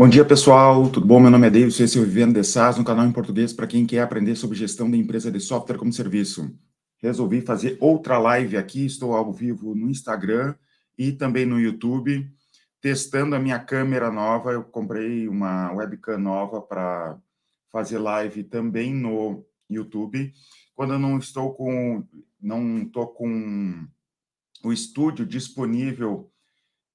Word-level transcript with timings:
Bom 0.00 0.08
dia, 0.08 0.24
pessoal. 0.24 0.88
Tudo 0.88 1.04
bom? 1.04 1.20
Meu 1.20 1.30
nome 1.30 1.46
é 1.46 1.50
David, 1.50 1.82
esse 1.82 1.98
é 1.98 2.00
o 2.00 2.04
Vivendo 2.06 2.32
de 2.32 2.42
SaaS, 2.42 2.78
um 2.78 2.82
canal 2.82 3.04
em 3.04 3.12
português 3.12 3.52
para 3.52 3.66
quem 3.66 3.84
quer 3.84 4.00
aprender 4.00 4.34
sobre 4.34 4.56
gestão 4.56 4.90
de 4.90 4.96
empresa 4.96 5.30
de 5.30 5.38
software 5.38 5.76
como 5.76 5.92
serviço. 5.92 6.58
Resolvi 7.02 7.42
fazer 7.42 7.76
outra 7.78 8.16
live 8.16 8.56
aqui, 8.56 8.86
estou 8.86 9.14
ao 9.14 9.30
vivo 9.30 9.74
no 9.74 9.90
Instagram 9.90 10.54
e 10.96 11.12
também 11.12 11.44
no 11.44 11.60
YouTube, 11.60 12.32
testando 12.80 13.36
a 13.36 13.38
minha 13.38 13.58
câmera 13.58 14.10
nova. 14.10 14.52
Eu 14.52 14.64
comprei 14.64 15.28
uma 15.28 15.70
webcam 15.74 16.16
nova 16.16 16.62
para 16.62 17.18
fazer 17.70 17.98
live 17.98 18.42
também 18.44 18.94
no 18.94 19.44
YouTube. 19.68 20.32
Quando 20.74 20.94
eu 20.94 20.98
não 20.98 21.18
estou 21.18 21.52
com 21.52 22.02
não 22.40 22.84
estou 22.84 23.06
com 23.06 23.86
o 24.64 24.72
estúdio 24.72 25.26
disponível 25.26 26.32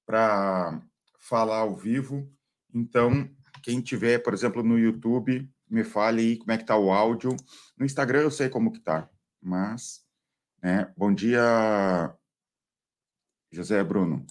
para 0.08 0.82
falar 1.20 1.58
ao 1.58 1.76
vivo, 1.76 2.28
então, 2.76 3.30
quem 3.64 3.80
tiver, 3.80 4.20
por 4.20 4.34
exemplo, 4.34 4.62
no 4.62 4.78
YouTube, 4.78 5.50
me 5.70 5.86
fale 5.86 6.22
aí 6.22 6.38
como 6.38 6.52
é 6.52 6.58
que 6.58 6.66
tá 6.66 6.78
o 6.78 6.92
áudio. 6.92 7.34
No 7.78 7.86
Instagram 7.86 8.20
eu 8.20 8.32
sei 8.32 8.50
como 8.50 8.72
que 8.72 8.82
tá, 8.82 9.10
mas, 9.42 10.06
né? 10.62 10.92
Bom 10.98 11.14
dia, 11.14 12.14
José 13.50 13.82
Bruno. 13.82 14.26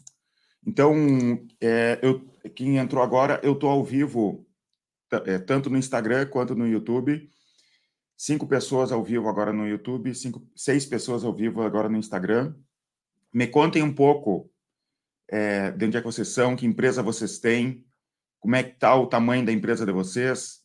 Então, 0.66 0.94
é, 1.58 1.98
eu, 2.02 2.20
quem 2.54 2.76
entrou 2.76 3.02
agora, 3.02 3.40
eu 3.42 3.54
tô 3.54 3.66
ao 3.66 3.82
vivo, 3.82 4.46
é, 5.24 5.38
tanto 5.38 5.70
no 5.70 5.78
Instagram 5.78 6.26
quanto 6.26 6.54
no 6.54 6.66
YouTube. 6.66 7.30
Cinco 8.16 8.46
pessoas 8.46 8.92
ao 8.92 9.02
vivo 9.02 9.28
agora 9.28 9.54
no 9.54 9.66
YouTube, 9.66 10.14
cinco, 10.14 10.46
seis 10.54 10.84
pessoas 10.84 11.24
ao 11.24 11.34
vivo 11.34 11.62
agora 11.62 11.88
no 11.88 11.96
Instagram. 11.96 12.54
Me 13.32 13.46
contem 13.46 13.82
um 13.82 13.92
pouco 13.92 14.52
é, 15.28 15.70
de 15.72 15.86
onde 15.86 15.96
é 15.96 16.00
que 16.00 16.06
vocês 16.06 16.28
são, 16.28 16.54
que 16.54 16.66
empresa 16.66 17.02
vocês 17.02 17.38
têm, 17.38 17.84
como 18.44 18.56
é 18.56 18.62
que 18.62 18.72
está 18.72 18.94
o 18.94 19.06
tamanho 19.06 19.46
da 19.46 19.50
empresa 19.50 19.86
de 19.86 19.92
vocês, 19.92 20.60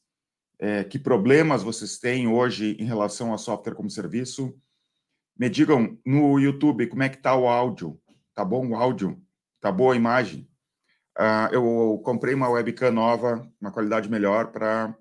é, 0.60 0.84
que 0.84 1.00
problemas 1.00 1.64
vocês 1.64 1.98
têm 1.98 2.28
hoje 2.28 2.76
em 2.78 2.84
relação 2.84 3.34
a 3.34 3.38
software 3.38 3.74
como 3.74 3.90
serviço. 3.90 4.54
Me 5.38 5.50
digam 5.50 5.98
no 6.06 6.38
YouTube 6.38 6.88
como 6.88 7.04
é 7.04 7.08
que 7.08 7.16
está 7.16 7.34
o 7.34 7.48
áudio. 7.48 7.98
Tá 8.36 8.44
bom 8.44 8.68
o 8.68 8.76
áudio? 8.76 9.18
Tá 9.62 9.72
boa 9.72 9.94
a 9.94 9.96
imagem? 9.96 10.52
Uh, 11.18 11.54
eu 11.54 12.02
comprei 12.04 12.34
uma 12.34 12.50
webcam 12.50 12.92
nova, 12.92 13.50
uma 13.62 13.72
qualidade 13.72 14.10
melhor, 14.10 14.52
para 14.52 14.94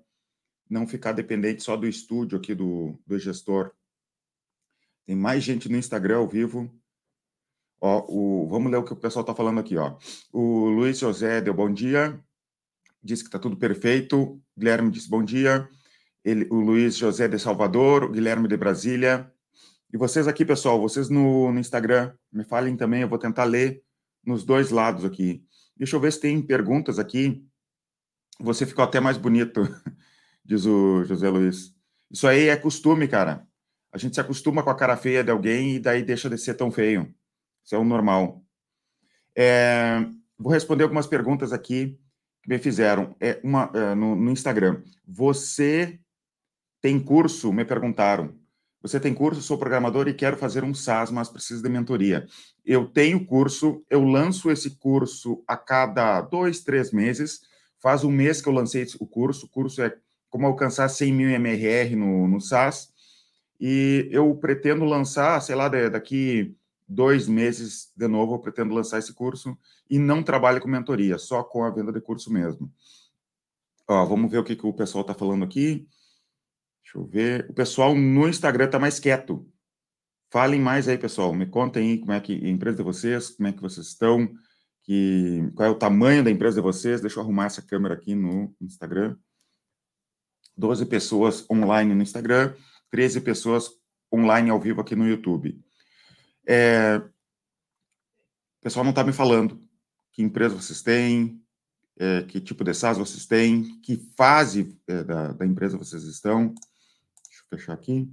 não 0.69 0.87
ficar 0.87 1.11
dependente 1.11 1.61
só 1.61 1.75
do 1.75 1.85
estúdio 1.85 2.37
aqui 2.37 2.55
do, 2.55 2.97
do 3.05 3.19
gestor. 3.19 3.73
Tem 5.05 5.17
mais 5.17 5.43
gente 5.43 5.67
no 5.67 5.75
Instagram 5.75 6.19
ao 6.19 6.27
vivo. 6.29 6.73
Ó, 7.81 8.05
o, 8.07 8.47
vamos 8.47 8.71
ler 8.71 8.77
o 8.77 8.85
que 8.85 8.93
o 8.93 8.95
pessoal 8.95 9.23
está 9.23 9.35
falando 9.35 9.59
aqui. 9.59 9.75
Ó. 9.75 9.97
O 10.31 10.69
Luiz 10.69 10.97
José 10.97 11.41
deu 11.41 11.53
bom 11.53 11.69
dia 11.69 12.17
disse 13.03 13.23
que 13.23 13.27
está 13.27 13.39
tudo 13.39 13.57
perfeito. 13.57 14.41
Guilherme 14.57 14.91
disse 14.91 15.09
bom 15.09 15.23
dia. 15.23 15.67
Ele, 16.23 16.47
o 16.49 16.55
Luiz 16.55 16.97
José 16.97 17.27
de 17.27 17.39
Salvador, 17.39 18.03
o 18.03 18.11
Guilherme 18.11 18.47
de 18.47 18.57
Brasília. 18.57 19.31
E 19.91 19.97
vocês 19.97 20.27
aqui, 20.27 20.45
pessoal, 20.45 20.79
vocês 20.79 21.09
no, 21.09 21.51
no 21.51 21.59
Instagram, 21.59 22.13
me 22.31 22.43
falem 22.43 22.75
também, 22.75 23.01
eu 23.01 23.09
vou 23.09 23.17
tentar 23.17 23.45
ler 23.45 23.81
nos 24.23 24.43
dois 24.43 24.69
lados 24.69 25.03
aqui. 25.03 25.43
Deixa 25.75 25.95
eu 25.95 25.99
ver 25.99 26.13
se 26.13 26.19
tem 26.19 26.41
perguntas 26.41 26.99
aqui. 26.99 27.43
Você 28.39 28.65
ficou 28.65 28.83
até 28.83 28.99
mais 28.99 29.17
bonito, 29.17 29.61
diz 30.45 30.65
o 30.65 31.03
José 31.05 31.29
Luiz. 31.29 31.73
Isso 32.11 32.27
aí 32.27 32.49
é 32.49 32.55
costume, 32.55 33.07
cara. 33.07 33.47
A 33.91 33.97
gente 33.97 34.13
se 34.13 34.21
acostuma 34.21 34.61
com 34.61 34.69
a 34.69 34.75
cara 34.75 34.95
feia 34.95 35.23
de 35.23 35.31
alguém 35.31 35.75
e 35.75 35.79
daí 35.79 36.03
deixa 36.03 36.29
de 36.29 36.37
ser 36.37 36.53
tão 36.53 36.69
feio. 36.69 37.13
Isso 37.63 37.73
é 37.73 37.77
o 37.77 37.83
normal. 37.83 38.43
É, 39.35 40.05
vou 40.37 40.51
responder 40.51 40.83
algumas 40.83 41.07
perguntas 41.07 41.51
aqui 41.51 41.99
me 42.47 42.57
fizeram 42.57 43.15
é, 43.19 43.39
uma, 43.43 43.71
é, 43.73 43.95
no, 43.95 44.15
no 44.15 44.31
Instagram. 44.31 44.81
Você 45.07 45.99
tem 46.81 46.99
curso? 46.99 47.51
Me 47.51 47.65
perguntaram. 47.65 48.37
Você 48.81 48.99
tem 48.99 49.13
curso? 49.13 49.41
Sou 49.41 49.57
programador 49.57 50.07
e 50.07 50.13
quero 50.13 50.37
fazer 50.37 50.63
um 50.63 50.73
SaaS, 50.73 51.11
mas 51.11 51.27
preciso 51.27 51.61
de 51.61 51.69
mentoria. 51.69 52.25
Eu 52.65 52.85
tenho 52.85 53.25
curso, 53.25 53.83
eu 53.89 54.03
lanço 54.03 54.49
esse 54.49 54.77
curso 54.77 55.43
a 55.47 55.57
cada 55.57 56.21
dois, 56.21 56.61
três 56.61 56.91
meses. 56.91 57.41
Faz 57.81 58.03
um 58.03 58.11
mês 58.11 58.41
que 58.41 58.47
eu 58.47 58.53
lancei 58.53 58.85
o 58.99 59.05
curso. 59.05 59.45
O 59.45 59.49
curso 59.49 59.81
é 59.81 59.97
como 60.29 60.45
alcançar 60.45 60.87
100 60.87 61.11
mil 61.11 61.29
MRR 61.29 61.95
no, 61.95 62.27
no 62.27 62.39
SaaS. 62.39 62.89
E 63.59 64.07
eu 64.11 64.33
pretendo 64.35 64.85
lançar, 64.85 65.41
sei 65.41 65.55
lá, 65.55 65.67
daqui 65.67 66.55
dois 66.89 67.27
meses, 67.27 67.91
de 67.95 68.07
novo, 68.07 68.33
eu 68.33 68.39
pretendo 68.39 68.73
lançar 68.73 68.97
esse 68.97 69.13
curso 69.13 69.55
e 69.87 69.99
não 69.99 70.23
trabalho 70.23 70.59
com 70.59 70.67
mentoria, 70.67 71.19
só 71.19 71.43
com 71.43 71.63
a 71.63 71.69
venda 71.69 71.91
de 71.93 72.01
curso 72.01 72.33
mesmo. 72.33 72.73
Ó, 73.87 74.05
vamos 74.05 74.31
ver 74.31 74.39
o 74.39 74.43
que, 74.43 74.55
que 74.55 74.65
o 74.65 74.73
pessoal 74.73 75.03
está 75.03 75.13
falando 75.13 75.45
aqui. 75.45 75.87
Deixa 76.83 76.97
eu 76.97 77.05
ver. 77.05 77.47
O 77.49 77.53
pessoal 77.53 77.95
no 77.95 78.27
Instagram 78.27 78.65
está 78.65 78.79
mais 78.79 78.99
quieto. 78.99 79.47
Falem 80.31 80.59
mais 80.59 80.87
aí, 80.87 80.97
pessoal. 80.97 81.33
Me 81.33 81.45
contem 81.45 81.91
aí 81.91 81.97
como 81.99 82.11
é 82.11 82.19
que 82.19 82.33
a 82.33 82.49
empresa 82.49 82.77
de 82.77 82.83
vocês, 82.83 83.29
como 83.29 83.47
é 83.47 83.51
que 83.51 83.61
vocês 83.61 83.87
estão, 83.87 84.31
que, 84.83 85.51
qual 85.55 85.67
é 85.67 85.71
o 85.71 85.75
tamanho 85.75 86.23
da 86.23 86.31
empresa 86.31 86.55
de 86.55 86.61
vocês. 86.61 87.01
Deixa 87.01 87.19
eu 87.19 87.23
arrumar 87.23 87.45
essa 87.45 87.61
câmera 87.61 87.95
aqui 87.95 88.15
no 88.15 88.55
Instagram. 88.61 89.15
12 90.57 90.85
pessoas 90.87 91.49
online 91.49 91.95
no 91.95 92.01
Instagram, 92.01 92.53
13 92.91 93.21
pessoas 93.21 93.69
online 94.13 94.49
ao 94.49 94.59
vivo 94.59 94.81
aqui 94.81 94.95
no 94.95 95.07
YouTube. 95.07 95.59
É, 96.49 96.97
o 96.97 98.63
pessoal 98.63 98.83
não 98.83 98.89
está 98.89 99.03
me 99.03 99.13
falando 99.13 99.63
que 100.11 100.23
empresa 100.23 100.55
vocês 100.55 100.81
têm, 100.81 101.39
é, 101.95 102.23
que 102.23 102.41
tipo 102.41 102.63
de 102.63 102.73
SaaS 102.73 102.97
vocês 102.97 103.27
têm, 103.27 103.79
que 103.81 103.97
fase 104.17 104.75
é, 104.87 105.03
da, 105.03 105.31
da 105.33 105.45
empresa 105.45 105.77
vocês 105.77 106.01
estão. 106.03 106.47
Deixa 106.47 107.43
eu 107.43 107.57
fechar 107.57 107.73
aqui. 107.73 108.11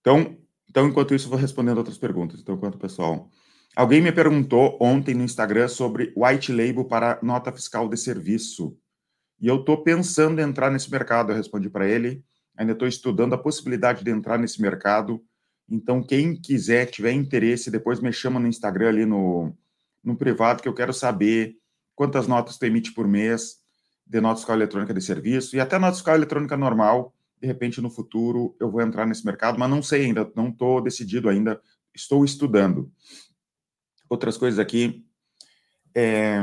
Então, 0.00 0.38
então, 0.70 0.86
enquanto 0.86 1.14
isso, 1.14 1.28
vou 1.28 1.38
respondendo 1.38 1.78
outras 1.78 1.98
perguntas. 1.98 2.40
Então, 2.40 2.54
enquanto 2.54 2.78
pessoal. 2.78 3.28
Alguém 3.74 4.00
me 4.00 4.12
perguntou 4.12 4.78
ontem 4.80 5.14
no 5.14 5.24
Instagram 5.24 5.66
sobre 5.66 6.12
white 6.16 6.52
label 6.52 6.84
para 6.84 7.18
nota 7.20 7.50
fiscal 7.50 7.88
de 7.88 7.96
serviço. 7.96 8.78
E 9.40 9.48
eu 9.48 9.60
estou 9.60 9.82
pensando 9.82 10.40
em 10.40 10.44
entrar 10.44 10.70
nesse 10.70 10.90
mercado. 10.90 11.32
Eu 11.32 11.36
respondi 11.36 11.68
para 11.68 11.88
ele. 11.88 12.24
Ainda 12.56 12.72
estou 12.72 12.86
estudando 12.86 13.34
a 13.34 13.38
possibilidade 13.38 14.04
de 14.04 14.10
entrar 14.10 14.38
nesse 14.38 14.62
mercado. 14.62 15.20
Então, 15.68 16.02
quem 16.02 16.36
quiser, 16.36 16.86
tiver 16.86 17.12
interesse, 17.12 17.70
depois 17.70 18.00
me 18.00 18.12
chama 18.12 18.38
no 18.38 18.46
Instagram 18.46 18.88
ali 18.88 19.06
no, 19.06 19.56
no 20.02 20.16
privado, 20.16 20.62
que 20.62 20.68
eu 20.68 20.74
quero 20.74 20.92
saber 20.92 21.56
quantas 21.94 22.26
notas 22.26 22.58
tu 22.58 22.64
emite 22.64 22.92
por 22.92 23.08
mês 23.08 23.62
de 24.06 24.20
nota 24.20 24.36
fiscal 24.36 24.56
eletrônica 24.56 24.92
de 24.92 25.00
serviço 25.00 25.56
e 25.56 25.60
até 25.60 25.78
nota 25.78 25.94
fiscal 25.94 26.14
eletrônica 26.14 26.56
normal. 26.56 27.14
De 27.40 27.46
repente, 27.46 27.80
no 27.80 27.90
futuro, 27.90 28.54
eu 28.60 28.70
vou 28.70 28.80
entrar 28.80 29.06
nesse 29.06 29.24
mercado, 29.24 29.58
mas 29.58 29.70
não 29.70 29.82
sei 29.82 30.04
ainda, 30.04 30.30
não 30.36 30.48
estou 30.48 30.80
decidido 30.82 31.28
ainda, 31.28 31.60
estou 31.94 32.24
estudando. 32.24 32.90
Outras 34.08 34.36
coisas 34.36 34.58
aqui. 34.58 35.04
É, 35.94 36.40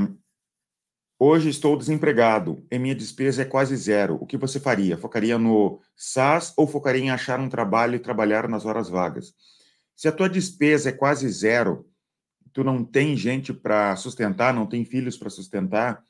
Hoje 1.24 1.50
estou 1.50 1.78
desempregado 1.78 2.66
e 2.72 2.80
minha 2.80 2.96
despesa 2.96 3.44
é 3.44 3.46
quase 3.46 3.76
zero. 3.76 4.18
O 4.20 4.26
que 4.26 4.36
você 4.36 4.60
faria? 4.60 4.98
Focaria 4.98 5.38
no 5.38 5.80
SaaS 5.96 6.52
ou 6.58 6.66
focaria 6.66 7.04
em 7.04 7.12
achar 7.12 7.40
um 7.40 7.48
trabalho 7.48 7.94
e 7.94 8.00
trabalhar 8.00 8.48
nas 8.48 8.66
horas 8.66 8.90
vagas? 8.90 9.36
Se 9.96 10.08
a 10.08 10.12
tua 10.12 10.28
despesa 10.28 10.90
é 10.90 10.92
quase 10.92 11.30
zero, 11.30 11.88
tu 12.52 12.64
não 12.64 12.84
tem 12.84 13.16
gente 13.16 13.54
para 13.54 13.96
sustentar, 13.98 14.52
não 14.52 14.66
tem 14.66 14.84
filhos 14.84 15.16
para 15.16 15.30
sustentar, 15.30 16.04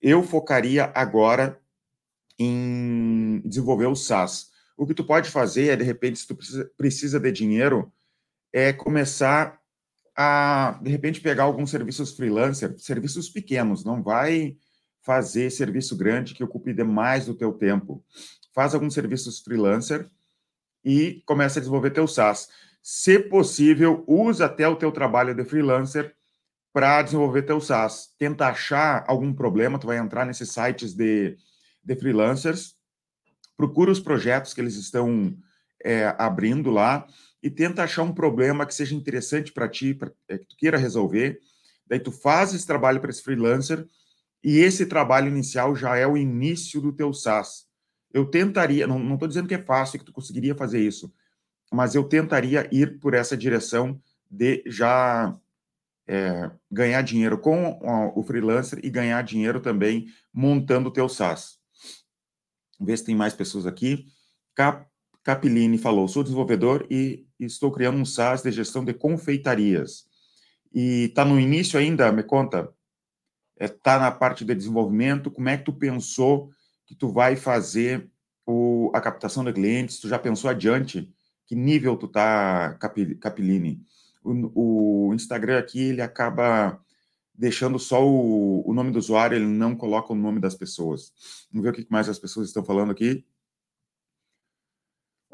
eu 0.00 0.22
focaria 0.22 0.90
agora 0.94 1.60
em 2.38 3.42
desenvolver 3.44 3.88
o 3.88 3.94
SaaS. 3.94 4.50
O 4.78 4.86
que 4.86 4.94
tu 4.94 5.04
pode 5.04 5.28
fazer 5.28 5.72
é, 5.72 5.76
de 5.76 5.84
repente, 5.84 6.20
se 6.20 6.26
tu 6.26 6.34
precisa, 6.34 6.70
precisa 6.74 7.20
de 7.20 7.30
dinheiro, 7.30 7.92
é 8.50 8.72
começar 8.72 9.60
a, 10.16 10.78
de 10.80 10.90
repente, 10.90 11.20
pegar 11.20 11.42
alguns 11.42 11.70
serviços 11.70 12.16
freelancer, 12.16 12.74
serviços 12.78 13.28
pequenos, 13.28 13.84
não 13.84 14.02
vai 14.02 14.56
fazer 15.04 15.50
serviço 15.50 15.94
grande 15.96 16.34
que 16.34 16.42
ocupe 16.42 16.72
demais 16.72 17.26
do 17.26 17.34
teu 17.34 17.52
tempo. 17.52 18.02
Faz 18.52 18.74
alguns 18.74 18.94
serviços 18.94 19.40
freelancer 19.40 20.08
e 20.84 21.22
começa 21.26 21.58
a 21.58 21.60
desenvolver 21.60 21.90
teu 21.90 22.08
SaaS. 22.08 22.48
Se 22.82 23.18
possível, 23.18 24.02
usa 24.06 24.46
até 24.46 24.66
o 24.66 24.76
teu 24.76 24.90
trabalho 24.90 25.34
de 25.34 25.44
freelancer 25.44 26.14
para 26.72 27.02
desenvolver 27.02 27.42
teu 27.42 27.60
SaaS. 27.60 28.14
Tenta 28.18 28.48
achar 28.48 29.04
algum 29.06 29.32
problema, 29.32 29.78
tu 29.78 29.86
vai 29.86 29.98
entrar 29.98 30.24
nesses 30.24 30.50
sites 30.50 30.94
de, 30.94 31.36
de 31.84 31.96
freelancers, 31.96 32.74
procura 33.56 33.90
os 33.90 34.00
projetos 34.00 34.54
que 34.54 34.60
eles 34.60 34.74
estão 34.74 35.36
é, 35.84 36.14
abrindo 36.18 36.70
lá, 36.70 37.06
e 37.42 37.50
tenta 37.50 37.84
achar 37.84 38.02
um 38.02 38.12
problema 38.12 38.64
que 38.64 38.74
seja 38.74 38.94
interessante 38.94 39.52
para 39.52 39.68
ti, 39.68 39.92
pra, 39.92 40.10
é, 40.28 40.38
que 40.38 40.46
tu 40.46 40.56
queira 40.56 40.78
resolver. 40.78 41.38
Daí 41.86 42.00
tu 42.00 42.10
faz 42.10 42.54
esse 42.54 42.66
trabalho 42.66 43.00
para 43.00 43.10
esse 43.10 43.22
freelancer 43.22 43.86
e 44.44 44.58
esse 44.58 44.84
trabalho 44.84 45.28
inicial 45.28 45.74
já 45.74 45.96
é 45.96 46.06
o 46.06 46.18
início 46.18 46.78
do 46.78 46.92
teu 46.92 47.14
SaaS. 47.14 47.66
Eu 48.12 48.26
tentaria, 48.26 48.86
não 48.86 49.14
estou 49.14 49.26
dizendo 49.26 49.48
que 49.48 49.54
é 49.54 49.62
fácil, 49.62 49.98
que 49.98 50.04
tu 50.04 50.12
conseguiria 50.12 50.54
fazer 50.54 50.80
isso, 50.80 51.12
mas 51.72 51.94
eu 51.94 52.04
tentaria 52.04 52.68
ir 52.70 53.00
por 53.00 53.14
essa 53.14 53.36
direção 53.36 53.98
de 54.30 54.62
já 54.66 55.34
é, 56.06 56.50
ganhar 56.70 57.00
dinheiro 57.02 57.38
com 57.38 57.80
o 58.14 58.22
freelancer 58.22 58.78
e 58.82 58.90
ganhar 58.90 59.22
dinheiro 59.22 59.60
também 59.60 60.06
montando 60.32 60.90
o 60.90 60.92
teu 60.92 61.08
SaaS. 61.08 61.58
Ver 62.78 62.98
se 62.98 63.04
tem 63.04 63.16
mais 63.16 63.32
pessoas 63.32 63.66
aqui. 63.66 64.04
Cap, 64.54 64.86
Capilini 65.22 65.78
falou: 65.78 66.06
sou 66.06 66.22
desenvolvedor 66.22 66.86
e 66.90 67.26
estou 67.40 67.72
criando 67.72 67.96
um 67.96 68.04
SaaS 68.04 68.42
de 68.42 68.52
gestão 68.52 68.84
de 68.84 68.92
confeitarias. 68.92 70.04
E 70.72 71.04
está 71.04 71.24
no 71.24 71.40
início 71.40 71.78
ainda, 71.78 72.12
me 72.12 72.22
conta. 72.22 72.70
Está 73.58 73.94
é, 73.94 73.98
na 73.98 74.10
parte 74.10 74.44
de 74.44 74.54
desenvolvimento. 74.54 75.30
Como 75.30 75.48
é 75.48 75.56
que 75.56 75.64
tu 75.64 75.72
pensou 75.72 76.50
que 76.86 76.94
tu 76.94 77.08
vai 77.08 77.36
fazer 77.36 78.08
o, 78.46 78.90
a 78.94 79.00
captação 79.00 79.44
de 79.44 79.52
clientes? 79.52 80.00
Tu 80.00 80.08
já 80.08 80.18
pensou 80.18 80.50
adiante? 80.50 81.12
Que 81.46 81.54
nível 81.54 81.96
tu 81.96 82.08
tá, 82.08 82.74
Capilini? 83.20 83.80
O, 84.22 85.08
o 85.10 85.14
Instagram 85.14 85.58
aqui 85.58 85.80
ele 85.80 86.02
acaba 86.02 86.80
deixando 87.34 87.78
só 87.78 88.06
o, 88.06 88.68
o 88.68 88.72
nome 88.72 88.92
do 88.92 88.98
usuário, 88.98 89.36
ele 89.36 89.46
não 89.46 89.74
coloca 89.74 90.12
o 90.12 90.16
nome 90.16 90.40
das 90.40 90.54
pessoas. 90.54 91.12
Vamos 91.52 91.64
ver 91.64 91.70
o 91.70 91.72
que 91.72 91.86
mais 91.90 92.08
as 92.08 92.18
pessoas 92.18 92.48
estão 92.48 92.64
falando 92.64 92.92
aqui. 92.92 93.24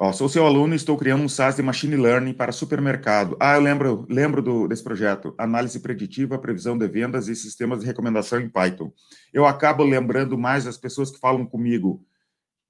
Ó, 0.02 0.14
sou 0.14 0.30
seu 0.30 0.46
aluno 0.46 0.72
e 0.72 0.76
estou 0.76 0.96
criando 0.96 1.22
um 1.22 1.28
SaaS 1.28 1.56
de 1.56 1.62
Machine 1.62 1.94
Learning 1.94 2.32
para 2.32 2.52
supermercado. 2.52 3.36
Ah, 3.38 3.56
eu 3.56 3.60
lembro, 3.60 4.06
lembro 4.08 4.40
do, 4.40 4.66
desse 4.66 4.82
projeto. 4.82 5.34
Análise 5.36 5.78
preditiva, 5.78 6.38
previsão 6.38 6.78
de 6.78 6.88
vendas 6.88 7.28
e 7.28 7.36
sistemas 7.36 7.80
de 7.80 7.86
recomendação 7.86 8.40
em 8.40 8.48
Python. 8.48 8.90
Eu 9.30 9.44
acabo 9.44 9.84
lembrando 9.84 10.38
mais 10.38 10.66
as 10.66 10.78
pessoas 10.78 11.10
que 11.10 11.20
falam 11.20 11.44
comigo 11.44 12.02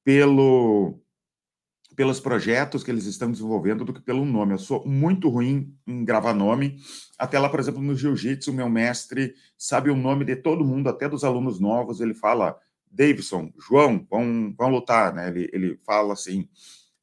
pelo, 0.03 0.99
pelos 1.95 2.19
projetos 2.19 2.83
que 2.83 2.91
eles 2.91 3.07
estão 3.07 3.31
desenvolvendo 3.31 3.85
do 3.85 3.93
que 3.93 4.03
pelo 4.03 4.25
nome. 4.25 4.55
Eu 4.55 4.59
sou 4.59 4.85
muito 4.85 5.29
ruim 5.29 5.73
em 5.87 6.05
gravar 6.05 6.35
nome. 6.35 6.79
Até 7.17 7.39
lá, 7.39 7.49
por 7.49 7.61
exemplo, 7.61 7.81
no 7.81 7.95
Jiu-Jitsu, 7.95 8.53
meu 8.53 8.69
mestre 8.69 9.35
sabe 9.57 9.89
o 9.89 9.95
nome 9.95 10.25
de 10.25 10.35
todo 10.35 10.65
mundo, 10.65 10.89
até 10.89 11.09
dos 11.09 11.23
alunos 11.23 11.61
novos. 11.61 12.01
Ele 12.01 12.13
fala, 12.13 12.59
Davidson, 12.91 13.53
João, 13.57 14.05
vão, 14.11 14.53
vão 14.59 14.69
lutar, 14.69 15.15
né? 15.15 15.29
Ele, 15.29 15.49
ele 15.53 15.81
fala 15.87 16.13
assim 16.13 16.49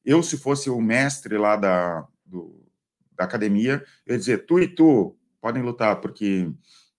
eu, 0.08 0.24
se 0.24 0.38
fosse 0.38 0.70
o 0.70 0.80
mestre 0.80 1.38
lá 1.38 1.58
da, 1.58 2.08
do, 2.26 2.66
da 3.12 3.26
academia, 3.26 3.84
eu 4.06 4.14
ia 4.14 4.18
dizer, 4.18 4.46
tu 4.46 4.58
e 4.58 4.66
tu 4.66 5.18
podem 5.42 5.62
lutar, 5.62 6.00
porque 6.00 6.50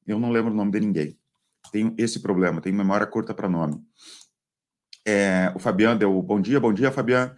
eu 0.07 0.21
não 0.21 0.31
lembro 0.31 0.53
o 0.53 0.55
nome 0.55 0.73
de 0.73 0.81
ninguém. 0.81 1.19
Tenho 1.73 1.95
esse 1.97 2.21
problema, 2.21 2.61
tenho 2.61 2.77
memória 2.77 3.07
curta 3.07 3.33
para 3.33 3.49
nome. 3.49 3.83
É, 5.07 5.51
o 5.57 5.59
Fabiano 5.59 5.99
deu 5.99 6.21
bom 6.21 6.39
dia, 6.39 6.61
bom 6.61 6.71
dia, 6.71 6.93
Fabiano. 6.93 7.35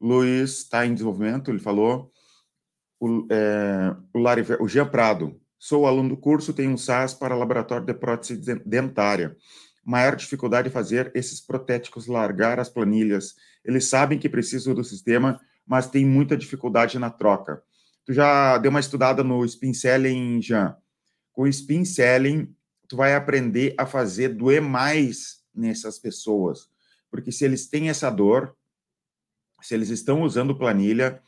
Luiz 0.00 0.58
está 0.58 0.84
em 0.84 0.92
desenvolvimento, 0.92 1.52
ele 1.52 1.60
falou. 1.60 2.10
O, 2.98 3.28
é, 3.30 3.94
o, 4.12 4.18
Lari, 4.18 4.44
o 4.58 4.66
Jean 4.66 4.88
Prado, 4.88 5.40
sou 5.56 5.86
aluno 5.86 6.08
do 6.08 6.16
curso, 6.16 6.52
tenho 6.52 6.72
um 6.72 6.76
SAS 6.76 7.14
para 7.14 7.36
laboratório 7.36 7.86
de 7.86 7.94
prótese 7.94 8.36
dentária 8.66 9.36
maior 9.84 10.14
dificuldade 10.16 10.68
de 10.68 10.74
fazer 10.74 11.10
esses 11.14 11.40
protéticos 11.40 12.06
largar 12.06 12.60
as 12.60 12.68
planilhas. 12.68 13.34
Eles 13.64 13.88
sabem 13.88 14.18
que 14.18 14.28
precisam 14.28 14.74
do 14.74 14.84
sistema, 14.84 15.40
mas 15.66 15.88
tem 15.88 16.04
muita 16.04 16.36
dificuldade 16.36 16.98
na 16.98 17.10
troca. 17.10 17.62
Tu 18.04 18.12
já 18.12 18.58
deu 18.58 18.70
uma 18.70 18.80
estudada 18.80 19.22
no 19.22 19.44
Spin 19.44 19.74
Selling, 19.74 20.40
Jean? 20.40 20.76
Com 21.32 21.42
o 21.42 21.48
Spin 21.48 21.84
Selling, 21.84 22.54
tu 22.88 22.96
vai 22.96 23.14
aprender 23.14 23.74
a 23.78 23.86
fazer 23.86 24.30
doer 24.30 24.60
mais 24.60 25.42
nessas 25.54 25.98
pessoas. 25.98 26.68
Porque 27.10 27.32
se 27.32 27.44
eles 27.44 27.68
têm 27.68 27.88
essa 27.88 28.10
dor, 28.10 28.56
se 29.60 29.74
eles 29.74 29.90
estão 29.90 30.22
usando 30.22 30.56
planilha, 30.56 31.20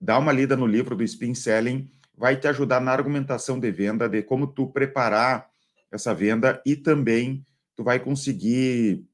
dá 0.00 0.18
uma 0.18 0.32
lida 0.32 0.56
no 0.56 0.66
livro 0.66 0.94
do 0.94 1.02
Spin 1.02 1.34
Selling, 1.34 1.90
vai 2.16 2.36
te 2.36 2.48
ajudar 2.48 2.80
na 2.80 2.92
argumentação 2.92 3.58
de 3.58 3.70
venda, 3.70 4.08
de 4.08 4.22
como 4.22 4.46
tu 4.46 4.68
preparar 4.68 5.48
essa 5.90 6.14
venda 6.14 6.62
e 6.64 6.76
também 6.76 7.45
tu 7.76 7.84
vai 7.84 8.00
conseguir 8.00 9.04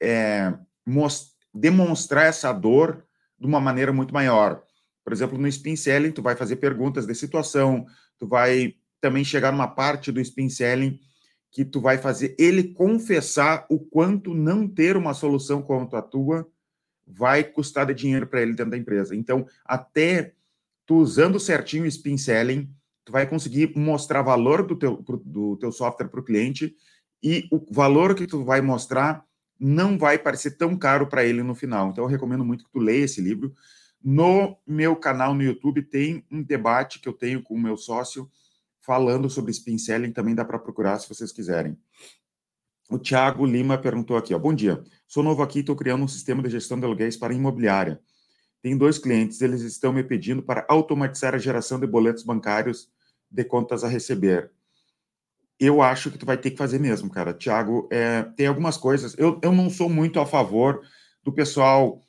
é, 0.00 0.54
demonstrar 1.52 2.26
essa 2.26 2.52
dor 2.52 3.04
de 3.38 3.46
uma 3.46 3.60
maneira 3.60 3.92
muito 3.92 4.14
maior. 4.14 4.62
Por 5.04 5.12
exemplo, 5.12 5.36
no 5.36 5.48
spin 5.48 5.76
selling, 5.76 6.12
tu 6.12 6.22
vai 6.22 6.36
fazer 6.36 6.56
perguntas 6.56 7.06
de 7.06 7.14
situação, 7.14 7.86
tu 8.18 8.26
vai 8.26 8.76
também 9.00 9.24
chegar 9.24 9.52
numa 9.52 9.68
parte 9.68 10.10
do 10.10 10.20
spin 10.20 10.48
selling 10.48 10.98
que 11.50 11.64
tu 11.64 11.80
vai 11.80 11.96
fazer 11.96 12.34
ele 12.38 12.74
confessar 12.74 13.66
o 13.70 13.78
quanto 13.78 14.34
não 14.34 14.68
ter 14.68 14.96
uma 14.96 15.14
solução 15.14 15.62
como 15.62 15.88
a 15.94 16.02
tua 16.02 16.46
vai 17.06 17.44
custar 17.44 17.86
de 17.86 17.94
dinheiro 17.94 18.26
para 18.26 18.42
ele 18.42 18.52
dentro 18.52 18.72
da 18.72 18.76
empresa. 18.76 19.14
Então, 19.14 19.46
até 19.64 20.34
tu 20.84 20.96
usando 20.96 21.38
certinho 21.38 21.84
o 21.84 21.86
spin 21.86 22.18
selling, 22.18 22.68
tu 23.04 23.12
vai 23.12 23.26
conseguir 23.26 23.72
mostrar 23.76 24.22
valor 24.22 24.66
do 24.66 24.76
teu, 24.76 24.96
do 25.24 25.56
teu 25.56 25.70
software 25.70 26.08
para 26.08 26.20
o 26.20 26.24
cliente 26.24 26.74
e 27.22 27.48
o 27.50 27.64
valor 27.72 28.14
que 28.14 28.26
tu 28.26 28.44
vai 28.44 28.60
mostrar 28.60 29.24
não 29.58 29.98
vai 29.98 30.18
parecer 30.18 30.52
tão 30.52 30.76
caro 30.76 31.06
para 31.06 31.24
ele 31.24 31.42
no 31.42 31.54
final. 31.54 31.90
Então 31.90 32.04
eu 32.04 32.08
recomendo 32.08 32.44
muito 32.44 32.64
que 32.64 32.70
tu 32.70 32.78
leia 32.78 33.04
esse 33.04 33.20
livro. 33.20 33.54
No 34.02 34.56
meu 34.66 34.94
canal 34.94 35.34
no 35.34 35.42
YouTube 35.42 35.82
tem 35.82 36.24
um 36.30 36.42
debate 36.42 37.00
que 37.00 37.08
eu 37.08 37.12
tenho 37.12 37.42
com 37.42 37.54
o 37.54 37.60
meu 37.60 37.76
sócio 37.76 38.30
falando 38.80 39.28
sobre 39.28 39.50
spin 39.50 39.78
selling, 39.78 40.12
também 40.12 40.34
dá 40.34 40.44
para 40.44 40.60
procurar 40.60 40.98
se 41.00 41.08
vocês 41.08 41.32
quiserem. 41.32 41.76
O 42.88 43.00
Thiago 43.00 43.44
Lima 43.44 43.76
perguntou 43.76 44.16
aqui, 44.16 44.32
ó, 44.32 44.38
bom 44.38 44.54
dia, 44.54 44.80
sou 45.08 45.24
novo 45.24 45.42
aqui, 45.42 45.58
estou 45.58 45.74
criando 45.74 46.04
um 46.04 46.08
sistema 46.08 46.40
de 46.40 46.50
gestão 46.50 46.78
de 46.78 46.84
aluguéis 46.84 47.16
para 47.16 47.34
imobiliária. 47.34 48.00
Tem 48.62 48.78
dois 48.78 48.96
clientes, 48.96 49.40
eles 49.40 49.62
estão 49.62 49.92
me 49.92 50.04
pedindo 50.04 50.40
para 50.40 50.64
automatizar 50.68 51.34
a 51.34 51.38
geração 51.38 51.80
de 51.80 51.86
boletos 51.86 52.22
bancários 52.22 52.88
de 53.28 53.42
contas 53.42 53.82
a 53.82 53.88
receber 53.88 54.52
eu 55.58 55.80
acho 55.80 56.10
que 56.10 56.18
tu 56.18 56.26
vai 56.26 56.36
ter 56.36 56.50
que 56.50 56.56
fazer 56.56 56.78
mesmo, 56.78 57.10
cara. 57.10 57.32
Tiago, 57.32 57.88
é, 57.90 58.22
tem 58.36 58.46
algumas 58.46 58.76
coisas. 58.76 59.16
Eu, 59.18 59.40
eu 59.42 59.52
não 59.52 59.70
sou 59.70 59.88
muito 59.88 60.20
a 60.20 60.26
favor 60.26 60.82
do 61.22 61.32
pessoal 61.32 62.02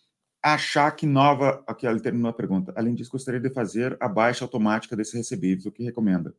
achar 0.43 0.91
que 0.91 1.05
nova. 1.05 1.63
Aqui, 1.65 1.87
ele 1.87 1.99
terminou 1.99 2.29
a 2.29 2.33
pergunta. 2.33 2.73
Além 2.75 2.93
disso, 2.93 3.11
gostaria 3.11 3.39
de 3.39 3.49
fazer 3.49 3.97
a 3.99 4.07
baixa 4.07 4.43
automática 4.43 4.95
desses 4.95 5.13
recebíveis. 5.13 5.65
O 5.65 5.71
que 5.71 5.83
recomenda? 5.83 6.35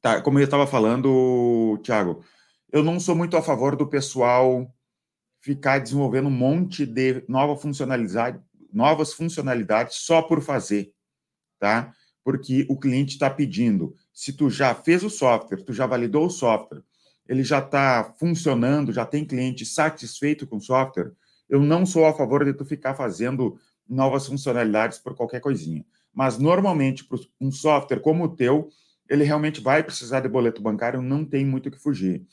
Tá, 0.00 0.20
como 0.20 0.38
eu 0.38 0.44
estava 0.44 0.66
falando, 0.66 1.78
Tiago, 1.82 2.22
eu 2.70 2.84
não 2.84 3.00
sou 3.00 3.16
muito 3.16 3.36
a 3.36 3.42
favor 3.42 3.74
do 3.74 3.86
pessoal 3.86 4.72
ficar 5.40 5.78
desenvolvendo 5.78 6.28
um 6.28 6.30
monte 6.30 6.84
de 6.84 7.24
nova 7.28 7.56
funcionalidade, 7.56 8.40
novas 8.72 9.12
funcionalidades 9.12 9.96
só 9.96 10.20
por 10.22 10.42
fazer, 10.42 10.92
tá? 11.58 11.92
Porque 12.22 12.66
o 12.68 12.78
cliente 12.78 13.14
está 13.14 13.30
pedindo 13.30 13.94
se 14.18 14.32
tu 14.32 14.50
já 14.50 14.74
fez 14.74 15.04
o 15.04 15.08
software, 15.08 15.62
tu 15.62 15.72
já 15.72 15.86
validou 15.86 16.26
o 16.26 16.30
software, 16.30 16.82
ele 17.28 17.44
já 17.44 17.60
está 17.60 18.02
funcionando, 18.18 18.92
já 18.92 19.06
tem 19.06 19.24
cliente 19.24 19.64
satisfeito 19.64 20.44
com 20.44 20.56
o 20.56 20.60
software, 20.60 21.12
eu 21.48 21.60
não 21.60 21.86
sou 21.86 22.04
a 22.04 22.12
favor 22.12 22.44
de 22.44 22.52
tu 22.52 22.64
ficar 22.64 22.96
fazendo 22.96 23.56
novas 23.88 24.26
funcionalidades 24.26 24.98
por 24.98 25.14
qualquer 25.14 25.40
coisinha. 25.40 25.86
Mas 26.12 26.36
normalmente, 26.36 27.04
para 27.04 27.16
um 27.40 27.52
software 27.52 28.00
como 28.00 28.24
o 28.24 28.34
teu, 28.34 28.68
ele 29.08 29.22
realmente 29.22 29.60
vai 29.60 29.84
precisar 29.84 30.18
de 30.18 30.28
boleto 30.28 30.60
bancário, 30.60 31.00
não 31.00 31.24
tem 31.24 31.46
muito 31.46 31.68
o 31.68 31.70
que 31.70 31.78
fugir. 31.78 32.26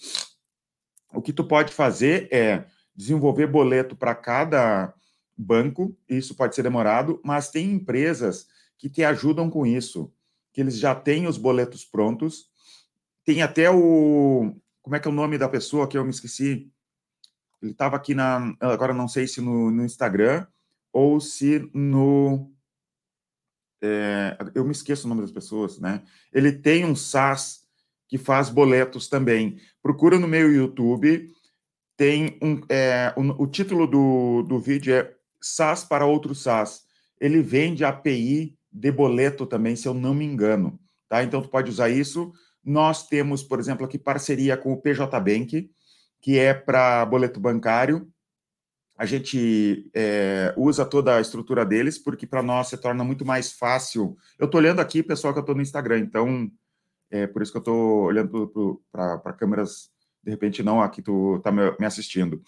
O 1.13 1.21
que 1.21 1.31
tu 1.31 1.43
pode 1.43 1.71
fazer 1.71 2.27
é 2.31 2.65
desenvolver 2.95 3.45
boleto 3.45 3.95
para 3.95 4.15
cada 4.15 4.91
banco, 5.37 5.95
isso 6.09 6.33
pode 6.33 6.55
ser 6.55 6.63
demorado, 6.63 7.21
mas 7.23 7.51
tem 7.51 7.71
empresas 7.71 8.47
que 8.75 8.89
te 8.89 9.03
ajudam 9.03 9.51
com 9.51 9.67
isso 9.67 10.11
que 10.55 10.61
eles 10.61 10.79
já 10.79 10.95
têm 10.95 11.27
os 11.27 11.37
boletos 11.37 11.83
prontos. 11.83 12.45
Tem 13.25 13.41
até 13.41 13.69
o. 13.69 14.55
Como 14.81 14.95
é 14.95 14.99
que 15.01 15.07
é 15.07 15.11
o 15.11 15.13
nome 15.13 15.37
da 15.37 15.49
pessoa 15.49 15.85
que 15.85 15.97
eu 15.97 16.03
me 16.05 16.11
esqueci? 16.11 16.71
Ele 17.61 17.73
estava 17.73 17.97
aqui 17.97 18.15
na. 18.15 18.55
Agora 18.61 18.93
não 18.93 19.05
sei 19.05 19.27
se 19.27 19.41
no, 19.41 19.69
no 19.69 19.83
Instagram 19.83 20.47
ou 20.93 21.19
se 21.19 21.69
no. 21.73 22.49
É, 23.81 24.37
eu 24.55 24.63
me 24.63 24.71
esqueço 24.71 25.05
o 25.05 25.09
nome 25.09 25.19
das 25.19 25.31
pessoas, 25.31 25.77
né? 25.77 26.01
Ele 26.31 26.53
tem 26.53 26.85
um 26.85 26.95
SaaS 26.95 27.67
que 28.07 28.17
faz 28.17 28.49
boletos 28.49 29.09
também. 29.09 29.59
Procura 29.83 30.17
no 30.17 30.27
meu 30.27 30.53
YouTube. 30.53 31.33
Tem 31.97 32.39
um. 32.41 32.61
É, 32.69 33.13
o, 33.17 33.43
o 33.43 33.47
título 33.47 33.85
do, 33.85 34.41
do 34.43 34.57
vídeo 34.57 34.93
é 34.93 35.13
SaaS 35.41 35.83
para 35.83 36.05
outros 36.05 36.43
SaaS. 36.43 36.85
Ele 37.19 37.41
vende 37.41 37.83
API 37.83 38.57
de 38.75 38.91
boleto 38.91 39.45
também, 39.45 39.75
se 39.75 39.87
eu 39.87 39.93
não 39.93 40.13
me 40.13 40.25
engano. 40.25 40.77
Tá? 41.07 41.23
Então, 41.23 41.41
tu 41.41 41.47
pode 41.47 41.69
usar 41.69 41.89
isso. 41.89 42.33
Nós 42.63 43.07
temos, 43.07 43.41
por 43.41 43.57
exemplo, 43.57 43.85
aqui 43.85 43.97
parceria 43.97 44.57
com 44.57 44.73
o 44.73 44.81
PJ 44.81 45.17
Bank, 45.21 45.71
que 46.21 46.37
é 46.37 46.53
para 46.53 47.05
boleto 47.05 47.39
bancário. 47.39 48.11
A 48.97 49.05
gente 49.05 49.89
é, 49.93 50.53
usa 50.57 50.85
toda 50.85 51.15
a 51.15 51.21
estrutura 51.21 51.65
deles, 51.65 51.97
porque 51.97 52.27
para 52.27 52.43
nós 52.43 52.67
se 52.67 52.77
torna 52.77 53.03
muito 53.03 53.25
mais 53.25 53.53
fácil. 53.53 54.17
Eu 54.37 54.45
estou 54.45 54.59
olhando 54.59 54.81
aqui, 54.81 55.01
pessoal, 55.01 55.33
que 55.33 55.39
eu 55.39 55.41
estou 55.41 55.55
no 55.55 55.61
Instagram, 55.61 55.99
então 55.99 56.51
é 57.09 57.27
por 57.27 57.41
isso 57.41 57.51
que 57.51 57.57
eu 57.57 57.61
estou 57.61 58.03
olhando 58.03 58.81
para 58.91 59.33
câmeras, 59.33 59.89
de 60.23 60.31
repente 60.31 60.63
não, 60.63 60.81
aqui 60.81 61.01
tu 61.01 61.37
está 61.37 61.51
me 61.51 61.85
assistindo. 61.85 62.41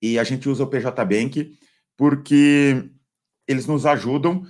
E 0.00 0.18
a 0.18 0.24
gente 0.24 0.48
usa 0.48 0.64
o 0.64 0.68
PJ 0.68 1.04
Bank 1.04 1.58
porque 1.96 2.90
eles 3.46 3.66
nos 3.66 3.86
ajudam 3.86 4.44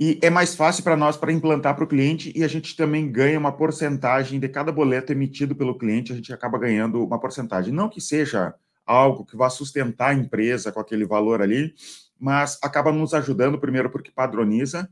E 0.00 0.18
é 0.22 0.30
mais 0.30 0.54
fácil 0.54 0.82
para 0.82 0.96
nós 0.96 1.16
para 1.16 1.32
implantar 1.32 1.74
para 1.74 1.84
o 1.84 1.86
cliente 1.86 2.32
e 2.34 2.42
a 2.42 2.48
gente 2.48 2.74
também 2.76 3.10
ganha 3.10 3.38
uma 3.38 3.52
porcentagem 3.52 4.40
de 4.40 4.48
cada 4.48 4.72
boleto 4.72 5.12
emitido 5.12 5.54
pelo 5.54 5.78
cliente, 5.78 6.12
a 6.12 6.16
gente 6.16 6.32
acaba 6.32 6.58
ganhando 6.58 7.04
uma 7.04 7.20
porcentagem. 7.20 7.72
Não 7.72 7.88
que 7.88 8.00
seja 8.00 8.54
algo 8.84 9.24
que 9.24 9.36
vá 9.36 9.48
sustentar 9.48 10.10
a 10.10 10.14
empresa 10.14 10.72
com 10.72 10.80
aquele 10.80 11.04
valor 11.04 11.40
ali, 11.40 11.74
mas 12.18 12.58
acaba 12.62 12.92
nos 12.92 13.14
ajudando, 13.14 13.58
primeiro, 13.58 13.90
porque 13.90 14.10
padroniza, 14.10 14.88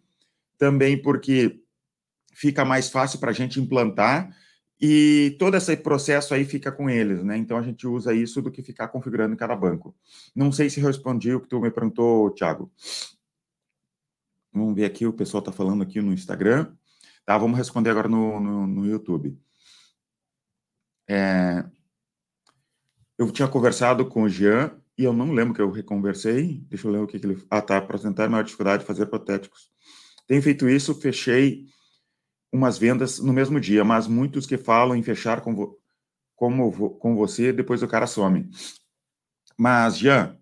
também 0.59 1.00
porque 1.00 1.61
fica 2.33 2.64
mais 2.64 2.88
fácil 2.88 3.19
para 3.19 3.30
a 3.30 3.35
gente 3.35 3.61
implantar 3.61 4.30
e 4.80 5.37
todo 5.38 5.57
esse 5.57 5.76
processo 5.76 6.33
aí 6.33 6.45
fica 6.45 6.73
com 6.73 6.88
eles, 6.88 7.23
né? 7.23 7.37
Então 7.37 7.59
a 7.59 7.62
gente 7.62 7.87
usa 7.87 8.14
isso 8.14 8.40
do 8.40 8.50
que 8.50 8.62
ficar 8.62 8.88
configurando 8.88 9.35
em 9.35 9.37
cada 9.37 9.54
banco. 9.54 9.95
Não 10.35 10.50
sei 10.50 10.71
se 10.71 10.80
respondi 10.80 11.35
o 11.35 11.40
que 11.40 11.49
tu 11.49 11.61
me 11.61 11.71
perguntou, 11.71 12.30
Thiago. 12.30 12.71
Vamos 14.52 14.75
ver 14.75 14.85
aqui, 14.85 15.07
o 15.07 15.12
pessoal 15.12 15.40
está 15.40 15.52
falando 15.52 15.83
aqui 15.83 16.00
no 16.00 16.12
Instagram. 16.12 16.75
Tá, 17.25 17.38
vamos 17.38 17.57
responder 17.57 17.90
agora 17.90 18.09
no, 18.09 18.40
no, 18.40 18.66
no 18.66 18.87
YouTube. 18.87 19.38
É, 21.09 21.64
eu 23.19 23.30
tinha 23.30 23.47
conversado 23.47 24.07
com 24.07 24.23
o 24.23 24.28
Jean 24.28 24.73
e 24.97 25.04
eu 25.04 25.12
não 25.12 25.33
lembro 25.33 25.54
que 25.54 25.61
eu 25.61 25.71
reconversei. 25.71 26.64
Deixa 26.69 26.87
eu 26.87 26.92
ler 26.92 26.99
o 27.00 27.07
que, 27.07 27.19
que 27.19 27.26
ele. 27.26 27.45
Ah, 27.50 27.62
tá. 27.62 27.76
Apresentar 27.76 28.28
maior 28.28 28.42
dificuldade 28.42 28.83
de 28.83 28.87
fazer 28.87 29.07
protéticos. 29.07 29.71
Tenho 30.26 30.42
feito 30.42 30.69
isso, 30.69 30.95
fechei 30.95 31.66
umas 32.52 32.78
vendas 32.78 33.19
no 33.19 33.33
mesmo 33.33 33.61
dia, 33.61 33.85
mas 33.85 34.07
muitos 34.07 34.47
que 34.47 34.57
falam 34.57 34.97
em 34.97 35.02
fechar 35.02 35.40
com, 35.40 35.54
vo, 35.54 35.78
como, 36.35 36.90
com 36.99 37.14
você, 37.14 37.52
depois 37.52 37.83
o 37.83 37.88
cara 37.88 38.07
some. 38.07 38.49
Mas, 39.57 39.99
Jean, 39.99 40.37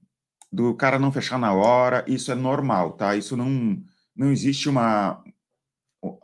do 0.51 0.75
cara 0.75 0.99
não 0.99 1.13
fechar 1.13 1.39
na 1.39 1.53
hora, 1.53 2.05
isso 2.07 2.31
é 2.31 2.35
normal, 2.35 2.93
tá? 2.93 3.17
Isso 3.17 3.37
não 3.37 3.83
não 4.19 4.33
existe 4.33 4.69
uma, 4.69 5.23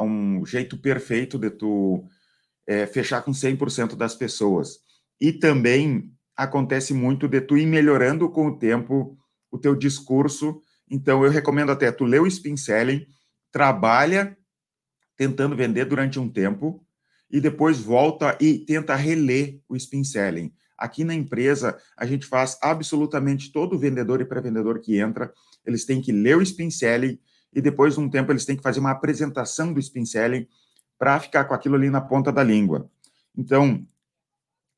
um 0.00 0.44
jeito 0.44 0.76
perfeito 0.76 1.38
de 1.38 1.48
tu 1.48 2.04
é, 2.66 2.86
fechar 2.86 3.22
com 3.22 3.30
100% 3.30 3.94
das 3.94 4.16
pessoas. 4.16 4.80
E 5.20 5.32
também 5.32 6.12
acontece 6.36 6.92
muito 6.92 7.28
de 7.28 7.40
tu 7.40 7.56
ir 7.56 7.66
melhorando 7.66 8.28
com 8.28 8.48
o 8.48 8.58
tempo 8.58 9.16
o 9.48 9.56
teu 9.56 9.76
discurso. 9.76 10.60
Então, 10.90 11.24
eu 11.24 11.30
recomendo 11.30 11.70
até 11.70 11.92
tu 11.92 12.04
ler 12.04 12.20
o 12.20 12.26
spin 12.26 12.56
selling, 12.56 13.06
trabalha 13.52 14.36
tentando 15.16 15.54
vender 15.54 15.84
durante 15.84 16.18
um 16.18 16.28
tempo 16.28 16.84
e 17.30 17.40
depois 17.40 17.78
volta 17.78 18.36
e 18.40 18.58
tenta 18.58 18.96
reler 18.96 19.60
o 19.68 19.76
spin 19.76 20.02
selling. 20.02 20.52
Aqui 20.76 21.04
na 21.04 21.14
empresa, 21.14 21.78
a 21.96 22.04
gente 22.04 22.26
faz 22.26 22.58
absolutamente 22.60 23.52
todo 23.52 23.78
vendedor 23.78 24.20
e 24.20 24.24
pré-vendedor 24.24 24.80
que 24.80 24.98
entra, 24.98 25.32
eles 25.64 25.84
têm 25.84 26.02
que 26.02 26.10
ler 26.10 26.36
o 26.36 26.42
spin 26.42 26.68
selling, 26.68 27.18
e 27.54 27.61
depois 27.61 27.94
de 27.94 28.00
um 28.00 28.08
tempo 28.08 28.32
eles 28.32 28.44
têm 28.44 28.56
que 28.56 28.62
fazer 28.62 28.80
uma 28.80 28.90
apresentação 28.90 29.73
do 29.73 29.80
spin 29.80 30.04
selling 30.04 30.46
para 30.99 31.20
ficar 31.20 31.44
com 31.44 31.54
aquilo 31.54 31.76
ali 31.76 31.90
na 31.90 32.00
ponta 32.00 32.32
da 32.32 32.42
língua. 32.42 32.90
Então, 33.37 33.87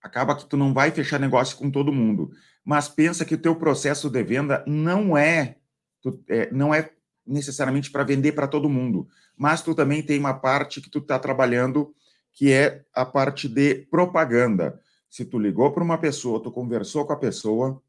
acaba 0.03 0.37
que 0.37 0.47
tu 0.47 0.57
não 0.57 0.73
vai 0.73 0.91
fechar 0.91 1.19
negócio 1.19 1.57
com 1.57 1.71
todo 1.71 1.93
mundo, 1.93 2.31
mas 2.65 2.89
pensa 2.89 3.25
que 3.25 3.35
o 3.35 3.39
teu 3.39 3.57
processo 3.57 4.11
de 4.11 4.23
venda 4.23 4.65
não 4.67 5.17
é, 5.17 5.57
tu, 6.03 6.23
é 6.29 6.51
não 6.51 6.75
é 6.75 6.91
necessariamente 7.27 7.91
para 7.91 8.05
vender 8.05 8.33
para 8.33 8.47
todo 8.47 8.69
mundo, 8.69 9.09
mas 9.37 9.63
tu 9.63 9.75
também 9.75 10.03
tem 10.03 10.19
uma 10.19 10.35
parte 10.35 10.81
que 10.81 10.91
tu 10.91 10.99
está 10.99 11.19
trabalhando 11.19 11.95
que 12.33 12.53
é 12.53 12.85
a 12.93 13.05
parte 13.07 13.49
de 13.49 13.87
propaganda. 13.91 14.79
Se 15.09 15.25
tu 15.25 15.39
ligou 15.39 15.73
para 15.73 15.83
uma 15.83 15.97
pessoa, 15.97 16.43
tu 16.43 16.53
conversou 16.53 17.07
com 17.07 17.15
a 17.15 17.19
pessoa, 17.19 17.83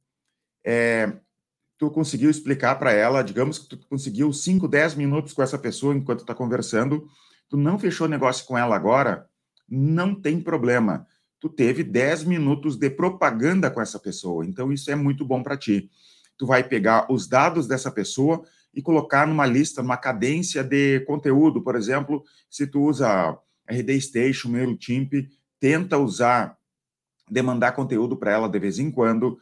é, 0.63 1.11
tu 1.77 1.91
conseguiu 1.91 2.29
explicar 2.29 2.75
para 2.75 2.91
ela, 2.91 3.21
digamos 3.21 3.59
que 3.59 3.69
tu 3.75 3.87
conseguiu 3.87 4.33
5, 4.33 4.67
10 4.67 4.95
minutos 4.95 5.33
com 5.33 5.43
essa 5.43 5.57
pessoa 5.57 5.95
enquanto 5.95 6.21
está 6.21 6.33
conversando, 6.33 7.07
tu 7.47 7.55
não 7.55 7.77
fechou 7.77 8.07
negócio 8.07 8.45
com 8.45 8.57
ela 8.57 8.75
agora, 8.75 9.27
não 9.69 10.15
tem 10.15 10.41
problema. 10.41 11.05
Tu 11.39 11.49
teve 11.49 11.83
10 11.83 12.23
minutos 12.23 12.77
de 12.77 12.89
propaganda 12.89 13.69
com 13.69 13.79
essa 13.79 13.99
pessoa, 13.99 14.45
então 14.45 14.71
isso 14.71 14.89
é 14.89 14.95
muito 14.95 15.23
bom 15.23 15.43
para 15.43 15.55
ti. 15.55 15.89
Tu 16.37 16.47
vai 16.47 16.63
pegar 16.63 17.05
os 17.11 17.27
dados 17.27 17.67
dessa 17.67 17.91
pessoa 17.91 18.43
e 18.73 18.81
colocar 18.81 19.27
numa 19.27 19.45
lista, 19.45 19.81
numa 19.81 19.97
cadência 19.97 20.63
de 20.63 21.01
conteúdo, 21.01 21.61
por 21.61 21.75
exemplo, 21.75 22.23
se 22.49 22.65
tu 22.65 22.81
usa 22.81 23.37
RD 23.67 24.01
Station, 24.01 24.49
MailChimp, 24.49 25.13
tenta 25.59 25.97
usar, 25.97 26.57
demandar 27.29 27.73
conteúdo 27.73 28.17
para 28.17 28.31
ela 28.31 28.47
de 28.47 28.59
vez 28.59 28.79
em 28.79 28.89
quando, 28.89 29.37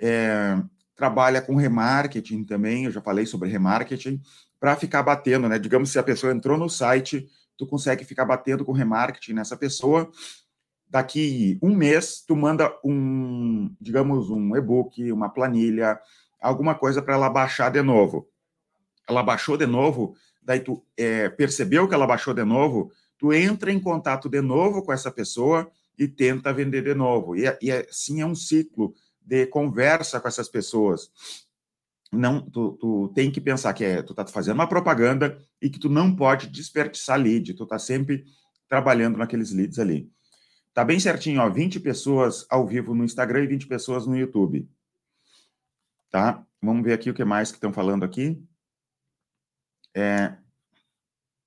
é, 0.00 0.60
trabalha 0.98 1.40
com 1.40 1.54
remarketing 1.54 2.42
também, 2.42 2.84
eu 2.84 2.90
já 2.90 3.00
falei 3.00 3.24
sobre 3.24 3.48
remarketing, 3.48 4.20
para 4.58 4.74
ficar 4.74 5.00
batendo, 5.04 5.48
né? 5.48 5.56
Digamos, 5.56 5.92
se 5.92 5.98
a 5.98 6.02
pessoa 6.02 6.32
entrou 6.32 6.58
no 6.58 6.68
site, 6.68 7.28
tu 7.56 7.64
consegue 7.68 8.04
ficar 8.04 8.24
batendo 8.24 8.64
com 8.64 8.72
remarketing 8.72 9.32
nessa 9.32 9.56
pessoa. 9.56 10.10
Daqui 10.88 11.56
um 11.62 11.72
mês, 11.72 12.24
tu 12.26 12.34
manda 12.34 12.76
um, 12.84 13.72
digamos, 13.80 14.28
um 14.28 14.56
e-book, 14.56 15.12
uma 15.12 15.28
planilha, 15.28 16.00
alguma 16.40 16.74
coisa 16.74 17.00
para 17.00 17.14
ela 17.14 17.30
baixar 17.30 17.70
de 17.70 17.80
novo. 17.80 18.28
Ela 19.08 19.22
baixou 19.22 19.56
de 19.56 19.66
novo, 19.66 20.16
daí 20.42 20.58
tu 20.58 20.84
é, 20.96 21.28
percebeu 21.28 21.86
que 21.86 21.94
ela 21.94 22.08
baixou 22.08 22.34
de 22.34 22.44
novo, 22.44 22.90
tu 23.16 23.32
entra 23.32 23.70
em 23.70 23.78
contato 23.78 24.28
de 24.28 24.40
novo 24.40 24.82
com 24.82 24.92
essa 24.92 25.12
pessoa 25.12 25.70
e 25.96 26.08
tenta 26.08 26.52
vender 26.52 26.82
de 26.82 26.94
novo. 26.94 27.36
E, 27.36 27.44
e 27.62 27.70
assim 27.70 28.20
é 28.20 28.26
um 28.26 28.34
ciclo 28.34 28.94
de 29.28 29.46
conversa 29.46 30.18
com 30.18 30.26
essas 30.26 30.48
pessoas. 30.48 31.12
Não, 32.10 32.40
tu, 32.40 32.72
tu 32.80 33.12
tem 33.14 33.30
que 33.30 33.40
pensar 33.40 33.74
que 33.74 33.84
é, 33.84 34.02
tu 34.02 34.14
tá 34.14 34.26
fazendo 34.26 34.54
uma 34.54 34.68
propaganda 34.68 35.38
e 35.60 35.68
que 35.68 35.78
tu 35.78 35.90
não 35.90 36.16
pode 36.16 36.46
desperdiçar 36.46 37.20
lead, 37.20 37.52
tu 37.52 37.66
tá 37.66 37.78
sempre 37.78 38.24
trabalhando 38.66 39.18
naqueles 39.18 39.52
leads 39.52 39.78
ali. 39.78 40.10
Tá 40.72 40.84
bem 40.84 40.98
certinho, 40.98 41.42
ó, 41.42 41.50
20 41.50 41.80
pessoas 41.80 42.46
ao 42.48 42.66
vivo 42.66 42.94
no 42.94 43.04
Instagram 43.04 43.44
e 43.44 43.48
20 43.48 43.66
pessoas 43.66 44.06
no 44.06 44.16
YouTube. 44.16 44.66
Tá? 46.10 46.42
Vamos 46.62 46.82
ver 46.82 46.94
aqui 46.94 47.10
o 47.10 47.14
que 47.14 47.24
mais 47.24 47.50
que 47.50 47.58
estão 47.58 47.72
falando 47.72 48.04
aqui. 48.04 48.42
É... 49.94 50.28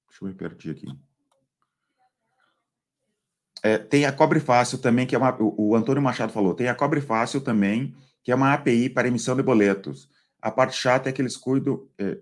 Deixa 0.07 0.23
eu 0.23 0.27
me 0.27 0.71
aqui. 0.71 1.10
É, 3.63 3.77
tem 3.77 4.05
a 4.05 4.11
Cobre 4.11 4.39
Fácil 4.39 4.79
também, 4.79 5.05
que 5.05 5.15
é 5.15 5.17
uma. 5.17 5.35
O, 5.39 5.75
Antônio 5.75 6.01
Machado 6.01 6.33
falou, 6.33 6.53
tem 6.53 6.67
a 6.67 6.75
Cobre 6.75 6.99
Fácil 6.99 7.41
também, 7.41 7.95
que 8.23 8.31
é 8.31 8.35
uma 8.35 8.53
API 8.53 8.89
para 8.89 9.07
emissão 9.07 9.35
de 9.35 9.43
boletos. 9.43 10.09
A 10.41 10.49
parte 10.49 10.75
chata 10.75 11.09
é 11.09 11.11
que 11.11 11.21
eles 11.21 11.37
cuidam. 11.37 11.87
É, 11.97 12.17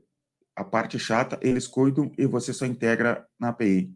a 0.55 0.63
parte 0.63 1.00
chata, 1.00 1.39
eles 1.41 1.67
cuidam 1.67 2.12
e 2.17 2.25
você 2.25 2.53
só 2.53 2.65
integra 2.65 3.25
na 3.39 3.50
API. 3.50 3.96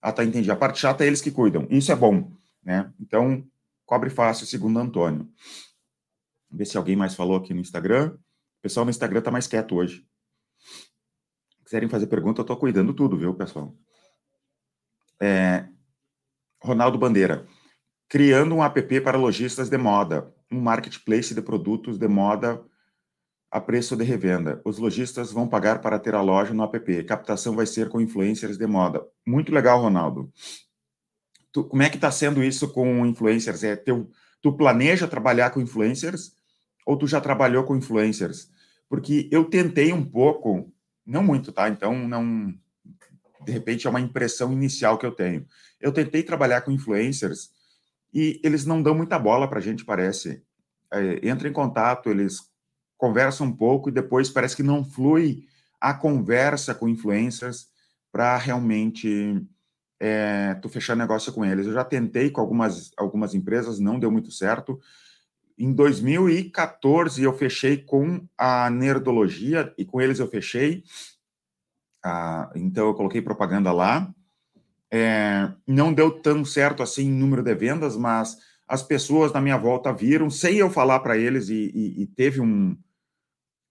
Ah, 0.00 0.12
tá, 0.12 0.24
entendi. 0.24 0.50
A 0.50 0.56
parte 0.56 0.78
chata 0.78 1.04
é 1.04 1.06
eles 1.06 1.20
que 1.20 1.30
cuidam. 1.30 1.66
Isso 1.68 1.92
é 1.92 1.96
bom, 1.96 2.32
né? 2.62 2.90
Então, 2.98 3.44
cobre 3.84 4.08
fácil, 4.08 4.46
segundo 4.46 4.78
Antônio. 4.78 5.28
Vamos 6.48 6.58
ver 6.58 6.64
se 6.64 6.78
alguém 6.78 6.96
mais 6.96 7.14
falou 7.14 7.36
aqui 7.36 7.52
no 7.52 7.60
Instagram. 7.60 8.14
O 8.14 8.62
pessoal 8.62 8.86
no 8.86 8.90
Instagram 8.90 9.20
tá 9.20 9.30
mais 9.30 9.46
quieto 9.46 9.74
hoje. 9.74 10.06
Se 10.58 11.64
quiserem 11.64 11.88
fazer 11.90 12.06
pergunta, 12.06 12.40
eu 12.40 12.44
tô 12.44 12.56
cuidando 12.56 12.94
tudo, 12.94 13.18
viu, 13.18 13.34
pessoal? 13.34 13.76
É, 15.20 15.68
Ronaldo 16.62 16.98
Bandeira, 16.98 17.46
criando 18.08 18.54
um 18.54 18.64
app 18.64 19.00
para 19.00 19.18
lojistas 19.18 19.68
de 19.68 19.78
moda, 19.78 20.32
um 20.50 20.60
marketplace 20.60 21.34
de 21.34 21.42
produtos 21.42 21.98
de 21.98 22.08
moda 22.08 22.62
a 23.50 23.60
preço 23.60 23.96
de 23.96 24.04
revenda. 24.04 24.60
Os 24.64 24.78
lojistas 24.78 25.32
vão 25.32 25.48
pagar 25.48 25.80
para 25.80 25.98
ter 25.98 26.14
a 26.14 26.20
loja 26.20 26.52
no 26.52 26.62
app. 26.64 27.04
Captação 27.04 27.54
vai 27.54 27.66
ser 27.66 27.88
com 27.88 28.00
influencers 28.00 28.58
de 28.58 28.66
moda. 28.66 29.06
Muito 29.26 29.52
legal, 29.52 29.80
Ronaldo. 29.80 30.30
Tu, 31.52 31.64
como 31.64 31.82
é 31.82 31.88
que 31.88 31.96
está 31.96 32.10
sendo 32.10 32.42
isso 32.42 32.72
com 32.72 33.06
influencers? 33.06 33.64
É 33.64 33.74
teu, 33.74 34.10
tu 34.42 34.52
planeja 34.52 35.08
trabalhar 35.08 35.50
com 35.50 35.60
influencers 35.60 36.32
ou 36.84 36.96
tu 36.96 37.06
já 37.06 37.20
trabalhou 37.20 37.64
com 37.64 37.76
influencers? 37.76 38.50
Porque 38.88 39.28
eu 39.30 39.44
tentei 39.44 39.92
um 39.92 40.04
pouco, 40.04 40.72
não 41.06 41.22
muito, 41.22 41.52
tá? 41.52 41.68
Então 41.68 42.06
não 42.06 42.54
de 43.48 43.52
repente 43.54 43.86
é 43.86 43.90
uma 43.90 44.00
impressão 44.00 44.52
inicial 44.52 44.98
que 44.98 45.06
eu 45.06 45.10
tenho. 45.10 45.46
Eu 45.80 45.90
tentei 45.90 46.22
trabalhar 46.22 46.60
com 46.60 46.70
influencers 46.70 47.50
e 48.12 48.38
eles 48.44 48.66
não 48.66 48.82
dão 48.82 48.94
muita 48.94 49.18
bola 49.18 49.48
para 49.48 49.58
a 49.58 49.62
gente, 49.62 49.86
parece. 49.86 50.42
É, 50.92 51.26
entra 51.26 51.48
em 51.48 51.52
contato, 51.52 52.10
eles 52.10 52.40
conversam 52.98 53.46
um 53.46 53.52
pouco 53.56 53.88
e 53.88 53.92
depois 53.92 54.28
parece 54.28 54.54
que 54.54 54.62
não 54.62 54.84
flui 54.84 55.46
a 55.80 55.94
conversa 55.94 56.74
com 56.74 56.90
influencers 56.90 57.68
para 58.12 58.36
realmente 58.36 59.42
é, 59.98 60.54
tu 60.60 60.68
fechar 60.68 60.94
negócio 60.94 61.32
com 61.32 61.42
eles. 61.42 61.66
Eu 61.66 61.72
já 61.72 61.84
tentei 61.84 62.30
com 62.30 62.42
algumas, 62.42 62.90
algumas 62.98 63.34
empresas, 63.34 63.78
não 63.78 63.98
deu 63.98 64.10
muito 64.10 64.30
certo. 64.30 64.78
Em 65.56 65.72
2014 65.72 67.22
eu 67.22 67.32
fechei 67.32 67.78
com 67.78 68.28
a 68.36 68.68
Nerdologia 68.68 69.72
e 69.78 69.86
com 69.86 70.02
eles 70.02 70.18
eu 70.18 70.28
fechei 70.28 70.84
ah, 72.08 72.50
então 72.54 72.86
eu 72.86 72.94
coloquei 72.94 73.20
propaganda 73.20 73.70
lá. 73.70 74.12
É, 74.90 75.52
não 75.66 75.92
deu 75.92 76.10
tão 76.10 76.44
certo 76.44 76.82
assim 76.82 77.04
em 77.04 77.12
número 77.12 77.42
de 77.42 77.54
vendas, 77.54 77.96
mas 77.96 78.38
as 78.66 78.82
pessoas 78.82 79.32
na 79.32 79.40
minha 79.40 79.58
volta 79.58 79.92
viram, 79.92 80.30
sem 80.30 80.56
eu 80.56 80.70
falar 80.70 81.00
para 81.00 81.18
eles, 81.18 81.50
e, 81.50 81.70
e, 81.74 82.02
e, 82.02 82.06
teve 82.06 82.40
um, 82.40 82.76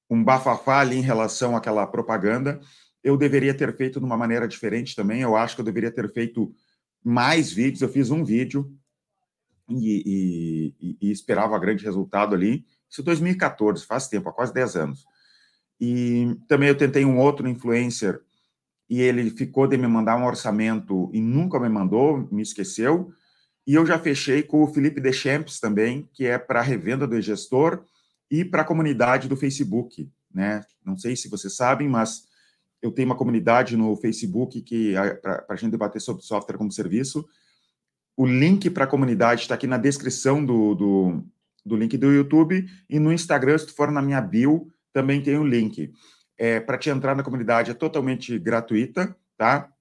um 0.10 0.24
bafafá 0.24 0.80
ali 0.80 0.98
em 0.98 1.02
relação 1.02 1.56
àquela 1.56 1.86
propaganda. 1.88 2.60
eu 3.04 3.18
deveria 3.18 3.54
ter 3.54 3.76
feito 3.76 4.00
de 4.00 4.06
uma 4.06 4.18
maneira 4.18 4.48
diferente 4.48 4.96
também. 4.96 5.22
Eu 5.22 5.36
acho 5.36 5.56
que 5.56 5.62
eu 5.62 5.66
deveria 5.66 5.92
ter 5.92 6.12
feito 6.14 6.54
mais 7.04 7.52
vídeos. 7.52 7.82
Eu 7.82 7.90
fiz 7.90 8.12
um 8.12 8.24
vídeo 8.24 8.72
e, 9.70 10.74
e, 11.02 11.12
esperava 11.12 11.58
grande 11.58 11.84
resultado 11.84 12.36
ali. 12.36 12.66
Isso 12.90 13.02
2014, 13.02 13.86
faz 13.86 14.08
tempo, 14.08 14.30
há 14.30 14.34
quase 14.34 14.54
10 14.54 14.76
anos. 14.76 15.06
E 15.80 16.36
também 16.48 16.70
eu 16.70 16.78
tentei 16.78 17.06
um 17.06 17.18
outro 17.18 17.48
influencer 17.48 18.22
e 18.90 19.02
ele 19.02 19.30
ficou 19.32 19.68
de 19.68 19.78
me 19.78 19.88
mandar 19.88 20.18
um 20.18 20.26
orçamento 20.26 21.10
e 21.14 21.20
nunca 21.20 21.60
me 21.60 21.70
mandou, 21.70 22.28
me 22.32 22.42
esqueceu. 22.42 23.12
E 23.66 23.74
eu 23.74 23.86
já 23.86 24.00
fechei 24.00 24.44
com 24.44 24.64
o 24.64 24.68
Felipe 24.68 25.02
Deschamps 25.02 25.60
também, 25.60 26.10
que 26.14 26.26
é 26.26 26.38
para 26.38 26.62
revenda 26.62 27.06
do 27.06 27.20
gestor 27.22 27.84
e 28.32 28.46
para 28.46 28.62
a 28.62 28.66
comunidade 28.66 29.28
do 29.28 29.36
Facebook, 29.36 30.10
né? 30.34 30.64
Não 30.86 30.98
sei 30.98 31.16
se 31.16 31.28
vocês 31.28 31.56
sabem, 31.56 31.90
mas 31.90 32.24
eu 32.82 32.92
tenho 32.92 33.10
uma 33.10 33.16
comunidade 33.16 33.76
no 33.76 33.96
Facebook 33.98 34.62
que 34.62 34.94
para 35.22 35.46
a 35.50 35.56
gente 35.56 35.72
debater 35.72 36.02
sobre 36.02 36.24
software 36.24 36.58
como 36.58 36.72
serviço. 36.72 37.28
O 38.16 38.26
link 38.26 38.70
para 38.70 38.86
a 38.86 38.88
comunidade 38.88 39.42
está 39.42 39.56
aqui 39.56 39.68
na 39.68 39.78
descrição 39.78 40.44
do, 40.44 40.74
do, 40.74 41.24
do, 41.66 41.76
link 41.76 41.98
do 41.98 42.12
YouTube 42.12 42.68
e 42.90 43.00
no 43.00 43.12
Instagram, 43.12 43.58
se 43.58 43.68
tu 43.68 43.74
for 43.74 43.92
na 43.92 44.02
minha 44.02 44.22
bio, 44.22 44.72
também 44.94 45.22
tem 45.22 45.38
o 45.38 45.42
um 45.42 45.48
link. 45.48 45.92
É, 46.38 46.60
para 46.60 46.78
te 46.78 46.90
entrar 46.90 47.16
na 47.16 47.24
comunidade 47.24 47.72
é 47.72 47.74
totalmente 47.74 48.38
gratuita, 48.38 49.16
tá? 49.36 49.72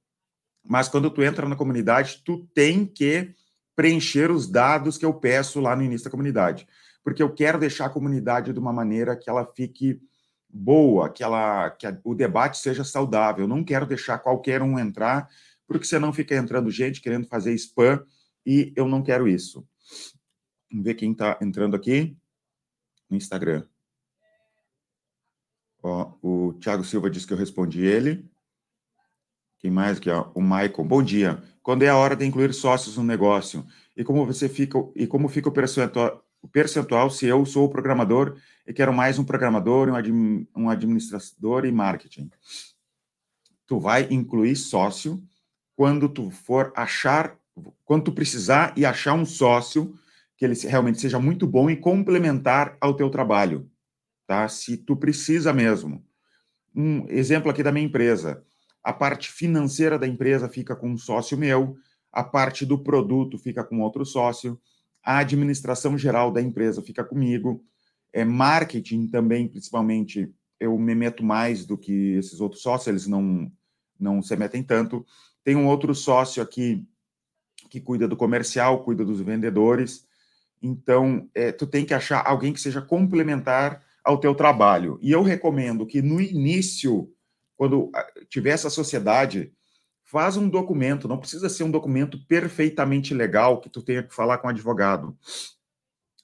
Mas 0.65 0.89
quando 0.89 1.11
tu 1.11 1.23
entra 1.23 1.49
na 1.49 1.55
comunidade, 1.55 2.23
tu 2.25 2.47
tem 2.55 2.87
que 2.87 3.35
preencher 3.75 4.31
os 4.31 4.49
dados 4.49 4.97
que 4.97 5.05
eu 5.05 5.13
peço 5.13 5.61
lá 5.61 5.77
no 5.77 5.83
início 5.83 6.07
da 6.07 6.11
comunidade, 6.11 6.67
porque 7.05 7.23
eu 7.23 7.33
quero 7.33 7.59
deixar 7.59 7.87
a 7.87 7.91
comunidade 7.91 8.53
de 8.53 8.59
uma 8.59 8.73
maneira 8.73 9.15
que 9.15 9.29
ela 9.29 9.45
fique 9.55 10.01
boa, 10.49 11.11
que, 11.11 11.23
ela, 11.23 11.71
que 11.71 11.87
a, 11.87 11.99
o 12.03 12.15
debate 12.15 12.59
seja 12.59 12.85
saudável. 12.85 13.45
Eu 13.45 13.49
não 13.49 13.63
quero 13.63 13.87
deixar 13.87 14.19
qualquer 14.19 14.63
um 14.63 14.79
entrar, 14.79 15.29
porque 15.67 15.85
senão 15.85 16.13
fica 16.13 16.35
entrando 16.35 16.71
gente 16.71 17.01
querendo 17.01 17.27
fazer 17.27 17.53
spam 17.55 18.03
e 18.45 18.73
eu 18.75 18.89
não 18.89 19.03
quero 19.03 19.29
isso. 19.29 19.67
Vamos 20.71 20.85
ver 20.85 20.95
quem 20.95 21.13
está 21.13 21.39
entrando 21.41 21.77
aqui 21.77 22.17
no 23.09 23.17
Instagram. 23.17 23.67
Ó, 25.89 26.11
o 26.21 26.53
Thiago 26.55 26.83
Silva 26.83 27.09
disse 27.09 27.29
que 27.29 27.33
eu 27.33 27.37
respondi 27.37 27.87
ele. 27.87 28.29
Quem 29.61 29.71
mais 29.71 29.99
aqui? 29.99 30.11
Ó? 30.11 30.33
O 30.35 30.43
Michael. 30.43 30.85
Bom 30.85 31.01
dia. 31.01 31.41
Quando 31.63 31.85
é 31.85 31.89
a 31.89 31.97
hora 31.97 32.17
de 32.17 32.27
incluir 32.27 32.53
sócios 32.53 32.97
no 32.97 33.05
negócio? 33.05 33.65
E 33.97 34.03
como 34.03 34.27
você 34.27 34.49
fica 34.49 34.77
e 34.97 35.07
como 35.07 35.29
fica 35.29 35.49
o 35.49 35.53
percentual, 35.53 36.25
o 36.43 36.49
percentual 36.49 37.09
se 37.09 37.27
eu 37.27 37.47
sou 37.47 37.67
o 37.67 37.69
programador 37.69 38.37
e 38.67 38.73
quero 38.73 38.93
mais 38.93 39.17
um 39.17 39.25
programador, 39.25 39.89
um, 39.89 39.95
admi, 39.95 40.49
um 40.57 40.69
administrador 40.69 41.65
e 41.65 41.71
marketing. 41.71 42.33
Tu 43.65 43.79
vai 43.79 44.09
incluir 44.11 44.57
sócio 44.57 45.23
quando 45.77 46.09
tu 46.09 46.31
for 46.33 46.73
achar, 46.75 47.39
quando 47.85 48.07
tu 48.07 48.13
precisar 48.13 48.75
e 48.77 48.85
achar 48.85 49.15
um 49.15 49.25
sócio 49.25 49.95
que 50.37 50.45
ele 50.45 50.55
realmente 50.67 51.01
seja 51.01 51.21
muito 51.21 51.47
bom 51.47 51.71
e 51.71 51.77
complementar 51.77 52.77
ao 52.81 52.95
teu 52.95 53.09
trabalho, 53.09 53.71
tá? 54.27 54.49
Se 54.49 54.77
tu 54.77 54.97
precisa 54.97 55.53
mesmo. 55.53 56.05
Um 56.75 57.07
exemplo 57.09 57.51
aqui 57.51 57.63
da 57.63 57.73
minha 57.73 57.87
empresa. 57.87 58.45
A 58.83 58.93
parte 58.93 59.31
financeira 59.31 59.99
da 59.99 60.07
empresa 60.07 60.49
fica 60.49 60.77
com 60.77 60.91
um 60.91 60.99
sócio 60.99 61.37
meu, 61.37 61.77
a 62.13 62.23
parte 62.23 62.65
do 62.65 62.79
produto 62.79 63.39
fica 63.39 63.65
com 63.65 63.81
outro 63.81 64.05
sócio, 64.05 64.61
a 65.03 65.19
administração 65.19 65.97
geral 65.97 66.31
da 66.31 66.41
empresa 66.41 66.83
fica 66.83 67.05
comigo, 67.05 67.65
é, 68.13 68.25
marketing 68.25 69.09
também, 69.09 69.49
principalmente, 69.49 70.33
eu 70.59 70.77
me 70.79 70.95
meto 70.95 71.25
mais 71.25 71.67
do 71.67 71.77
que 71.77 72.15
esses 72.15 72.41
outros 72.41 72.63
sócios, 72.63 72.87
eles 72.89 73.07
não, 73.07 73.53
não 73.99 74.23
se 74.23 74.35
metem 74.37 74.63
tanto. 74.63 75.05
Tem 75.45 75.55
um 75.55 75.67
outro 75.67 75.95
sócio 75.95 76.43
aqui 76.43 76.87
que 77.69 77.81
cuida 77.81 78.09
do 78.09 78.17
comercial, 78.17 78.83
cuida 78.83 79.05
dos 79.05 79.21
vendedores. 79.21 80.07
Então, 80.63 81.29
é, 81.35 81.53
tu 81.53 81.67
tem 81.67 81.85
que 81.85 81.93
achar 81.93 82.27
alguém 82.27 82.53
que 82.53 82.61
seja 82.61 82.81
complementar 82.81 83.85
ao 84.07 84.19
teu 84.19 84.37
trabalho. 84.37 85.01
E 85.03 85.11
eu 85.11 85.21
recomendo 85.21 85.85
que 85.85 86.01
no 86.01 86.21
início, 86.21 87.13
quando 87.57 87.91
ah, 87.93 88.07
tiver 88.31 88.51
essa 88.51 88.71
sociedade, 88.71 89.53
faz 90.05 90.37
um 90.37 90.49
documento, 90.49 91.09
não 91.09 91.19
precisa 91.19 91.49
ser 91.49 91.65
um 91.65 91.71
documento 91.71 92.25
perfeitamente 92.29 93.13
legal 93.13 93.61
que 93.61 93.69
tu 93.69 93.83
tenha 93.83 94.05
que 94.05 94.15
falar 94.15 94.39
com 94.39 94.47
o 94.47 94.51
advogado, 94.51 95.19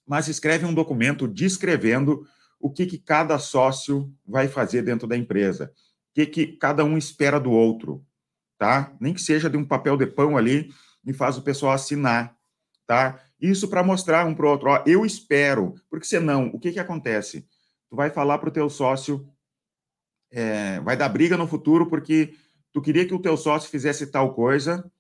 mas 0.07 0.29
escreve 0.29 0.65
um 0.65 0.73
documento 0.73 1.27
descrevendo 1.27 2.25
o 2.61 2.71
que, 2.71 2.87
que 2.87 2.99
cada 2.99 3.37
sócio 3.41 4.15
vai 4.25 4.47
fazer 4.47 4.83
dentro 4.83 5.09
da 5.09 5.17
empresa, 5.17 5.73
o 6.13 6.15
que, 6.15 6.27
que 6.27 6.47
cada 6.59 6.85
um 6.85 6.97
espera 6.97 7.41
do 7.41 7.51
outro, 7.51 8.07
tá? 8.57 8.95
Nem 9.01 9.13
que 9.13 9.21
seja 9.21 9.51
de 9.51 9.57
um 9.57 9.65
papel 9.65 9.97
de 9.97 10.07
pão 10.07 10.37
ali 10.37 10.73
e 11.05 11.13
faz 11.13 11.37
o 11.37 11.43
pessoal 11.43 11.73
assinar, 11.73 12.37
tá? 12.87 13.19
Isso 13.41 13.67
para 13.67 13.83
mostrar 13.83 14.25
um 14.25 14.35
para 14.37 14.47
o 14.47 14.51
outro, 14.51 14.71
ó, 14.71 14.85
eu 14.87 15.05
espero, 15.05 15.75
porque 15.91 16.07
senão, 16.07 16.47
o 16.55 16.61
que, 16.61 16.71
que 16.71 16.79
acontece? 16.79 17.45
Tu 17.93 17.97
vai 17.97 18.09
falar 18.09 18.39
para 18.39 18.49
o 18.49 18.53
teu 18.53 18.71
sócio, 18.71 19.29
é, 20.31 20.81
vai 20.81 20.97
dar 20.97 21.11
briga 21.11 21.37
no 21.37 21.47
futuro 21.47 21.91
porque 21.91 22.33
tu 22.73 22.81
queria 22.81 23.07
que 23.07 23.13
o 23.13 23.19
teu 23.19 23.37
sócio 23.37 23.69
fizesse 23.69 24.07
tal 24.07 24.33
coisa, 24.33 24.91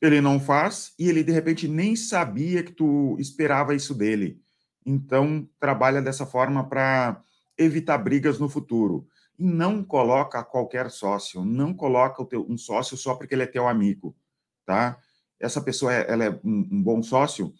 ele 0.00 0.20
não 0.20 0.38
faz 0.38 0.94
e 0.96 1.08
ele 1.08 1.24
de 1.24 1.32
repente 1.32 1.66
nem 1.66 1.96
sabia 1.96 2.62
que 2.62 2.70
tu 2.70 3.16
esperava 3.18 3.74
isso 3.74 3.92
dele. 3.92 4.40
Então, 4.86 5.50
trabalha 5.58 6.00
dessa 6.00 6.24
forma 6.24 6.64
para 6.68 7.20
evitar 7.58 7.98
brigas 7.98 8.38
no 8.38 8.48
futuro. 8.48 9.08
E 9.36 9.44
não 9.44 9.82
coloca 9.82 10.44
qualquer 10.44 10.92
sócio, 10.92 11.44
não 11.44 11.74
coloca 11.74 12.24
teu, 12.24 12.46
um 12.48 12.56
sócio 12.56 12.96
só 12.96 13.16
porque 13.16 13.34
ele 13.34 13.42
é 13.42 13.46
teu 13.46 13.66
amigo, 13.66 14.16
tá? 14.64 14.96
Essa 15.40 15.60
pessoa 15.60 15.92
é, 15.92 16.08
ela 16.08 16.24
é 16.26 16.30
um, 16.44 16.68
um 16.70 16.82
bom 16.84 17.02
sócio. 17.02 17.52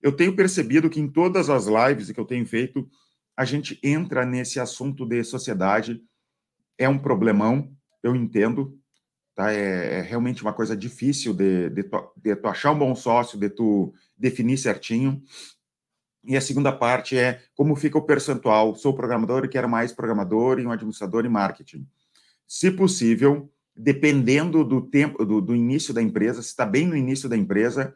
Eu 0.00 0.10
tenho 0.10 0.34
percebido 0.34 0.88
que 0.88 1.00
em 1.00 1.06
todas 1.06 1.50
as 1.50 1.66
lives 1.66 2.10
que 2.10 2.18
eu 2.18 2.24
tenho 2.24 2.46
feito, 2.46 2.88
a 3.36 3.44
gente 3.44 3.78
entra 3.82 4.24
nesse 4.24 4.60
assunto 4.60 5.06
de 5.06 5.22
sociedade. 5.24 6.02
É 6.78 6.88
um 6.88 6.98
problemão, 6.98 7.70
eu 8.02 8.14
entendo, 8.14 8.78
Tá? 9.34 9.50
É, 9.52 9.98
é, 9.98 10.00
realmente 10.02 10.42
uma 10.42 10.52
coisa 10.52 10.76
difícil 10.76 11.32
de, 11.32 11.70
de, 11.70 11.84
tu, 11.84 12.12
de 12.16 12.36
tu 12.36 12.48
achar 12.48 12.72
um 12.72 12.78
bom 12.78 12.94
sócio, 12.94 13.38
de 13.38 13.48
tu 13.48 13.94
definir 14.16 14.58
certinho. 14.58 15.22
E 16.24 16.36
a 16.36 16.40
segunda 16.40 16.70
parte 16.70 17.16
é 17.16 17.42
como 17.54 17.74
fica 17.74 17.98
o 17.98 18.02
percentual. 18.02 18.74
Sou 18.76 18.94
programador 18.94 19.44
e 19.44 19.48
quero 19.48 19.68
mais 19.68 19.92
programador 19.92 20.60
e 20.60 20.66
um 20.66 20.70
administrador 20.70 21.24
e 21.24 21.28
marketing. 21.28 21.86
Se 22.46 22.70
possível, 22.70 23.50
dependendo 23.74 24.62
do 24.64 24.82
tempo, 24.82 25.24
do, 25.24 25.40
do 25.40 25.56
início 25.56 25.94
da 25.94 26.02
empresa, 26.02 26.42
se 26.42 26.48
está 26.48 26.66
bem 26.66 26.86
no 26.86 26.96
início 26.96 27.28
da 27.28 27.36
empresa, 27.36 27.94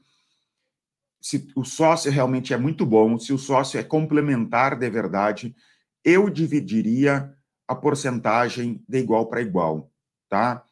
se 1.26 1.48
o 1.56 1.64
sócio 1.64 2.08
realmente 2.08 2.54
é 2.54 2.56
muito 2.56 2.86
bom, 2.86 3.18
se 3.18 3.32
o 3.32 3.38
sócio 3.38 3.80
é 3.80 3.82
complementar 3.82 4.78
de 4.78 4.88
verdade, 4.88 5.56
eu 6.04 6.30
dividiria 6.30 7.34
a 7.66 7.74
porcentagem 7.74 8.80
de 8.88 8.98
igual 8.98 9.26
para 9.26 9.42
igual, 9.42 9.90
tá? 10.28 10.62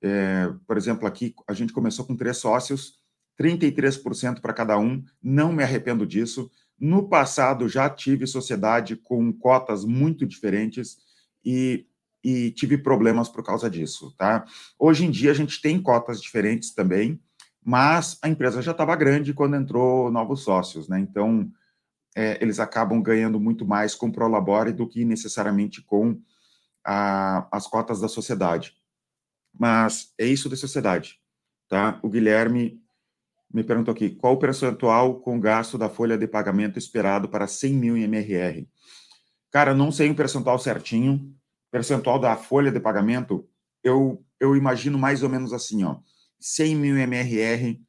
É, 0.00 0.48
por 0.64 0.76
exemplo, 0.76 1.08
aqui 1.08 1.34
a 1.48 1.52
gente 1.52 1.72
começou 1.72 2.04
com 2.04 2.14
três 2.14 2.36
sócios, 2.36 3.00
33% 3.36 4.40
para 4.40 4.52
cada 4.52 4.78
um, 4.78 5.02
não 5.20 5.52
me 5.52 5.64
arrependo 5.64 6.06
disso. 6.06 6.48
No 6.78 7.08
passado 7.08 7.68
já 7.68 7.90
tive 7.90 8.28
sociedade 8.28 8.94
com 8.94 9.32
cotas 9.32 9.84
muito 9.84 10.24
diferentes 10.24 10.98
e, 11.44 11.84
e 12.22 12.52
tive 12.52 12.78
problemas 12.78 13.28
por 13.28 13.42
causa 13.42 13.68
disso, 13.68 14.14
tá? 14.16 14.44
Hoje 14.78 15.04
em 15.04 15.10
dia 15.10 15.32
a 15.32 15.34
gente 15.34 15.60
tem 15.60 15.82
cotas 15.82 16.22
diferentes 16.22 16.72
também, 16.72 17.20
mas 17.66 18.16
a 18.22 18.28
empresa 18.28 18.62
já 18.62 18.70
estava 18.70 18.94
grande 18.94 19.34
quando 19.34 19.56
entrou 19.56 20.08
novos 20.08 20.44
sócios, 20.44 20.88
né? 20.88 21.00
Então 21.00 21.50
é, 22.14 22.38
eles 22.40 22.60
acabam 22.60 23.02
ganhando 23.02 23.40
muito 23.40 23.66
mais 23.66 23.92
com 23.92 24.06
o 24.06 24.12
Prolabore 24.12 24.72
do 24.72 24.86
que 24.86 25.04
necessariamente 25.04 25.82
com 25.82 26.16
a, 26.84 27.48
as 27.50 27.66
cotas 27.66 28.00
da 28.00 28.06
sociedade. 28.06 28.72
Mas 29.52 30.14
é 30.16 30.24
isso 30.24 30.48
da 30.48 30.54
sociedade, 30.54 31.18
tá? 31.68 31.98
O 32.04 32.08
Guilherme 32.08 32.80
me 33.52 33.64
perguntou 33.64 33.90
aqui, 33.90 34.10
qual 34.10 34.34
o 34.34 34.38
percentual 34.38 35.18
com 35.18 35.40
gasto 35.40 35.76
da 35.76 35.88
folha 35.88 36.16
de 36.16 36.28
pagamento 36.28 36.78
esperado 36.78 37.28
para 37.28 37.48
100 37.48 37.72
mil 37.72 37.96
em 37.96 38.04
MRR? 38.04 38.68
Cara, 39.50 39.74
não 39.74 39.90
sei 39.90 40.08
um 40.08 40.14
percentual 40.14 40.60
certinho. 40.60 41.34
Percentual 41.72 42.20
da 42.20 42.36
folha 42.36 42.70
de 42.70 42.78
pagamento, 42.78 43.44
eu, 43.82 44.24
eu 44.38 44.54
imagino 44.54 44.96
mais 44.96 45.24
ou 45.24 45.28
menos 45.28 45.52
assim, 45.52 45.82
ó. 45.82 45.96
100 46.38 46.76
mil 46.76 46.96
MRR, 46.96 47.80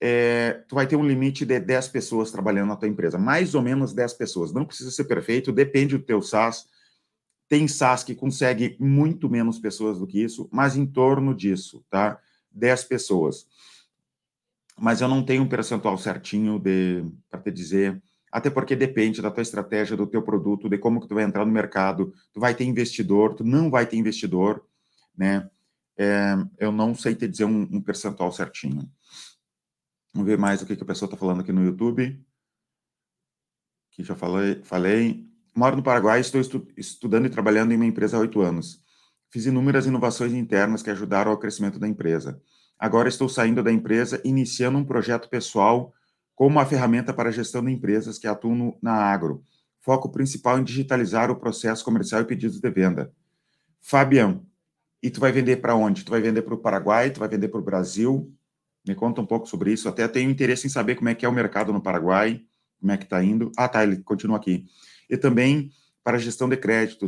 é, 0.00 0.64
tu 0.68 0.74
vai 0.74 0.86
ter 0.86 0.96
um 0.96 1.06
limite 1.06 1.44
de 1.46 1.60
10 1.60 1.88
pessoas 1.88 2.30
trabalhando 2.30 2.68
na 2.68 2.76
tua 2.76 2.88
empresa. 2.88 3.18
Mais 3.18 3.54
ou 3.54 3.62
menos 3.62 3.92
10 3.92 4.14
pessoas. 4.14 4.52
Não 4.52 4.64
precisa 4.64 4.90
ser 4.90 5.04
perfeito, 5.04 5.52
depende 5.52 5.96
do 5.96 6.04
teu 6.04 6.20
SaaS 6.20 6.66
tem 7.52 7.68
SaaS 7.68 8.02
que 8.02 8.14
consegue 8.14 8.78
muito 8.80 9.28
menos 9.28 9.58
pessoas 9.58 9.98
do 9.98 10.06
que 10.06 10.22
isso, 10.22 10.48
mas 10.50 10.74
em 10.74 10.86
torno 10.86 11.34
disso, 11.34 11.84
tá? 11.90 12.18
10 12.50 12.84
pessoas. 12.84 13.46
Mas 14.80 15.02
eu 15.02 15.08
não 15.08 15.22
tenho 15.22 15.42
um 15.42 15.48
percentual 15.48 15.98
certinho 15.98 16.58
de 16.58 17.04
para 17.30 17.42
te 17.42 17.50
dizer, 17.50 18.02
até 18.32 18.48
porque 18.48 18.74
depende 18.74 19.20
da 19.20 19.30
tua 19.30 19.42
estratégia, 19.42 19.94
do 19.94 20.06
teu 20.06 20.22
produto, 20.22 20.66
de 20.66 20.78
como 20.78 20.98
que 20.98 21.06
tu 21.06 21.14
vai 21.14 21.24
entrar 21.24 21.44
no 21.44 21.52
mercado. 21.52 22.14
Tu 22.32 22.40
vai 22.40 22.54
ter 22.54 22.64
investidor, 22.64 23.34
tu 23.34 23.44
não 23.44 23.70
vai 23.70 23.84
ter 23.84 23.98
investidor. 23.98 24.64
né? 25.14 25.46
É, 25.96 26.34
eu 26.58 26.72
não 26.72 26.94
sei 26.94 27.14
te 27.14 27.28
dizer 27.28 27.44
um, 27.44 27.62
um, 27.62 27.80
percentual 27.80 28.32
certinho. 28.32 28.90
Vamos 30.12 30.26
ver 30.26 30.38
mais 30.38 30.62
o 30.62 30.66
que, 30.66 30.76
que 30.76 30.82
a 30.82 30.86
pessoa 30.86 31.06
está 31.06 31.16
falando 31.16 31.40
aqui 31.40 31.52
no 31.52 31.64
YouTube. 31.64 32.20
Que 33.90 34.02
já 34.02 34.14
falei, 34.14 34.62
falei. 34.62 35.26
Moro 35.54 35.76
no 35.76 35.82
Paraguai, 35.82 36.20
estou 36.20 36.40
estu 36.40 36.66
estudando 36.76 37.26
e 37.26 37.30
trabalhando 37.30 37.72
em 37.72 37.76
uma 37.76 37.86
empresa 37.86 38.16
há 38.16 38.20
oito 38.20 38.40
anos. 38.40 38.82
Fiz 39.30 39.46
inúmeras 39.46 39.86
inovações 39.86 40.32
internas 40.32 40.82
que 40.82 40.90
ajudaram 40.90 41.30
ao 41.30 41.38
crescimento 41.38 41.78
da 41.78 41.88
empresa. 41.88 42.40
Agora 42.78 43.08
estou 43.08 43.28
saindo 43.28 43.62
da 43.62 43.70
empresa, 43.70 44.20
iniciando 44.24 44.78
um 44.78 44.84
projeto 44.84 45.28
pessoal 45.28 45.92
como 46.34 46.50
uma 46.50 46.66
ferramenta 46.66 47.12
para 47.12 47.30
gestão 47.30 47.64
de 47.64 47.70
empresas 47.70 48.18
que 48.18 48.26
atuam 48.26 48.76
na 48.82 48.92
agro. 48.92 49.44
Foco 49.80 50.08
principal 50.10 50.58
em 50.58 50.64
digitalizar 50.64 51.30
o 51.30 51.36
processo 51.36 51.84
comercial 51.84 52.22
e 52.22 52.24
pedidos 52.24 52.60
de 52.60 52.70
venda. 52.70 53.12
Fabião, 53.80 54.44
e 55.02 55.10
tu 55.10 55.20
vai 55.20 55.32
vender 55.32 55.56
para 55.56 55.74
onde? 55.74 56.04
Tu 56.04 56.10
vai 56.10 56.20
vender 56.20 56.42
para 56.42 56.54
o 56.54 56.58
Paraguai? 56.58 57.10
Tu 57.10 57.18
vai 57.18 57.28
vender 57.28 57.48
para 57.48 57.58
o 57.58 57.62
Brasil? 57.62 58.32
Me 58.86 58.94
conta 58.94 59.20
um 59.20 59.26
pouco 59.26 59.46
sobre 59.46 59.72
isso. 59.72 59.88
Até 59.88 60.06
tenho 60.06 60.30
interesse 60.30 60.66
em 60.66 60.70
saber 60.70 60.94
como 60.94 61.08
é 61.08 61.14
que 61.14 61.26
é 61.26 61.28
o 61.28 61.32
mercado 61.32 61.72
no 61.72 61.80
Paraguai, 61.80 62.42
como 62.80 62.92
é 62.92 62.96
que 62.96 63.04
está 63.04 63.22
indo. 63.22 63.50
Ah, 63.56 63.68
tá, 63.68 63.82
ele 63.82 63.96
continua 63.98 64.36
aqui. 64.36 64.66
E 65.10 65.16
também 65.16 65.72
para 66.04 66.18
gestão 66.18 66.48
de 66.48 66.56
crédito, 66.56 67.06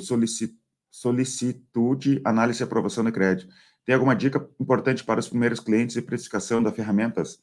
solicitude, 0.90 2.20
análise 2.24 2.62
e 2.62 2.64
aprovação 2.64 3.04
de 3.04 3.12
crédito. 3.12 3.52
Tem 3.84 3.94
alguma 3.94 4.16
dica 4.16 4.44
importante 4.58 5.04
para 5.04 5.20
os 5.20 5.28
primeiros 5.28 5.60
clientes 5.60 5.96
e 5.96 6.02
precificação 6.02 6.62
das 6.62 6.74
ferramentas? 6.74 7.38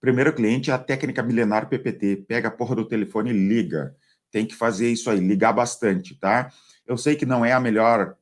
Primeiro 0.00 0.32
cliente 0.32 0.70
é 0.70 0.74
a 0.74 0.78
técnica 0.78 1.22
milenar 1.22 1.68
PPT. 1.68 2.24
Pega 2.28 2.48
a 2.48 2.52
porra 2.52 2.76
do 2.76 2.86
telefone 2.86 3.30
e 3.30 3.48
liga. 3.48 3.94
Tem 4.30 4.46
que 4.46 4.54
fazer 4.54 4.90
isso 4.90 5.10
aí, 5.10 5.18
ligar 5.18 5.52
bastante, 5.52 6.14
tá? 6.14 6.52
Eu 6.86 6.96
sei 6.96 7.16
que 7.16 7.26
não 7.26 7.44
é 7.44 7.52
a 7.52 7.60
melhor 7.60 8.16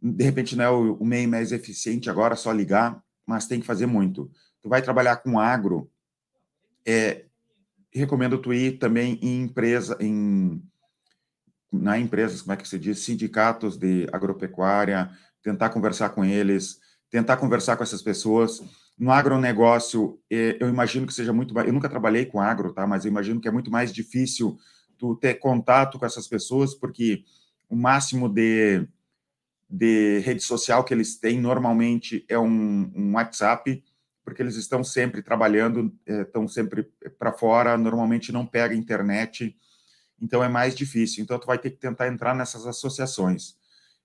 de 0.00 0.24
repente 0.24 0.56
não 0.56 0.64
é 0.64 0.70
o, 0.70 0.94
o 0.94 1.04
meio 1.04 1.28
mais 1.28 1.52
eficiente 1.52 2.10
agora, 2.10 2.36
só 2.36 2.52
ligar, 2.52 3.02
mas 3.26 3.46
tem 3.46 3.60
que 3.60 3.66
fazer 3.66 3.86
muito. 3.86 4.30
Tu 4.62 4.68
vai 4.68 4.82
trabalhar 4.82 5.16
com 5.16 5.38
agro, 5.38 5.90
é, 6.86 7.24
recomendo 7.92 8.38
tu 8.38 8.52
ir 8.52 8.78
também 8.78 9.18
em 9.22 9.42
empresa, 9.42 9.96
em 10.00 10.62
na 11.72 11.98
empresas, 11.98 12.42
como 12.42 12.52
é 12.52 12.56
que 12.56 12.68
se 12.68 12.78
diz, 12.78 13.00
sindicatos 13.00 13.76
de 13.76 14.08
agropecuária, 14.12 15.10
tentar 15.42 15.70
conversar 15.70 16.10
com 16.10 16.24
eles, 16.24 16.80
tentar 17.10 17.36
conversar 17.36 17.76
com 17.76 17.82
essas 17.82 18.02
pessoas. 18.02 18.62
No 18.98 19.12
agronegócio, 19.12 20.18
é, 20.30 20.56
eu 20.60 20.68
imagino 20.68 21.06
que 21.06 21.12
seja 21.12 21.32
muito 21.32 21.52
mais, 21.52 21.66
eu 21.66 21.72
nunca 21.72 21.88
trabalhei 21.88 22.24
com 22.24 22.40
agro, 22.40 22.72
tá? 22.72 22.86
Mas 22.86 23.04
eu 23.04 23.10
imagino 23.10 23.40
que 23.40 23.48
é 23.48 23.50
muito 23.50 23.70
mais 23.70 23.92
difícil 23.92 24.56
tu 24.96 25.14
ter 25.16 25.34
contato 25.34 25.98
com 25.98 26.06
essas 26.06 26.26
pessoas, 26.26 26.74
porque 26.74 27.22
o 27.68 27.76
máximo 27.76 28.28
de 28.28 28.86
de 29.68 30.20
rede 30.20 30.42
social 30.42 30.84
que 30.84 30.94
eles 30.94 31.18
têm 31.18 31.40
normalmente 31.40 32.24
é 32.28 32.38
um, 32.38 32.90
um 32.94 33.14
WhatsApp, 33.14 33.82
porque 34.24 34.42
eles 34.42 34.56
estão 34.56 34.82
sempre 34.82 35.22
trabalhando, 35.22 35.92
é, 36.06 36.22
estão 36.22 36.46
sempre 36.48 36.88
para 37.18 37.32
fora, 37.32 37.76
normalmente 37.76 38.32
não 38.32 38.46
pega 38.46 38.74
internet, 38.74 39.56
então 40.20 40.42
é 40.42 40.48
mais 40.48 40.74
difícil. 40.74 41.22
Então 41.22 41.38
tu 41.38 41.46
vai 41.46 41.58
ter 41.58 41.70
que 41.70 41.76
tentar 41.76 42.08
entrar 42.08 42.34
nessas 42.34 42.66
associações. 42.66 43.56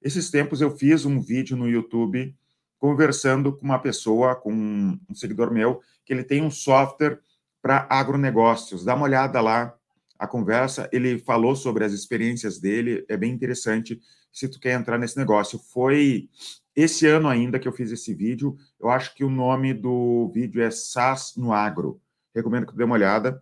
Esses 0.02 0.30
tempos 0.30 0.62
eu 0.62 0.76
fiz 0.76 1.06
um 1.06 1.20
vídeo 1.20 1.56
no 1.56 1.70
YouTube 1.70 2.36
conversando 2.78 3.56
com 3.56 3.64
uma 3.64 3.78
pessoa, 3.80 4.36
com 4.36 4.52
um 4.52 5.14
seguidor 5.14 5.52
meu, 5.52 5.82
que 6.04 6.12
ele 6.12 6.24
tem 6.24 6.42
um 6.42 6.50
software 6.50 7.20
para 7.62 7.86
agronegócios. 7.88 8.84
Dá 8.84 8.96
uma 8.96 9.06
olhada 9.06 9.40
lá, 9.40 9.76
a 10.18 10.26
conversa, 10.28 10.90
ele 10.92 11.20
falou 11.20 11.56
sobre 11.56 11.84
as 11.84 11.94
experiências 11.94 12.60
dele, 12.60 13.06
é 13.08 13.16
bem 13.16 13.32
interessante 13.32 14.00
se 14.32 14.48
tu 14.48 14.60
quer 14.60 14.74
entrar 14.74 14.98
nesse 14.98 15.18
negócio. 15.18 15.60
Foi 15.60 16.30
esse 16.76 17.06
ano 17.06 17.28
ainda 17.28 17.60
que 17.60 17.68
eu 17.68 17.74
fiz 17.74 17.92
esse 17.92 18.14
vídeo, 18.14 18.58
eu 18.80 18.90
acho 18.90 19.14
que 19.14 19.24
o 19.24 19.30
nome 19.30 19.74
do 19.74 20.30
vídeo 20.34 20.62
é 20.62 20.72
SaaS 20.72 21.34
no 21.36 21.54
Agro. 21.54 22.02
Recomendo 22.34 22.66
que 22.66 22.74
tu 22.74 22.78
dê 22.78 22.84
uma 22.84 22.96
olhada. 22.96 23.42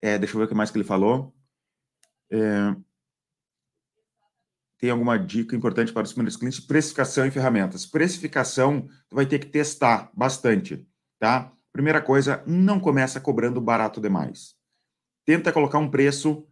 É, 0.00 0.18
deixa 0.18 0.34
eu 0.34 0.38
ver 0.38 0.46
o 0.46 0.48
que 0.48 0.54
mais 0.54 0.70
que 0.70 0.76
ele 0.76 0.84
falou. 0.84 1.32
É, 2.30 2.74
tem 4.78 4.90
alguma 4.90 5.16
dica 5.16 5.54
importante 5.54 5.92
para 5.92 6.02
os 6.02 6.12
primeiros 6.12 6.36
clientes? 6.36 6.58
Precificação 6.58 7.24
e 7.24 7.30
ferramentas. 7.30 7.86
Precificação, 7.86 8.88
tu 9.08 9.14
vai 9.14 9.26
ter 9.26 9.38
que 9.38 9.46
testar 9.46 10.10
bastante, 10.12 10.84
tá? 11.20 11.52
Primeira 11.72 12.02
coisa, 12.02 12.42
não 12.46 12.80
começa 12.80 13.20
cobrando 13.20 13.60
barato 13.60 14.00
demais 14.00 14.60
tenta 15.24 15.52
colocar 15.52 15.78
um 15.78 15.90
preço. 15.90 16.46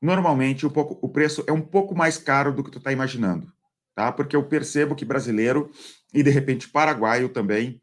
Normalmente, 0.00 0.66
um 0.66 0.70
pouco, 0.70 0.98
o 1.04 1.08
preço 1.08 1.44
é 1.46 1.52
um 1.52 1.60
pouco 1.60 1.94
mais 1.94 2.16
caro 2.18 2.52
do 2.52 2.62
que 2.62 2.70
tu 2.70 2.78
está 2.78 2.92
imaginando, 2.92 3.52
tá? 3.94 4.12
Porque 4.12 4.36
eu 4.36 4.44
percebo 4.44 4.94
que 4.94 5.04
brasileiro 5.04 5.70
e 6.14 6.22
de 6.22 6.30
repente 6.30 6.68
paraguaio 6.68 7.28
também, 7.28 7.82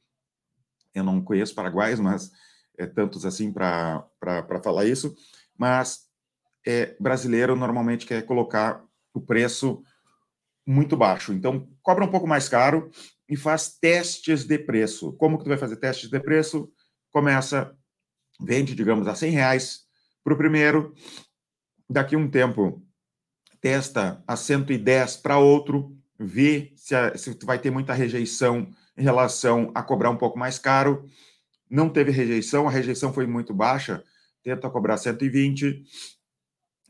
eu 0.93 1.03
não 1.03 1.21
conheço 1.21 1.53
paraguaios, 1.53 1.99
mas 1.99 2.31
é 2.77 2.85
tantos 2.85 3.25
assim 3.25 3.51
para 3.51 4.07
falar 4.63 4.85
isso, 4.85 5.13
mas 5.57 6.05
é, 6.65 6.95
brasileiro 6.99 7.55
normalmente 7.55 8.05
quer 8.05 8.25
colocar 8.25 8.83
o 9.13 9.21
preço 9.21 9.83
muito 10.65 10.97
baixo. 10.97 11.31
Então, 11.31 11.69
cobra 11.81 12.03
um 12.03 12.11
pouco 12.11 12.27
mais 12.27 12.49
caro 12.49 12.89
e 13.29 13.35
faz 13.35 13.77
testes 13.77 14.45
de 14.45 14.57
preço. 14.57 15.13
Como 15.13 15.37
que 15.37 15.43
tu 15.43 15.49
vai 15.49 15.57
fazer 15.57 15.77
testes 15.77 16.09
de 16.09 16.19
preço? 16.19 16.71
Começa, 17.11 17.75
vende, 18.41 18.73
digamos, 18.73 19.07
a 19.07 19.15
100 19.15 19.31
reais 19.31 19.81
para 20.23 20.33
o 20.33 20.37
primeiro, 20.37 20.93
daqui 21.89 22.15
um 22.15 22.29
tempo, 22.29 22.83
testa 23.61 24.23
a 24.27 24.35
110 24.35 25.17
para 25.17 25.37
outro, 25.37 25.95
vê 26.17 26.73
se, 26.75 26.95
a, 26.95 27.17
se 27.17 27.37
vai 27.43 27.59
ter 27.59 27.71
muita 27.71 27.93
rejeição 27.93 28.67
em 28.97 29.03
relação 29.03 29.71
a 29.75 29.83
cobrar 29.83 30.09
um 30.09 30.17
pouco 30.17 30.37
mais 30.37 30.57
caro. 30.57 31.05
Não 31.69 31.89
teve 31.89 32.11
rejeição, 32.11 32.67
a 32.67 32.71
rejeição 32.71 33.13
foi 33.13 33.25
muito 33.25 33.53
baixa, 33.53 34.03
tenta 34.43 34.69
cobrar 34.69 34.97
120. 34.97 35.83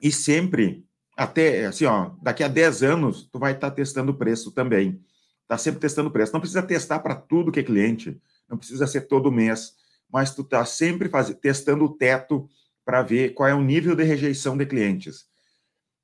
E 0.01 0.12
sempre, 0.12 0.86
até 1.15 1.65
assim, 1.65 1.86
ó, 1.86 2.12
daqui 2.21 2.43
a 2.43 2.47
10 2.47 2.84
anos, 2.84 3.29
tu 3.31 3.39
vai 3.39 3.53
estar 3.53 3.69
tá 3.69 3.75
testando 3.75 4.12
o 4.12 4.17
preço 4.17 4.51
também. 4.51 5.01
Está 5.43 5.58
sempre 5.58 5.79
testando 5.79 6.10
o 6.10 6.12
preço. 6.12 6.34
Não 6.34 6.39
precisa 6.39 6.62
testar 6.62 6.99
para 6.99 7.15
tudo 7.15 7.51
que 7.51 7.60
é 7.60 7.63
cliente, 7.63 8.19
não 8.49 8.58
precisa 8.58 8.86
ser 8.86 9.01
todo 9.01 9.31
mês, 9.31 9.73
mas 10.12 10.34
tu 10.34 10.41
está 10.41 10.65
sempre 10.65 11.10
faz... 11.10 11.29
testando 11.36 11.86
o 11.86 11.89
teto 11.89 12.49
para 12.86 13.02
ver 13.02 13.34
qual 13.34 13.50
é 13.50 13.54
o 13.54 13.63
nível 13.63 13.95
de 13.95 14.04
rejeição 14.04 14.56
de 14.56 14.65
clientes. 14.65 15.26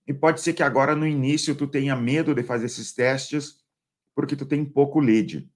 E 0.07 0.13
pode 0.13 0.41
ser 0.41 0.53
que 0.53 0.63
agora 0.63 0.95
no 0.95 1.07
início 1.07 1.55
tu 1.55 1.67
tenha 1.67 1.95
medo 1.95 2.33
de 2.33 2.43
fazer 2.43 2.65
esses 2.65 2.91
testes 2.91 3.61
porque 4.15 4.35
tu 4.35 4.45
tem 4.45 4.65
pouco 4.65 4.99
lead. 4.99 5.49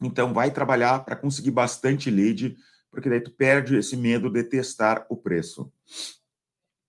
Então 0.00 0.32
vai 0.32 0.50
trabalhar 0.50 1.04
para 1.04 1.14
conseguir 1.14 1.50
bastante 1.50 2.10
lead, 2.10 2.56
porque 2.90 3.08
daí 3.08 3.20
tu 3.20 3.30
perde 3.30 3.76
esse 3.76 3.96
medo 3.96 4.30
de 4.30 4.42
testar 4.42 5.06
o 5.10 5.16
preço. 5.16 5.72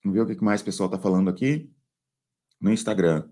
Vamos 0.03 0.17
ver 0.17 0.21
o 0.21 0.37
que 0.37 0.43
mais 0.43 0.61
o 0.61 0.65
pessoal 0.65 0.87
está 0.87 0.97
falando 0.97 1.29
aqui 1.29 1.69
no 2.59 2.71
Instagram. 2.71 3.29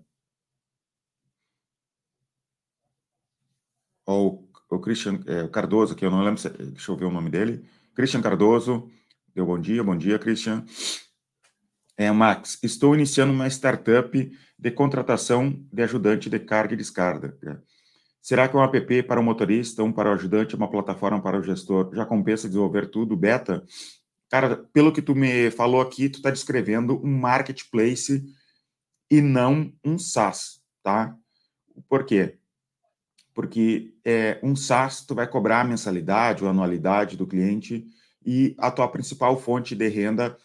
O, 4.06 4.48
o 4.68 4.80
Christian 4.80 5.20
é, 5.26 5.48
Cardoso, 5.48 5.94
que 5.94 6.04
eu 6.04 6.10
não 6.10 6.22
lembro, 6.22 6.40
se, 6.40 6.48
deixa 6.50 6.90
eu 6.90 6.96
ver 6.96 7.06
o 7.06 7.10
nome 7.10 7.30
dele. 7.30 7.64
Christian 7.94 8.20
Cardoso, 8.20 8.90
Deu 9.32 9.46
bom 9.46 9.60
dia, 9.60 9.84
bom 9.84 9.96
dia, 9.96 10.18
Christian. 10.18 10.64
É, 11.96 12.10
Max, 12.10 12.58
estou 12.64 12.96
iniciando 12.96 13.32
uma 13.32 13.46
startup 13.46 14.38
de 14.58 14.70
contratação 14.72 15.64
de 15.72 15.82
ajudante 15.84 16.28
de 16.28 16.40
carga 16.40 16.74
e 16.74 16.76
descarga. 16.76 17.38
Será 18.20 18.48
que 18.48 18.56
um 18.56 18.62
app 18.62 19.02
para 19.04 19.20
o 19.20 19.22
motorista, 19.22 19.84
um 19.84 19.92
para 19.92 20.10
o 20.10 20.14
ajudante, 20.14 20.56
uma 20.56 20.68
plataforma 20.68 21.22
para 21.22 21.38
o 21.38 21.42
gestor, 21.44 21.94
já 21.94 22.04
compensa 22.04 22.48
desenvolver 22.48 22.90
tudo, 22.90 23.16
beta? 23.16 23.64
Cara, 24.28 24.56
pelo 24.72 24.92
que 24.92 25.00
tu 25.00 25.14
me 25.14 25.50
falou 25.52 25.80
aqui, 25.80 26.08
tu 26.08 26.16
está 26.16 26.30
descrevendo 26.30 27.00
um 27.04 27.16
marketplace 27.16 28.24
e 29.08 29.20
não 29.20 29.72
um 29.84 29.96
SaaS, 29.96 30.60
tá? 30.82 31.16
Por 31.88 32.04
quê? 32.04 32.36
Porque 33.32 33.94
é, 34.04 34.40
um 34.42 34.56
SaaS, 34.56 35.06
tu 35.06 35.14
vai 35.14 35.28
cobrar 35.28 35.60
a 35.60 35.64
mensalidade 35.64 36.42
ou 36.42 36.50
anualidade 36.50 37.16
do 37.16 37.28
cliente, 37.28 37.86
e 38.24 38.54
a 38.58 38.70
tua 38.70 38.88
principal 38.88 39.38
fonte 39.40 39.74
de 39.74 39.88
renda 39.88 40.36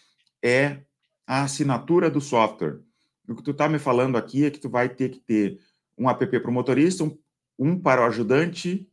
é 0.44 0.82
a 1.28 1.44
assinatura 1.44 2.10
do 2.10 2.22
software. 2.22 2.80
O 3.28 3.36
que 3.36 3.44
tu 3.44 3.52
está 3.52 3.68
me 3.68 3.80
falando 3.80 4.18
aqui 4.18 4.46
é 4.46 4.52
que 4.52 4.60
tu 4.60 4.70
vai 4.70 4.88
ter 4.88 5.10
que 5.10 5.20
ter 5.20 5.60
um 5.98 6.10
app 6.10 6.26
para 6.28 6.50
o 6.50 6.54
motorista, 6.54 7.04
um, 7.04 7.18
um, 7.58 7.80
para 7.80 8.02
o 8.02 8.06
ajudante 8.06 8.88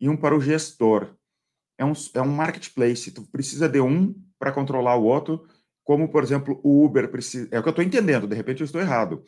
e 0.00 0.08
um 0.08 0.16
para 0.16 0.36
o 0.36 0.40
gestor. 0.40 1.14
É 1.76 1.84
um, 1.84 1.92
é 2.14 2.22
um 2.22 2.28
marketplace, 2.28 3.10
tu 3.10 3.22
precisa 3.22 3.68
de 3.68 3.80
um 3.80 4.14
para 4.38 4.52
controlar 4.52 4.96
o 4.96 5.04
outro, 5.04 5.46
como, 5.82 6.08
por 6.08 6.22
exemplo, 6.22 6.60
o 6.62 6.84
Uber 6.84 7.10
precisa... 7.10 7.48
É 7.50 7.58
o 7.58 7.62
que 7.62 7.68
eu 7.68 7.70
estou 7.70 7.84
entendendo, 7.84 8.26
de 8.26 8.36
repente 8.36 8.60
eu 8.60 8.64
estou 8.64 8.80
errado. 8.80 9.24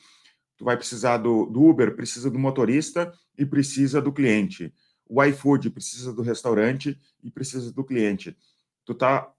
Tu 0.57 0.65
vai 0.65 0.77
precisar 0.77 1.19
do, 1.19 1.47
do 1.47 1.63
Uber, 1.63 1.95
precisa 1.97 2.31
do 2.31 2.39
motorista 2.39 3.13
e 3.37 3.45
precisa 3.45 4.01
do 4.01 4.13
cliente. 4.13 4.73
O 5.09 5.23
iFood 5.23 5.71
precisa 5.71 6.13
do 6.13 6.23
restaurante 6.23 6.99
e 7.23 7.31
precisa 7.31 7.73
do 7.73 7.85
cliente 7.85 8.37
tu 8.87 8.95
tá, 8.95 9.31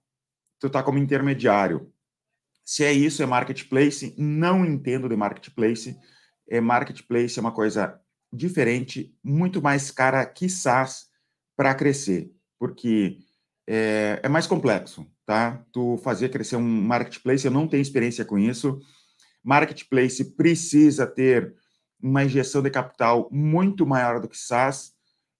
tu 0.60 0.70
tá 0.70 0.82
como 0.82 0.98
intermediário. 0.98 1.92
Se 2.64 2.84
é 2.84 2.92
isso, 2.92 3.22
é 3.22 3.26
marketplace, 3.26 4.14
não 4.16 4.64
entendo 4.64 5.08
de 5.08 5.16
marketplace. 5.16 5.96
É 6.48 6.60
marketplace 6.60 7.38
é 7.38 7.40
uma 7.40 7.52
coisa 7.52 7.98
diferente, 8.32 9.16
muito 9.24 9.62
mais 9.62 9.90
cara 9.90 10.24
que 10.26 10.48
SaaS 10.48 11.06
para 11.56 11.74
crescer, 11.74 12.30
porque 12.58 13.18
é, 13.66 14.20
é, 14.22 14.28
mais 14.28 14.46
complexo, 14.46 15.06
tá? 15.24 15.64
Tu 15.72 15.96
fazer 15.98 16.28
crescer 16.28 16.56
um 16.56 16.62
marketplace, 16.62 17.46
eu 17.46 17.50
não 17.50 17.66
tenho 17.66 17.80
experiência 17.80 18.24
com 18.24 18.38
isso. 18.38 18.78
Marketplace 19.42 20.36
precisa 20.36 21.06
ter 21.06 21.54
uma 22.00 22.24
injeção 22.24 22.62
de 22.62 22.70
capital 22.70 23.28
muito 23.32 23.86
maior 23.86 24.20
do 24.20 24.28
que 24.28 24.36
SaaS. 24.36 24.92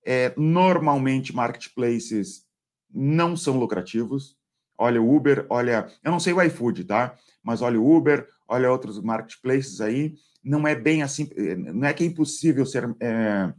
É, 0.05 0.33
normalmente, 0.37 1.35
marketplaces 1.35 2.48
não 2.93 3.37
são 3.37 3.59
lucrativos. 3.59 4.37
Olha 4.77 5.03
o 5.03 5.15
Uber, 5.15 5.47
olha, 5.49 5.89
eu 6.05 6.11
não 6.11 6.21
sei 6.21 6.33
o 6.33 6.43
iFood, 6.43 6.85
tá? 6.85 7.17
Mas 7.43 7.63
olha 7.63 7.81
o 7.81 7.97
Uber, 7.97 8.29
olha 8.47 8.71
outros 8.71 9.01
marketplaces 9.01 9.81
aí. 9.81 10.15
Não 10.43 10.67
é 10.67 10.75
bem 10.75 11.03
assim, 11.03 11.29
não 11.57 11.89
é 11.89 11.93
que 11.93 12.05
é 12.05 12.07
impossível 12.07 12.65
ser 12.65 12.89
é, 13.01 13.53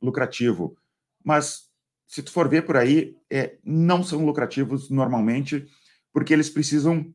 lucrativo, 0.00 0.76
mas 1.24 1.66
se 2.06 2.22
tu 2.22 2.30
for 2.30 2.48
ver 2.48 2.62
por 2.62 2.76
aí, 2.76 3.16
é, 3.28 3.56
não 3.64 4.02
são 4.02 4.24
lucrativos 4.24 4.88
normalmente, 4.90 5.66
porque 6.12 6.32
eles 6.32 6.48
precisam 6.48 7.12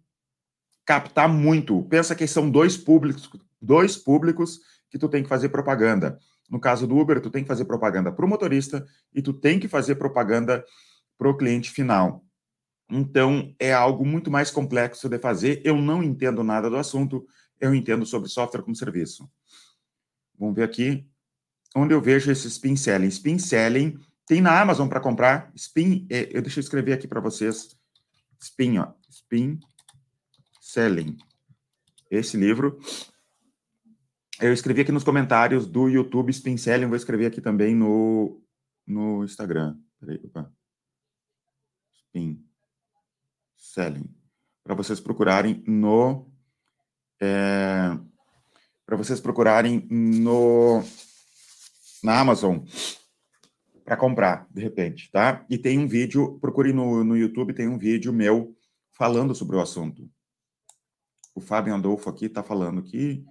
captar 0.86 1.30
muito. 1.30 1.82
Pensa 1.84 2.14
que 2.14 2.28
são 2.28 2.50
dois 2.50 2.76
públicos, 2.76 3.30
dois 3.62 3.96
públicos 3.96 4.60
que 4.90 5.00
tu 5.00 5.08
tem 5.08 5.24
que 5.24 5.30
fazer 5.30 5.50
propaganda. 5.50 6.20
No 6.50 6.60
caso 6.60 6.86
do 6.86 6.98
Uber, 6.98 7.22
tu 7.22 7.30
tem 7.30 7.44
que 7.44 7.48
fazer 7.48 7.64
propaganda 7.64 8.12
para 8.12 8.26
o 8.26 8.28
motorista 8.28 8.86
e 9.14 9.22
tu 9.22 9.32
tem 9.32 9.58
que 9.58 9.70
fazer 9.70 9.96
propaganda 9.96 10.64
para 11.22 11.30
o 11.30 11.38
cliente 11.38 11.70
final. 11.70 12.26
Então, 12.90 13.54
é 13.60 13.72
algo 13.72 14.04
muito 14.04 14.32
mais 14.32 14.50
complexo 14.50 15.08
de 15.08 15.20
fazer. 15.20 15.62
Eu 15.64 15.78
não 15.78 16.02
entendo 16.02 16.44
nada 16.44 16.68
do 16.68 16.78
assunto, 16.78 17.28
eu 17.60 17.76
entendo 17.76 18.08
sobre 18.08 18.28
software 18.28 18.64
como 18.64 18.76
serviço. 18.76 19.30
Vamos 20.36 20.56
ver 20.56 20.64
aqui 20.64 21.08
onde 21.76 21.94
eu 21.94 22.02
vejo 22.02 22.32
esse 22.32 22.48
spin 22.48 22.76
selling. 22.76 23.08
Spin 23.10 23.38
selling 23.38 24.00
tem 24.26 24.42
na 24.42 24.60
Amazon 24.60 24.88
para 24.88 25.00
comprar. 25.00 25.52
Spin, 25.56 26.08
é, 26.10 26.36
eu 26.36 26.42
deixa 26.42 26.60
eu 26.60 26.64
escrever 26.64 26.94
aqui 26.94 27.08
para 27.08 27.22
vocês. 27.22 27.78
Spin, 28.42 28.80
ó. 28.80 28.92
Spin 29.08 29.60
Selling. 30.60 31.18
Esse 32.10 32.36
livro. 32.36 32.80
Eu 34.40 34.52
escrevi 34.52 34.82
aqui 34.82 34.92
nos 34.92 35.04
comentários 35.04 35.68
do 35.68 35.88
YouTube 35.88 36.32
Spin 36.32 36.58
Selling. 36.58 36.88
Vou 36.88 36.96
escrever 36.96 37.28
aqui 37.28 37.42
também 37.42 37.76
no, 37.76 38.42
no 38.88 39.24
Instagram. 39.24 39.78
Peraí, 40.00 40.20
opa. 40.24 40.52
Spin 42.12 42.44
Selling. 43.56 44.14
Para 44.64 44.76
vocês 44.76 45.00
procurarem 45.00 45.64
no. 45.66 46.30
É, 47.22 47.98
para 48.86 48.98
vocês 48.98 49.22
procurarem 49.22 49.88
no 49.90 50.84
na 52.04 52.20
Amazon 52.20 52.60
para 53.86 53.96
comprar, 53.96 54.48
de 54.50 54.62
repente, 54.62 55.10
tá? 55.12 55.46
E 55.50 55.58
tem 55.58 55.78
um 55.80 55.88
vídeo, 55.88 56.40
procure 56.40 56.74
no, 56.74 57.04
no 57.04 57.16
YouTube, 57.16 57.54
tem 57.54 57.68
um 57.68 57.78
vídeo 57.78 58.12
meu 58.12 58.56
falando 58.92 59.34
sobre 59.34 59.56
o 59.56 59.62
assunto. 59.62 60.10
O 61.34 61.40
Fábio 61.40 61.74
Andolfo 61.74 62.10
aqui 62.10 62.26
está 62.26 62.44
falando 62.44 62.84
que. 62.84 63.24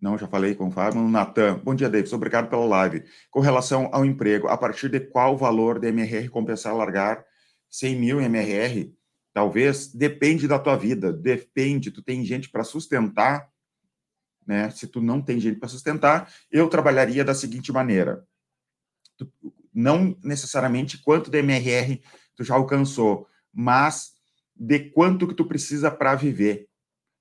Não, 0.00 0.18
já 0.18 0.28
falei 0.28 0.54
com 0.54 0.68
o 0.68 0.70
Fábio. 0.70 1.00
Natan, 1.08 1.58
bom 1.64 1.74
dia, 1.74 1.88
David. 1.88 2.14
Obrigado 2.14 2.48
pela 2.48 2.66
live. 2.66 3.02
Com 3.30 3.40
relação 3.40 3.88
ao 3.92 4.04
emprego, 4.04 4.46
a 4.46 4.56
partir 4.56 4.90
de 4.90 5.00
qual 5.00 5.36
valor 5.36 5.78
de 5.80 5.88
MRR 5.88 6.28
compensar 6.28 6.76
largar 6.76 7.24
100 7.78 7.96
mil 7.96 8.20
MRR? 8.20 8.92
Talvez, 9.32 9.88
depende 9.92 10.48
da 10.48 10.58
tua 10.58 10.76
vida, 10.76 11.12
depende. 11.12 11.90
Tu 11.90 12.02
tem 12.02 12.24
gente 12.24 12.48
para 12.48 12.64
sustentar, 12.64 13.50
né? 14.46 14.70
Se 14.70 14.86
tu 14.86 15.00
não 15.00 15.20
tem 15.20 15.38
gente 15.38 15.58
para 15.58 15.68
sustentar, 15.68 16.32
eu 16.50 16.68
trabalharia 16.68 17.22
da 17.22 17.34
seguinte 17.34 17.70
maneira: 17.70 18.26
tu, 19.16 19.30
não 19.74 20.16
necessariamente 20.24 21.02
quanto 21.02 21.30
de 21.30 21.38
MRR 21.38 22.00
tu 22.34 22.44
já 22.44 22.54
alcançou, 22.54 23.28
mas 23.52 24.14
de 24.54 24.90
quanto 24.90 25.28
que 25.28 25.34
tu 25.34 25.44
precisa 25.44 25.90
para 25.90 26.14
viver. 26.14 26.68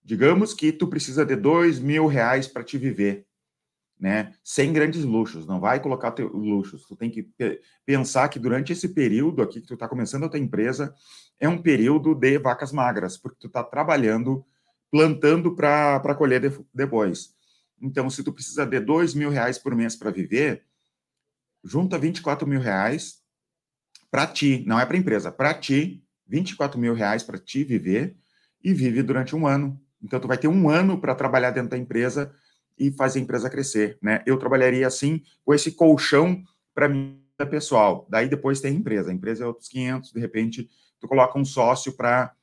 Digamos 0.01 0.53
que 0.53 0.71
tu 0.71 0.87
precisa 0.87 1.25
de 1.25 1.35
dois 1.35 1.79
mil 1.79 2.07
reais 2.07 2.47
para 2.47 2.63
te 2.63 2.77
viver, 2.77 3.27
né? 3.99 4.33
Sem 4.43 4.73
grandes 4.73 5.03
luxos, 5.03 5.47
não 5.47 5.59
vai 5.59 5.79
colocar 5.79 6.11
teu 6.11 6.27
luxos. 6.27 6.85
Tu 6.85 6.95
tem 6.95 7.09
que 7.09 7.29
pensar 7.85 8.27
que 8.29 8.39
durante 8.39 8.73
esse 8.73 8.89
período 8.89 9.41
aqui 9.41 9.61
que 9.61 9.67
tu 9.67 9.73
está 9.73 9.87
começando 9.87 10.25
a 10.25 10.29
tua 10.29 10.39
empresa 10.39 10.93
é 11.39 11.47
um 11.47 11.61
período 11.61 12.13
de 12.13 12.37
vacas 12.37 12.71
magras, 12.71 13.17
porque 13.17 13.37
tu 13.39 13.47
está 13.47 13.63
trabalhando, 13.63 14.45
plantando 14.91 15.55
para 15.55 16.15
colher 16.15 16.41
de, 16.41 16.59
depois. 16.73 17.33
Então, 17.81 18.09
se 18.09 18.23
tu 18.23 18.31
precisa 18.31 18.65
de 18.65 18.79
dois 18.79 19.13
mil 19.13 19.29
reais 19.29 19.57
por 19.57 19.75
mês 19.75 19.95
para 19.95 20.11
viver, 20.11 20.63
junta 21.63 21.97
24 21.97 22.47
mil 22.47 22.59
reais 22.59 23.21
para 24.09 24.27
ti, 24.27 24.63
não 24.65 24.79
é 24.79 24.85
para 24.85 24.97
empresa, 24.97 25.31
para 25.31 25.53
ti, 25.53 26.03
24 26.27 26.79
mil 26.79 26.93
reais 26.93 27.21
para 27.21 27.37
ti 27.37 27.63
viver 27.63 28.15
e 28.63 28.73
vive 28.73 29.03
durante 29.03 29.35
um 29.35 29.45
ano. 29.45 29.79
Então, 30.01 30.19
tu 30.19 30.27
vai 30.27 30.37
ter 30.37 30.47
um 30.47 30.69
ano 30.69 30.99
para 30.99 31.15
trabalhar 31.15 31.51
dentro 31.51 31.71
da 31.71 31.77
empresa 31.77 32.33
e 32.77 32.91
fazer 32.91 33.19
a 33.19 33.21
empresa 33.21 33.49
crescer, 33.49 33.97
né? 34.01 34.21
Eu 34.25 34.37
trabalharia 34.37 34.85
assim, 34.85 35.21
com 35.43 35.53
esse 35.53 35.71
colchão 35.71 36.43
para 36.73 36.89
mim 36.89 37.21
pessoal. 37.49 38.07
Daí 38.09 38.29
depois 38.29 38.61
tem 38.61 38.71
a 38.71 38.75
empresa. 38.75 39.11
A 39.11 39.13
empresa 39.13 39.43
é 39.43 39.47
outros 39.47 39.67
500, 39.67 40.13
de 40.13 40.19
repente, 40.19 40.69
tu 40.99 41.07
coloca 41.07 41.37
um 41.37 41.45
sócio 41.45 41.93
para 41.93 42.33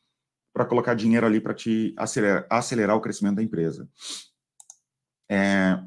para 0.52 0.66
colocar 0.66 0.92
dinheiro 0.92 1.24
ali 1.24 1.40
para 1.40 1.54
te 1.54 1.94
acelerar, 1.96 2.46
acelerar 2.50 2.94
o 2.94 3.00
crescimento 3.00 3.36
da 3.36 3.42
empresa. 3.42 3.88
É, 5.26 5.82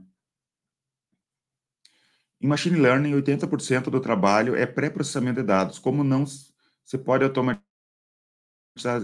em 2.41 2.47
machine 2.47 2.79
learning, 2.79 3.13
80% 3.13 3.89
do 3.89 3.99
trabalho 3.99 4.55
é 4.55 4.65
pré-processamento 4.65 5.41
de 5.41 5.47
dados. 5.47 5.79
Como 5.79 6.03
não 6.03 6.25
se 6.25 6.97
pode 7.03 7.23
automatizar 7.23 7.63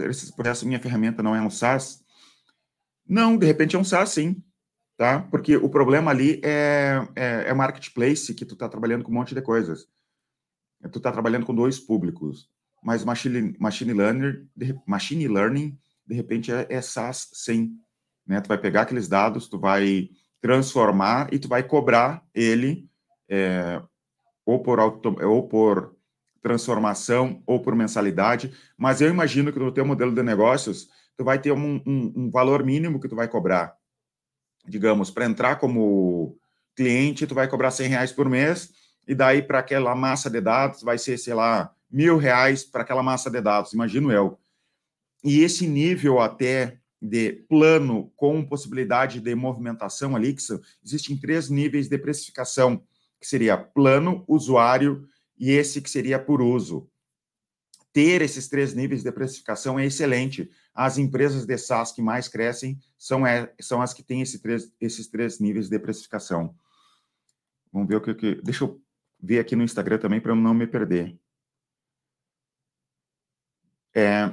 esses 0.10 0.32
processos? 0.32 0.64
Minha 0.64 0.80
ferramenta 0.80 1.24
não 1.24 1.36
é 1.36 1.42
um 1.42 1.50
SaaS? 1.50 2.04
Não, 3.08 3.38
de 3.38 3.46
repente 3.46 3.76
é 3.76 3.80
um 3.80 3.84
SaaS, 3.84 4.10
sim. 4.12 4.44
Tá? 4.98 5.20
Porque 5.20 5.58
o 5.58 5.70
problema 5.70 6.12
ali 6.12 6.40
é, 6.44 7.00
é, 7.16 7.50
é 7.50 7.54
marketplace, 7.54 8.34
que 8.36 8.46
tu 8.46 8.54
está 8.54 8.70
trabalhando 8.70 9.04
com 9.04 9.12
um 9.12 9.16
monte 9.16 9.34
de 9.34 9.42
coisas. 9.42 9.88
Tu 10.92 10.98
está 10.98 11.12
trabalhando 11.12 11.46
com 11.46 11.56
dois 11.56 11.80
públicos. 11.80 12.50
Mas 12.84 13.04
machine, 13.04 13.56
machine, 13.60 13.94
learning, 13.94 14.48
de, 14.56 14.80
machine 14.86 15.28
learning, 15.28 15.78
de 16.06 16.16
repente, 16.16 16.52
é, 16.52 16.68
é 16.70 16.82
SaaS, 16.82 17.30
sim. 17.34 17.78
Né? 18.26 18.42
Tu 18.42 18.48
vai 18.48 18.58
pegar 18.58 18.82
aqueles 18.82 19.08
dados, 19.08 19.48
tu 19.48 19.60
vai 19.60 20.10
transformar 20.40 21.32
e 21.34 21.40
tu 21.40 21.48
vai 21.48 21.64
cobrar 21.64 22.26
ele 22.34 22.90
é, 23.30 23.82
ou, 24.46 24.62
por 24.62 24.80
auto, 24.80 25.16
ou 25.24 25.48
por 25.48 25.96
transformação 26.42 27.42
ou 27.46 27.62
por 27.62 27.76
mensalidade, 27.76 28.52
mas 28.76 29.00
eu 29.00 29.10
imagino 29.10 29.54
que 29.54 29.60
no 29.60 29.72
teu 29.72 29.86
modelo 29.86 30.14
de 30.14 30.24
negócios, 30.24 30.90
tu 31.16 31.24
vai 31.24 31.40
ter 31.40 31.52
um, 31.52 31.82
um, 31.86 32.14
um 32.16 32.30
valor 32.32 32.66
mínimo 32.66 33.00
que 33.00 33.08
tu 33.08 33.16
vai 33.16 33.28
cobrar. 33.28 33.76
Digamos, 34.68 35.10
para 35.10 35.26
entrar 35.26 35.58
como 35.58 36.38
cliente, 36.76 37.28
tu 37.28 37.36
vai 37.36 37.48
cobrar 37.48 37.72
100 37.72 37.90
reais 37.90 38.12
por 38.12 38.30
mês, 38.30 38.72
e 39.08 39.16
daí 39.16 39.42
para 39.42 39.60
aquela 39.60 39.96
massa 39.96 40.30
de 40.30 40.40
dados 40.40 40.82
vai 40.82 40.98
ser, 40.98 41.18
sei 41.18 41.34
lá, 41.34 41.74
mil 41.92 42.18
reais 42.18 42.64
para 42.64 42.84
aquela 42.84 43.04
massa 43.04 43.30
de 43.30 43.42
dados, 43.42 43.74
imagino 43.74 44.12
eu. 44.12 44.40
E 45.24 45.42
esse 45.42 45.68
nível 45.68 46.20
até 46.20 46.78
de 47.02 47.34
plano 47.50 48.12
com 48.16 48.46
possibilidade 48.46 49.20
de 49.20 49.34
movimentação 49.34 50.16
ali, 50.16 50.34
que 50.34 50.42
são, 50.42 50.60
existem 50.84 51.18
três 51.18 51.50
níveis 51.50 51.88
de 51.88 51.98
precificação 51.98 52.84
que 53.20 53.28
seria 53.28 53.58
plano, 53.58 54.24
usuário 54.28 55.08
e 55.38 55.52
esse 55.52 55.82
que 55.82 55.90
seria 55.90 56.20
por 56.20 56.42
uso. 56.42 56.88
Ter 57.94 58.22
esses 58.22 58.48
três 58.48 58.74
níveis 58.74 59.04
de 59.04 59.12
precificação 59.12 59.78
é 59.78 59.86
excelente. 59.86 60.50
As 60.74 60.98
empresas 60.98 61.46
de 61.46 61.58
SaaS 61.58 61.92
que 61.92 62.02
mais 62.02 62.28
crescem 62.28 62.80
são, 62.98 63.28
é, 63.28 63.52
são 63.60 63.82
as 63.82 63.94
que 63.94 64.02
têm 64.02 64.22
esse 64.22 64.40
três, 64.40 64.72
esses 64.80 65.08
três 65.08 65.40
níveis 65.40 65.68
de 65.68 65.78
precificação. 65.78 66.56
Vamos 67.72 67.88
ver 67.88 67.96
o 67.96 68.02
que, 68.02 68.14
que. 68.14 68.36
Deixa 68.42 68.64
eu 68.64 68.82
ver 69.22 69.40
aqui 69.40 69.56
no 69.56 69.64
Instagram 69.64 69.98
também 69.98 70.22
para 70.22 70.32
eu 70.32 70.36
não 70.36 70.54
me 70.54 70.68
perder. 70.68 71.18
É, 73.94 74.32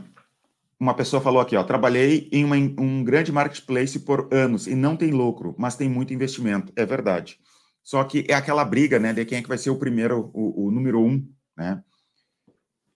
uma 0.78 0.94
pessoa 0.94 1.20
falou 1.20 1.40
aqui, 1.40 1.56
ó, 1.56 1.64
trabalhei 1.64 2.28
em 2.30 2.44
uma, 2.44 2.56
um 2.56 3.02
grande 3.02 3.32
marketplace 3.32 3.98
por 3.98 4.32
anos 4.32 4.68
e 4.68 4.76
não 4.76 4.96
tem 4.96 5.10
lucro, 5.10 5.54
mas 5.58 5.76
tem 5.76 5.88
muito 5.88 6.14
investimento. 6.14 6.72
É 6.76 6.86
verdade. 6.86 7.40
Só 7.82 8.04
que 8.04 8.24
é 8.28 8.34
aquela 8.34 8.64
briga, 8.64 8.98
né, 8.98 9.12
de 9.12 9.24
quem 9.24 9.38
é 9.38 9.42
que 9.42 9.48
vai 9.48 9.58
ser 9.58 9.70
o 9.70 9.78
primeiro, 9.78 10.30
o, 10.32 10.66
o 10.66 10.70
número 10.70 11.00
um, 11.00 11.26
né, 11.56 11.82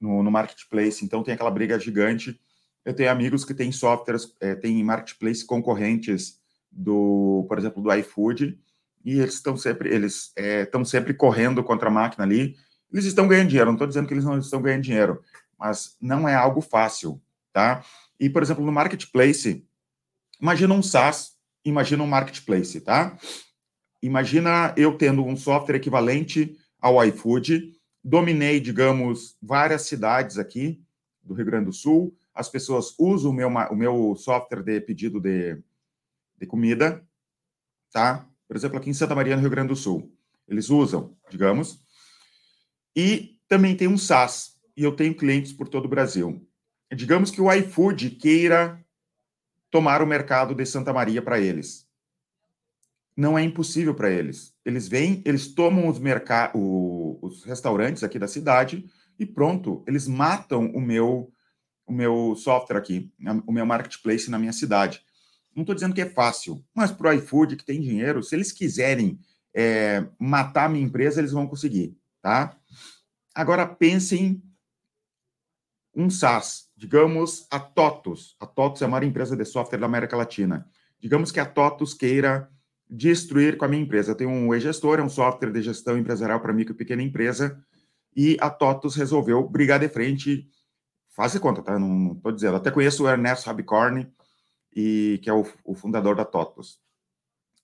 no, 0.02 0.22
no, 0.22 0.30
marketplace. 0.30 1.04
Então 1.04 1.22
tem 1.22 1.34
aquela 1.34 1.50
briga 1.50 1.78
gigante. 1.78 2.38
Eu 2.84 2.94
tenho 2.94 3.10
amigos 3.10 3.44
que 3.44 3.54
têm 3.54 3.70
softwares, 3.70 4.34
é, 4.40 4.54
têm 4.54 4.82
marketplace 4.82 5.44
concorrentes 5.44 6.40
do, 6.70 7.46
por 7.48 7.58
exemplo, 7.58 7.82
do 7.82 7.92
iFood, 7.94 8.58
e 9.04 9.18
eles 9.18 9.34
estão 9.34 9.56
sempre, 9.56 9.88
eles 9.94 10.32
estão 10.36 10.80
é, 10.80 10.84
sempre 10.84 11.14
correndo 11.14 11.62
contra 11.62 11.88
a 11.88 11.92
máquina 11.92 12.24
ali. 12.24 12.56
Eles 12.92 13.04
estão 13.04 13.26
ganhando 13.26 13.48
dinheiro. 13.48 13.70
Não 13.70 13.74
estou 13.74 13.88
dizendo 13.88 14.06
que 14.06 14.14
eles 14.14 14.24
não 14.24 14.38
estão 14.38 14.60
ganhando 14.60 14.82
dinheiro, 14.82 15.22
mas 15.58 15.96
não 16.00 16.28
é 16.28 16.34
algo 16.34 16.60
fácil, 16.60 17.20
tá? 17.52 17.84
E 18.18 18.28
por 18.28 18.42
exemplo, 18.42 18.64
no 18.64 18.72
marketplace, 18.72 19.66
imagina 20.40 20.74
um 20.74 20.82
SaaS, 20.82 21.32
imagina 21.64 22.02
um 22.02 22.06
marketplace, 22.06 22.80
tá? 22.80 23.16
imagina 24.02 24.74
eu 24.76 24.98
tendo 24.98 25.24
um 25.24 25.36
software 25.36 25.76
equivalente 25.76 26.56
ao 26.80 27.02
iFood, 27.06 27.72
dominei, 28.02 28.60
digamos, 28.60 29.36
várias 29.40 29.82
cidades 29.82 30.38
aqui 30.38 30.82
do 31.22 31.34
Rio 31.34 31.46
Grande 31.46 31.66
do 31.66 31.72
Sul, 31.72 32.16
as 32.34 32.48
pessoas 32.48 32.94
usam 32.98 33.30
o 33.30 33.34
meu, 33.34 33.48
o 33.48 33.76
meu 33.76 34.16
software 34.16 34.62
de 34.62 34.80
pedido 34.80 35.20
de, 35.20 35.62
de 36.38 36.46
comida, 36.46 37.06
tá? 37.92 38.26
Por 38.48 38.56
exemplo, 38.56 38.78
aqui 38.78 38.90
em 38.90 38.94
Santa 38.94 39.14
Maria, 39.14 39.36
no 39.36 39.42
Rio 39.42 39.50
Grande 39.50 39.68
do 39.68 39.76
Sul. 39.76 40.12
Eles 40.48 40.68
usam, 40.70 41.16
digamos. 41.30 41.80
E 42.96 43.38
também 43.48 43.76
tem 43.76 43.88
um 43.88 43.98
SaaS, 43.98 44.58
e 44.76 44.82
eu 44.82 44.96
tenho 44.96 45.14
clientes 45.14 45.52
por 45.52 45.68
todo 45.68 45.84
o 45.84 45.88
Brasil. 45.88 46.46
Digamos 46.94 47.30
que 47.30 47.40
o 47.40 47.50
iFood 47.52 48.10
queira 48.10 48.82
tomar 49.70 50.02
o 50.02 50.06
mercado 50.06 50.54
de 50.54 50.66
Santa 50.66 50.92
Maria 50.92 51.22
para 51.22 51.40
eles. 51.40 51.88
Não 53.16 53.38
é 53.38 53.42
impossível 53.42 53.94
para 53.94 54.10
eles. 54.10 54.54
Eles 54.64 54.88
vêm, 54.88 55.22
eles 55.24 55.54
tomam 55.54 55.88
os, 55.88 56.00
os 57.20 57.44
restaurantes 57.44 58.02
aqui 58.02 58.18
da 58.18 58.28
cidade 58.28 58.88
e 59.18 59.26
pronto, 59.26 59.84
eles 59.86 60.08
matam 60.08 60.66
o 60.66 60.80
meu 60.80 61.32
o 61.84 61.92
meu 61.92 62.34
software 62.36 62.78
aqui, 62.78 63.12
o 63.46 63.52
meu 63.52 63.66
marketplace 63.66 64.30
na 64.30 64.38
minha 64.38 64.52
cidade. 64.52 65.02
Não 65.54 65.62
estou 65.62 65.74
dizendo 65.74 65.94
que 65.94 66.00
é 66.00 66.08
fácil, 66.08 66.64
mas 66.74 66.90
para 66.90 67.10
o 67.10 67.12
iFood, 67.12 67.56
que 67.56 67.64
tem 67.64 67.80
dinheiro, 67.80 68.22
se 68.22 68.34
eles 68.34 68.52
quiserem 68.52 69.18
é, 69.54 70.06
matar 70.18 70.66
a 70.66 70.68
minha 70.68 70.84
empresa, 70.84 71.20
eles 71.20 71.32
vão 71.32 71.46
conseguir, 71.46 71.96
tá? 72.22 72.56
Agora 73.34 73.66
pensem 73.66 74.42
um 75.94 76.08
SaaS, 76.08 76.70
digamos 76.76 77.46
a 77.50 77.60
TOTUS. 77.60 78.36
A 78.40 78.46
TOTUS 78.46 78.82
é 78.82 78.84
a 78.86 78.88
maior 78.88 79.04
empresa 79.04 79.36
de 79.36 79.44
software 79.44 79.78
da 79.78 79.86
América 79.86 80.16
Latina. 80.16 80.66
Digamos 80.98 81.30
que 81.30 81.40
a 81.40 81.46
TOTUS 81.46 81.92
queira 81.92 82.50
destruir 82.94 83.56
com 83.56 83.64
a 83.64 83.68
minha 83.68 83.82
empresa. 83.82 84.12
Eu 84.12 84.14
tenho 84.14 84.30
um 84.30 84.54
e-gestor, 84.54 84.98
é 84.98 85.02
um 85.02 85.08
software 85.08 85.50
de 85.50 85.62
gestão 85.62 85.96
empresarial 85.96 86.40
para 86.40 86.52
micro 86.52 86.74
e 86.74 86.76
pequena 86.76 87.02
empresa, 87.02 87.58
e 88.14 88.36
a 88.38 88.50
TOTUS 88.50 88.94
resolveu 88.94 89.48
brigar 89.48 89.80
de 89.80 89.88
frente 89.88 90.46
faz 91.12 91.38
conta, 91.38 91.62
tá? 91.62 91.78
Não 91.78 92.12
estou 92.12 92.32
dizendo. 92.32 92.56
Até 92.56 92.70
conheço 92.70 93.04
o 93.04 93.08
Ernesto 93.08 93.46
Rabicorn, 93.46 94.10
e, 94.74 95.20
que 95.22 95.30
é 95.30 95.32
o, 95.32 95.46
o 95.64 95.74
fundador 95.74 96.16
da 96.16 96.24
TOTOS. 96.24 96.80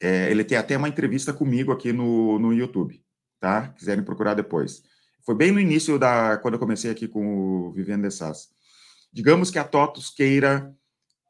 É, 0.01 0.31
ele 0.31 0.45
tem 0.45 0.57
até 0.57 0.77
uma 0.77 0.89
entrevista 0.89 1.33
comigo 1.33 1.73
aqui 1.73 1.93
no, 1.93 2.39
no 2.39 2.53
YouTube, 2.53 3.03
tá? 3.41 3.69
Quiserem 3.69 4.05
procurar 4.05 4.35
depois. 4.35 4.83
Foi 5.25 5.35
bem 5.35 5.51
no 5.51 5.59
início 5.59 5.99
da 5.99 6.39
quando 6.39 6.55
eu 6.55 6.61
comecei 6.61 6.91
aqui 6.91 7.09
com 7.09 7.67
o 7.67 7.73
Vivendo 7.73 8.03
de. 8.03 8.51
Digamos 9.13 9.51
que 9.51 9.59
a 9.59 9.65
TOTOS 9.65 10.11
queira 10.11 10.73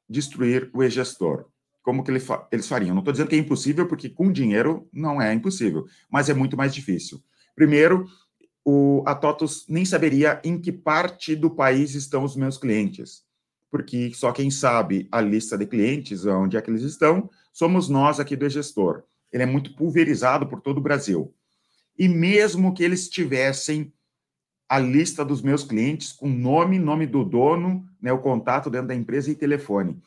destruir 0.08 0.70
o 0.74 0.82
e-gestor. 0.82 1.46
Como 1.88 2.04
que 2.04 2.10
eles 2.10 2.68
fariam? 2.68 2.94
Não 2.94 2.98
estou 2.98 3.12
dizendo 3.12 3.30
que 3.30 3.34
é 3.34 3.38
impossível, 3.38 3.88
porque 3.88 4.10
com 4.10 4.30
dinheiro 4.30 4.86
não 4.92 5.22
é 5.22 5.32
impossível, 5.32 5.86
mas 6.10 6.28
é 6.28 6.34
muito 6.34 6.54
mais 6.54 6.74
difícil. 6.74 7.18
Primeiro, 7.56 8.04
o, 8.62 9.02
a 9.06 9.14
TOTUS 9.14 9.64
nem 9.70 9.86
saberia 9.86 10.38
em 10.44 10.60
que 10.60 10.70
parte 10.70 11.34
do 11.34 11.48
país 11.48 11.94
estão 11.94 12.24
os 12.24 12.36
meus 12.36 12.58
clientes, 12.58 13.22
porque 13.70 14.12
só 14.14 14.32
quem 14.32 14.50
sabe 14.50 15.08
a 15.10 15.22
lista 15.22 15.56
de 15.56 15.64
clientes, 15.64 16.26
onde 16.26 16.58
é 16.58 16.60
que 16.60 16.68
eles 16.68 16.82
estão, 16.82 17.30
somos 17.54 17.88
nós 17.88 18.20
aqui 18.20 18.36
do 18.36 18.46
gestor. 18.50 19.04
Ele 19.32 19.44
é 19.44 19.46
muito 19.46 19.74
pulverizado 19.74 20.46
por 20.46 20.60
todo 20.60 20.76
o 20.76 20.82
Brasil. 20.82 21.34
E 21.98 22.06
mesmo 22.06 22.74
que 22.74 22.84
eles 22.84 23.08
tivessem 23.08 23.90
a 24.68 24.78
lista 24.78 25.24
dos 25.24 25.40
meus 25.40 25.64
clientes 25.64 26.12
com 26.12 26.28
nome, 26.28 26.78
nome 26.78 27.06
do 27.06 27.24
dono, 27.24 27.88
né, 27.98 28.12
o 28.12 28.18
contato 28.18 28.68
dentro 28.68 28.88
da 28.88 28.94
empresa 28.94 29.30
e 29.30 29.34
telefone. 29.34 29.98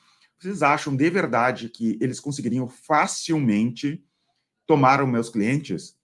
Vocês 0.41 0.63
acham 0.63 0.95
de 0.95 1.09
verdade 1.09 1.69
que 1.69 1.97
eles 2.01 2.19
conseguiriam 2.19 2.67
facilmente 2.67 4.03
tomar 4.65 5.01
os 5.03 5.09
meus 5.09 5.29
clientes? 5.29 5.95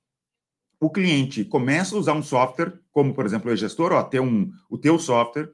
o 0.80 0.89
cliente 0.89 1.43
começa 1.43 1.95
a 1.95 2.00
usar 2.00 2.13
um 2.13 2.21
software, 2.21 2.80
como 2.91 3.13
por 3.13 3.26
exemplo 3.26 3.52
o 3.52 3.56
gestor, 3.56 3.91
ó, 3.91 4.04
ter 4.04 4.19
um, 4.19 4.52
o 4.69 4.78
teu 4.78 5.00
software, 5.00 5.52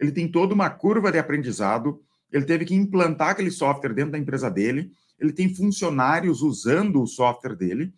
ele 0.00 0.10
tem 0.10 0.28
toda 0.28 0.52
uma 0.52 0.68
curva 0.68 1.12
de 1.12 1.18
aprendizado, 1.18 2.02
ele 2.32 2.44
teve 2.44 2.64
que 2.64 2.74
implantar 2.74 3.30
aquele 3.30 3.50
software 3.50 3.94
dentro 3.94 4.12
da 4.12 4.18
empresa 4.18 4.50
dele, 4.50 4.90
ele 5.18 5.32
tem 5.32 5.54
funcionários 5.54 6.42
usando 6.42 7.00
o 7.00 7.06
software 7.06 7.54
dele, 7.54 7.94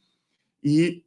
e 0.63 1.03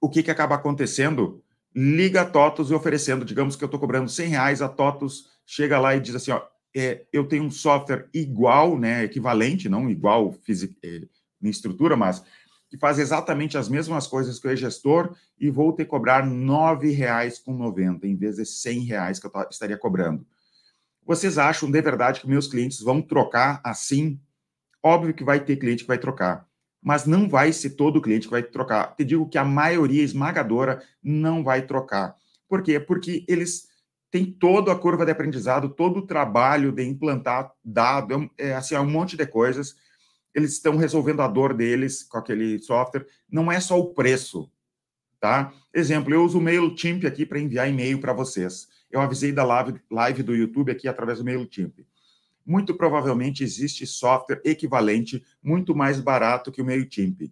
o 0.00 0.08
que, 0.08 0.22
que 0.22 0.30
acaba 0.30 0.56
acontecendo? 0.56 1.42
Liga 1.74 2.22
a 2.22 2.26
TOTUS 2.26 2.70
e 2.70 2.74
oferecendo, 2.74 3.24
digamos 3.24 3.54
que 3.54 3.62
eu 3.62 3.66
estou 3.66 3.78
cobrando 3.78 4.08
100 4.08 4.28
reais, 4.28 4.62
a 4.62 4.68
TOTUS 4.68 5.28
chega 5.46 5.78
lá 5.78 5.94
e 5.94 6.00
diz 6.00 6.14
assim, 6.14 6.32
ó, 6.32 6.42
é, 6.74 7.06
eu 7.12 7.26
tenho 7.26 7.44
um 7.44 7.50
software 7.50 8.08
igual, 8.12 8.78
né, 8.78 9.04
equivalente, 9.04 9.68
não 9.68 9.90
igual 9.90 10.32
física, 10.32 10.74
é, 10.84 11.02
estrutura, 11.42 11.96
mas 11.96 12.22
que 12.68 12.76
faz 12.76 12.98
exatamente 12.98 13.56
as 13.56 13.68
mesmas 13.68 14.06
coisas 14.06 14.38
que 14.38 14.46
o 14.46 14.50
e-gestor 14.50 15.14
e 15.38 15.50
vou 15.50 15.72
ter 15.72 15.84
que 15.84 15.90
cobrar 15.90 16.24
R$ 16.24 16.30
9,90 16.30 18.04
em 18.04 18.14
vez 18.14 18.36
de 18.36 18.42
R$ 18.42 18.80
reais 18.84 19.18
que 19.18 19.26
eu 19.26 19.32
estaria 19.50 19.78
cobrando. 19.78 20.26
Vocês 21.04 21.38
acham 21.38 21.70
de 21.70 21.80
verdade 21.80 22.20
que 22.20 22.28
meus 22.28 22.46
clientes 22.46 22.80
vão 22.80 23.00
trocar 23.00 23.60
assim? 23.64 24.20
Óbvio 24.82 25.14
que 25.14 25.24
vai 25.24 25.40
ter 25.40 25.56
cliente 25.56 25.84
que 25.84 25.88
vai 25.88 25.98
trocar, 25.98 26.46
mas 26.82 27.06
não 27.06 27.28
vai 27.28 27.52
ser 27.52 27.70
todo 27.70 28.02
cliente 28.02 28.26
que 28.26 28.32
vai 28.32 28.42
trocar. 28.42 28.94
Te 28.94 29.04
digo 29.04 29.28
que 29.28 29.38
a 29.38 29.44
maioria 29.44 30.02
esmagadora 30.02 30.82
não 31.02 31.42
vai 31.42 31.62
trocar. 31.62 32.14
Por 32.46 32.62
quê? 32.62 32.78
Porque 32.78 33.24
eles 33.26 33.67
têm 34.10 34.24
toda 34.24 34.72
a 34.72 34.78
curva 34.78 35.04
de 35.04 35.12
aprendizado, 35.12 35.68
todo 35.68 35.98
o 35.98 36.06
trabalho 36.06 36.72
de 36.72 36.84
implantar 36.84 37.52
dado, 37.64 38.30
é, 38.38 38.54
assim, 38.54 38.74
é 38.74 38.80
um 38.80 38.90
monte 38.90 39.16
de 39.16 39.26
coisas 39.26 39.76
eles 40.34 40.52
estão 40.52 40.76
resolvendo 40.76 41.20
a 41.20 41.28
dor 41.28 41.54
deles 41.54 42.02
com 42.02 42.18
aquele 42.18 42.58
software. 42.60 43.06
Não 43.30 43.50
é 43.50 43.60
só 43.60 43.78
o 43.78 43.92
preço, 43.92 44.50
tá? 45.20 45.52
Exemplo, 45.74 46.14
eu 46.14 46.24
uso 46.24 46.38
o 46.38 46.40
MailChimp 46.40 47.04
aqui 47.04 47.26
para 47.26 47.40
enviar 47.40 47.68
e-mail 47.68 48.00
para 48.00 48.12
vocês. 48.12 48.68
Eu 48.90 49.00
avisei 49.00 49.32
da 49.32 49.44
live, 49.44 49.80
live 49.90 50.22
do 50.22 50.34
YouTube 50.34 50.70
aqui 50.70 50.86
através 50.86 51.18
do 51.18 51.24
MailChimp. 51.24 51.84
Muito 52.46 52.74
provavelmente 52.74 53.44
existe 53.44 53.86
software 53.86 54.40
equivalente, 54.44 55.22
muito 55.42 55.74
mais 55.74 56.00
barato 56.00 56.52
que 56.52 56.62
o 56.62 56.64
MailChimp. 56.64 57.30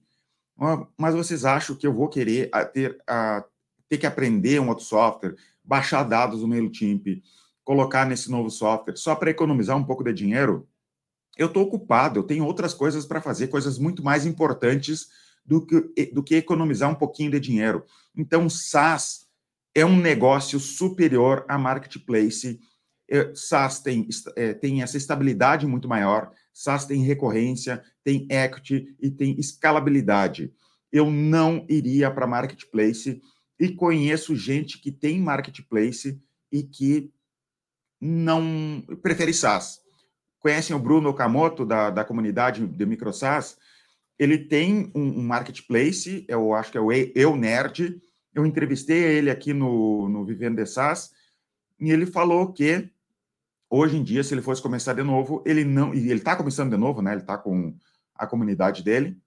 Mas 0.98 1.14
vocês 1.14 1.44
acham 1.44 1.76
que 1.76 1.86
eu 1.86 1.94
vou 1.94 2.08
querer 2.08 2.50
ter, 2.72 2.98
ter 3.88 3.98
que 3.98 4.06
aprender 4.06 4.60
um 4.60 4.68
outro 4.68 4.84
software, 4.84 5.34
baixar 5.66 6.04
dados 6.04 6.40
do 6.40 6.48
MailChimp, 6.48 7.22
colocar 7.64 8.06
nesse 8.06 8.30
novo 8.30 8.50
software, 8.50 8.96
só 8.96 9.14
para 9.14 9.30
economizar 9.30 9.76
um 9.76 9.84
pouco 9.84 10.04
de 10.04 10.12
dinheiro? 10.12 10.68
eu 11.36 11.48
estou 11.48 11.64
ocupado, 11.64 12.18
eu 12.18 12.24
tenho 12.24 12.44
outras 12.44 12.72
coisas 12.72 13.04
para 13.04 13.20
fazer, 13.20 13.48
coisas 13.48 13.78
muito 13.78 14.02
mais 14.02 14.24
importantes 14.24 15.08
do 15.44 15.64
que, 15.64 16.06
do 16.06 16.22
que 16.22 16.36
economizar 16.36 16.90
um 16.90 16.94
pouquinho 16.94 17.30
de 17.30 17.38
dinheiro. 17.38 17.84
Então, 18.16 18.48
SaaS 18.48 19.26
é 19.74 19.84
um 19.84 19.96
negócio 19.96 20.58
superior 20.58 21.44
a 21.46 21.58
marketplace. 21.58 22.58
É, 23.08 23.32
SaaS 23.34 23.80
tem, 23.80 24.08
é, 24.34 24.54
tem 24.54 24.82
essa 24.82 24.96
estabilidade 24.96 25.66
muito 25.66 25.86
maior, 25.86 26.32
SaaS 26.52 26.86
tem 26.86 27.02
recorrência, 27.02 27.84
tem 28.02 28.26
equity 28.30 28.96
e 28.98 29.10
tem 29.10 29.38
escalabilidade. 29.38 30.50
Eu 30.90 31.10
não 31.10 31.66
iria 31.68 32.10
para 32.10 32.26
marketplace 32.26 33.20
e 33.58 33.70
conheço 33.70 34.36
gente 34.36 34.78
que 34.80 34.92
tem 34.92 35.20
marketplace 35.20 36.20
e 36.52 36.62
que 36.62 37.10
não 38.00 38.84
prefere 39.02 39.32
SaaS. 39.32 39.80
Conhecem 40.38 40.76
o 40.76 40.78
Bruno 40.78 41.08
Okamoto, 41.08 41.64
da, 41.64 41.90
da 41.90 42.04
comunidade 42.04 42.66
de 42.66 42.86
MicroSAS, 42.86 43.56
ele 44.18 44.38
tem 44.38 44.90
um, 44.94 45.20
um, 45.20 45.22
marketplace, 45.22 46.24
eu 46.28 46.54
acho 46.54 46.72
que 46.72 46.78
é 46.78 46.80
o 46.80 46.92
Eu 46.92 47.36
Nerd, 47.36 48.00
eu 48.34 48.46
entrevistei 48.46 49.02
ele 49.02 49.30
aqui 49.30 49.52
no, 49.52 50.08
no 50.08 50.24
Vivendo 50.24 50.56
de 50.56 50.66
SaaS, 50.66 51.10
e 51.78 51.90
ele 51.90 52.06
falou 52.06 52.52
que 52.52 52.90
hoje 53.68 53.96
em 53.96 54.02
dia, 54.02 54.22
se 54.22 54.32
ele 54.32 54.42
fosse 54.42 54.62
começar 54.62 54.94
de 54.94 55.02
novo, 55.02 55.42
ele 55.46 55.64
não, 55.64 55.94
e 55.94 56.10
ele 56.10 56.20
está 56.20 56.36
começando 56.36 56.70
de 56.70 56.76
novo, 56.76 57.02
né? 57.02 57.12
Ele 57.12 57.20
está 57.20 57.36
com 57.36 57.76
a 58.14 58.26
comunidade 58.26 58.82
dele, 58.82 59.18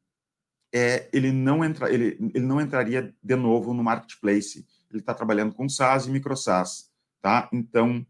é, 0.73 1.10
ele 1.12 1.32
não 1.32 1.63
entra, 1.63 1.91
ele, 1.91 2.17
ele 2.34 2.45
não 2.45 2.62
entraria 2.62 3.13
de 3.21 3.35
novo 3.35 3.73
no 3.73 3.83
marketplace. 3.83 4.65
Ele 4.89 5.00
está 5.00 5.13
trabalhando 5.13 5.54
com 5.54 5.67
SaaS 5.67 6.06
e 6.06 6.12
MicroSaaS, 6.12 6.91
tá? 7.21 7.50
Então, 7.52 8.06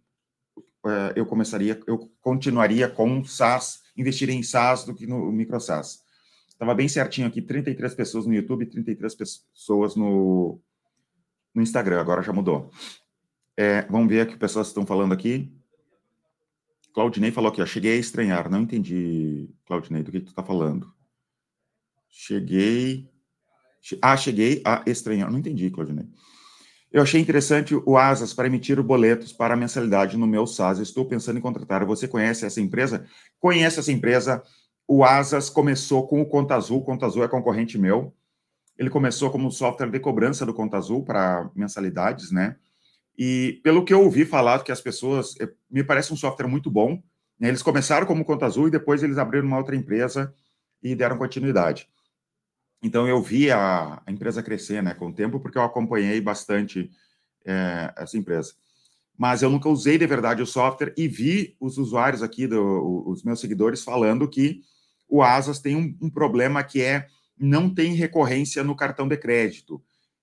é, 0.85 1.13
eu 1.15 1.25
começaria, 1.25 1.79
eu 1.87 2.09
continuaria 2.21 2.87
com 2.89 3.23
SaaS, 3.23 3.81
investiria 3.97 4.35
em 4.35 4.43
SaaS 4.43 4.85
do 4.85 4.93
que 4.93 5.05
no 5.05 5.31
micro 5.31 5.59
SaaS. 5.59 6.03
Estava 6.47 6.75
bem 6.75 6.87
certinho 6.87 7.27
aqui, 7.27 7.41
33 7.41 7.93
pessoas 7.93 8.25
no 8.25 8.33
YouTube, 8.33 8.65
33 8.65 9.15
pessoas 9.15 9.95
no, 9.95 10.59
no 11.53 11.61
Instagram, 11.61 12.01
agora 12.01 12.21
já 12.21 12.33
mudou. 12.33 12.71
É, 13.55 13.81
vamos 13.83 14.09
ver 14.09 14.25
o 14.25 14.29
que 14.29 14.37
pessoas 14.37 14.67
estão 14.67 14.85
falando 14.85 15.13
aqui. 15.13 15.53
Claudinei 16.93 17.31
falou 17.31 17.49
aqui, 17.51 17.61
ó, 17.61 17.65
cheguei 17.65 17.93
a 17.93 17.99
estranhar. 17.99 18.49
Não 18.49 18.61
entendi, 18.61 19.49
Claudinei, 19.65 20.03
do 20.03 20.11
que, 20.11 20.19
que 20.19 20.25
tu 20.25 20.29
está 20.29 20.43
falando. 20.43 20.93
Cheguei. 22.09 23.09
Ah, 24.01 24.17
cheguei 24.17 24.61
a 24.65 24.83
estranhar. 24.85 25.31
Não 25.31 25.39
entendi, 25.39 25.69
Claudinei. 25.69 26.07
Eu 26.91 27.03
achei 27.03 27.21
interessante 27.21 27.75
o 27.75 27.97
Asas 27.97 28.33
para 28.33 28.47
emitir 28.47 28.81
boletos 28.81 29.31
para 29.31 29.55
mensalidade 29.55 30.17
no 30.17 30.25
meu 30.25 30.47
SAS. 30.47 30.79
Estou 30.79 31.05
pensando 31.05 31.37
em 31.37 31.41
contratar. 31.41 31.85
Você 31.85 32.07
conhece 32.07 32.45
essa 32.45 32.59
empresa? 32.59 33.05
Conhece 33.39 33.79
essa 33.79 33.91
empresa? 33.91 34.43
O 34.87 35.03
Asas 35.03 35.51
começou 35.51 36.07
com 36.07 36.19
o 36.19 36.25
Conta 36.25 36.55
Azul. 36.55 36.83
Conta 36.83 37.05
Azul 37.05 37.23
é 37.23 37.27
concorrente 37.27 37.77
meu. 37.77 38.13
Ele 38.75 38.89
começou 38.89 39.29
como 39.29 39.51
software 39.51 39.91
de 39.91 39.99
cobrança 39.99 40.45
do 40.45 40.53
Conta 40.53 40.77
Azul 40.77 41.03
para 41.03 41.49
mensalidades, 41.55 42.31
né? 42.31 42.55
E 43.15 43.59
pelo 43.63 43.83
que 43.83 43.93
eu 43.93 44.01
ouvi 44.01 44.25
falar 44.25 44.63
que 44.63 44.71
as 44.71 44.81
pessoas, 44.81 45.35
é, 45.39 45.49
me 45.69 45.83
parece 45.83 46.11
um 46.11 46.15
software 46.15 46.47
muito 46.47 46.71
bom. 46.71 47.03
Né? 47.39 47.49
Eles 47.49 47.61
começaram 47.61 48.07
como 48.07 48.25
Conta 48.25 48.45
Azul 48.45 48.67
e 48.67 48.71
depois 48.71 49.03
eles 49.03 49.17
abriram 49.17 49.45
uma 49.45 49.57
outra 49.57 49.75
empresa 49.75 50.33
e 50.81 50.95
deram 50.95 51.17
continuidade. 51.17 51.87
Então 52.81 53.07
eu 53.07 53.21
vi 53.21 53.51
a, 53.51 54.01
a 54.05 54.11
empresa 54.11 54.41
crescer, 54.41 54.81
né, 54.81 54.93
com 54.93 55.07
o 55.07 55.13
tempo, 55.13 55.39
porque 55.39 55.57
eu 55.57 55.63
acompanhei 55.63 56.21
bastante 56.21 56.89
é, 57.45 57.93
essa 57.97 58.17
empresa. 58.17 58.53
Mas 59.17 59.41
eu 59.41 59.49
nunca 59.49 59.67
usei 59.67 59.97
de 59.97 60.07
verdade 60.07 60.41
o 60.41 60.45
software 60.45 60.93
e 60.95 61.07
vi 61.07 61.57
os 61.59 61.77
usuários 61.77 62.23
aqui, 62.23 62.47
do, 62.47 63.03
os 63.05 63.21
meus 63.23 63.41
seguidores, 63.41 63.83
falando 63.83 64.29
que 64.29 64.61
o 65.09 65.21
Asas 65.21 65.59
tem 65.59 65.75
um, 65.75 65.97
um 66.01 66.09
problema 66.09 66.63
que 66.63 66.81
é 66.81 67.07
não 67.37 67.73
tem 67.73 67.93
recorrência 67.93 68.63
no 68.63 68.75
cartão 68.75 69.07
de 69.07 69.17
crédito. 69.17 69.81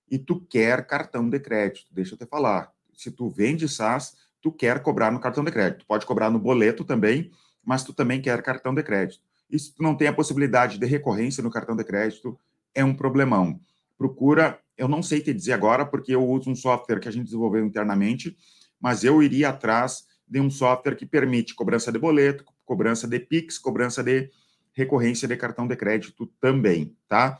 E 0.09 0.17
tu 0.17 0.39
quer 0.39 0.85
cartão 0.87 1.29
de 1.29 1.39
crédito, 1.39 1.87
deixa 1.91 2.15
eu 2.15 2.17
te 2.17 2.25
falar. 2.25 2.71
Se 2.95 3.11
tu 3.11 3.29
vende 3.29 3.67
SaaS, 3.67 4.15
tu 4.41 4.51
quer 4.51 4.81
cobrar 4.81 5.11
no 5.11 5.19
cartão 5.19 5.43
de 5.43 5.51
crédito. 5.51 5.85
pode 5.85 6.05
cobrar 6.05 6.29
no 6.29 6.39
boleto 6.39 6.83
também, 6.83 7.31
mas 7.63 7.83
tu 7.83 7.93
também 7.93 8.21
quer 8.21 8.41
cartão 8.41 8.73
de 8.73 8.81
crédito. 8.81 9.21
E 9.49 9.59
se 9.59 9.73
tu 9.73 9.83
não 9.83 9.95
tem 9.95 10.07
a 10.07 10.13
possibilidade 10.13 10.77
de 10.77 10.85
recorrência 10.85 11.43
no 11.43 11.51
cartão 11.51 11.75
de 11.75 11.83
crédito, 11.83 12.39
é 12.77 12.85
um 12.85 12.93
problemão. 12.93 13.59
Procura, 13.97 14.59
eu 14.77 14.87
não 14.87 15.01
sei 15.01 15.19
te 15.19 15.33
dizer 15.33 15.53
agora, 15.53 15.83
porque 15.83 16.13
eu 16.13 16.23
uso 16.23 16.51
um 16.51 16.55
software 16.55 16.99
que 16.99 17.07
a 17.07 17.11
gente 17.11 17.25
desenvolveu 17.25 17.65
internamente, 17.65 18.37
mas 18.79 19.03
eu 19.03 19.23
iria 19.23 19.49
atrás 19.49 20.03
de 20.27 20.39
um 20.39 20.51
software 20.51 20.95
que 20.95 21.05
permite 21.05 21.55
cobrança 21.55 21.91
de 21.91 21.97
boleto, 21.97 22.45
cobrança 22.63 23.07
de 23.07 23.19
Pix, 23.19 23.57
cobrança 23.57 24.03
de 24.03 24.29
recorrência 24.73 25.27
de 25.27 25.35
cartão 25.35 25.67
de 25.67 25.75
crédito 25.75 26.27
também, 26.39 26.95
tá? 27.07 27.39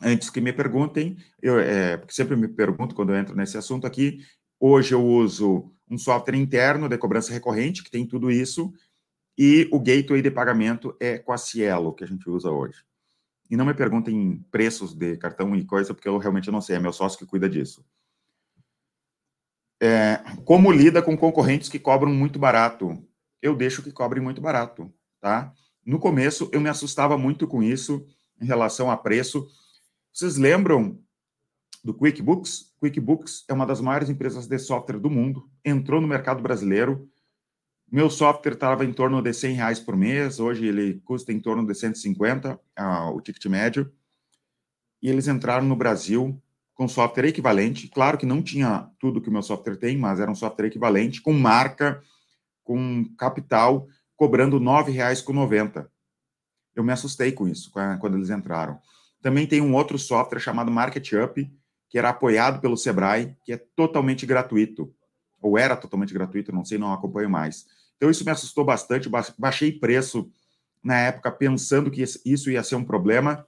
Antes 0.00 0.30
que 0.30 0.40
me 0.40 0.54
perguntem, 0.54 1.18
eu 1.42 1.58
é, 1.58 1.98
porque 1.98 2.14
sempre 2.14 2.34
me 2.34 2.48
pergunto 2.48 2.94
quando 2.94 3.12
eu 3.12 3.16
entro 3.16 3.36
nesse 3.36 3.58
assunto 3.58 3.86
aqui, 3.86 4.20
hoje 4.58 4.94
eu 4.94 5.04
uso 5.04 5.70
um 5.90 5.98
software 5.98 6.36
interno 6.36 6.88
de 6.88 6.96
cobrança 6.96 7.30
recorrente, 7.30 7.84
que 7.84 7.90
tem 7.90 8.06
tudo 8.06 8.30
isso, 8.30 8.72
e 9.36 9.68
o 9.70 9.78
gateway 9.78 10.22
de 10.22 10.30
pagamento 10.30 10.96
é 10.98 11.18
com 11.18 11.32
a 11.32 11.36
Cielo, 11.36 11.92
que 11.92 12.04
a 12.04 12.06
gente 12.06 12.28
usa 12.30 12.50
hoje. 12.50 12.85
E 13.50 13.56
não 13.56 13.64
me 13.64 13.74
perguntem 13.74 14.44
preços 14.50 14.94
de 14.94 15.16
cartão 15.16 15.54
e 15.54 15.64
coisa, 15.64 15.94
porque 15.94 16.08
eu 16.08 16.18
realmente 16.18 16.50
não 16.50 16.60
sei, 16.60 16.76
é 16.76 16.78
meu 16.78 16.92
sócio 16.92 17.18
que 17.18 17.26
cuida 17.26 17.48
disso. 17.48 17.84
É, 19.80 20.22
como 20.44 20.72
lida 20.72 21.02
com 21.02 21.16
concorrentes 21.16 21.68
que 21.68 21.78
cobram 21.78 22.12
muito 22.12 22.38
barato? 22.38 23.02
Eu 23.42 23.54
deixo 23.54 23.82
que 23.82 23.92
cobrem 23.92 24.22
muito 24.22 24.40
barato, 24.40 24.92
tá? 25.20 25.52
No 25.84 25.98
começo, 25.98 26.48
eu 26.52 26.60
me 26.60 26.68
assustava 26.68 27.16
muito 27.16 27.46
com 27.46 27.62
isso 27.62 28.06
em 28.40 28.46
relação 28.46 28.90
a 28.90 28.96
preço. 28.96 29.46
Vocês 30.12 30.36
lembram 30.36 30.98
do 31.84 31.94
QuickBooks? 31.94 32.74
QuickBooks 32.80 33.44
é 33.48 33.52
uma 33.52 33.66
das 33.66 33.80
maiores 33.80 34.08
empresas 34.08 34.46
de 34.46 34.58
software 34.58 34.98
do 34.98 35.10
mundo, 35.10 35.48
entrou 35.64 36.00
no 36.00 36.08
mercado 36.08 36.42
brasileiro. 36.42 37.08
Meu 37.90 38.10
software 38.10 38.54
estava 38.54 38.84
em 38.84 38.92
torno 38.92 39.22
de 39.22 39.32
100 39.32 39.54
reais 39.54 39.78
por 39.78 39.96
mês, 39.96 40.40
hoje 40.40 40.66
ele 40.66 41.00
custa 41.04 41.32
em 41.32 41.38
torno 41.38 41.64
de 41.64 41.74
150, 41.74 42.58
ah, 42.76 43.10
o 43.10 43.20
ticket 43.20 43.46
médio. 43.46 43.92
E 45.00 45.08
eles 45.08 45.28
entraram 45.28 45.64
no 45.64 45.76
Brasil 45.76 46.42
com 46.74 46.88
software 46.88 47.28
equivalente. 47.28 47.88
Claro 47.88 48.18
que 48.18 48.26
não 48.26 48.42
tinha 48.42 48.90
tudo 48.98 49.20
que 49.20 49.28
o 49.28 49.32
meu 49.32 49.42
software 49.42 49.76
tem, 49.76 49.96
mas 49.96 50.18
era 50.18 50.30
um 50.30 50.34
software 50.34 50.66
equivalente, 50.66 51.22
com 51.22 51.32
marca, 51.32 52.02
com 52.64 53.04
capital, 53.16 53.86
cobrando 54.16 54.58
R$ 54.58 54.64
9,90. 54.64 55.88
Eu 56.74 56.82
me 56.82 56.92
assustei 56.92 57.30
com 57.30 57.46
isso 57.46 57.70
quando 58.00 58.16
eles 58.16 58.30
entraram. 58.30 58.80
Também 59.22 59.46
tem 59.46 59.60
um 59.60 59.74
outro 59.74 59.98
software 59.98 60.40
chamado 60.40 60.70
MarketUp, 60.70 61.50
que 61.88 61.98
era 61.98 62.10
apoiado 62.10 62.60
pelo 62.60 62.76
Sebrae, 62.76 63.36
que 63.44 63.52
é 63.52 63.56
totalmente 63.56 64.26
gratuito. 64.26 64.92
Ou 65.46 65.56
era 65.56 65.76
totalmente 65.76 66.12
gratuito, 66.12 66.52
não 66.52 66.64
sei, 66.64 66.76
não 66.76 66.92
acompanho 66.92 67.30
mais. 67.30 67.66
Então 67.96 68.10
isso 68.10 68.24
me 68.24 68.30
assustou 68.32 68.64
bastante, 68.64 69.08
baixei 69.38 69.70
preço 69.70 70.28
na 70.82 70.98
época 70.98 71.30
pensando 71.30 71.90
que 71.90 72.02
isso 72.02 72.50
ia 72.50 72.62
ser 72.62 72.74
um 72.74 72.84
problema. 72.84 73.46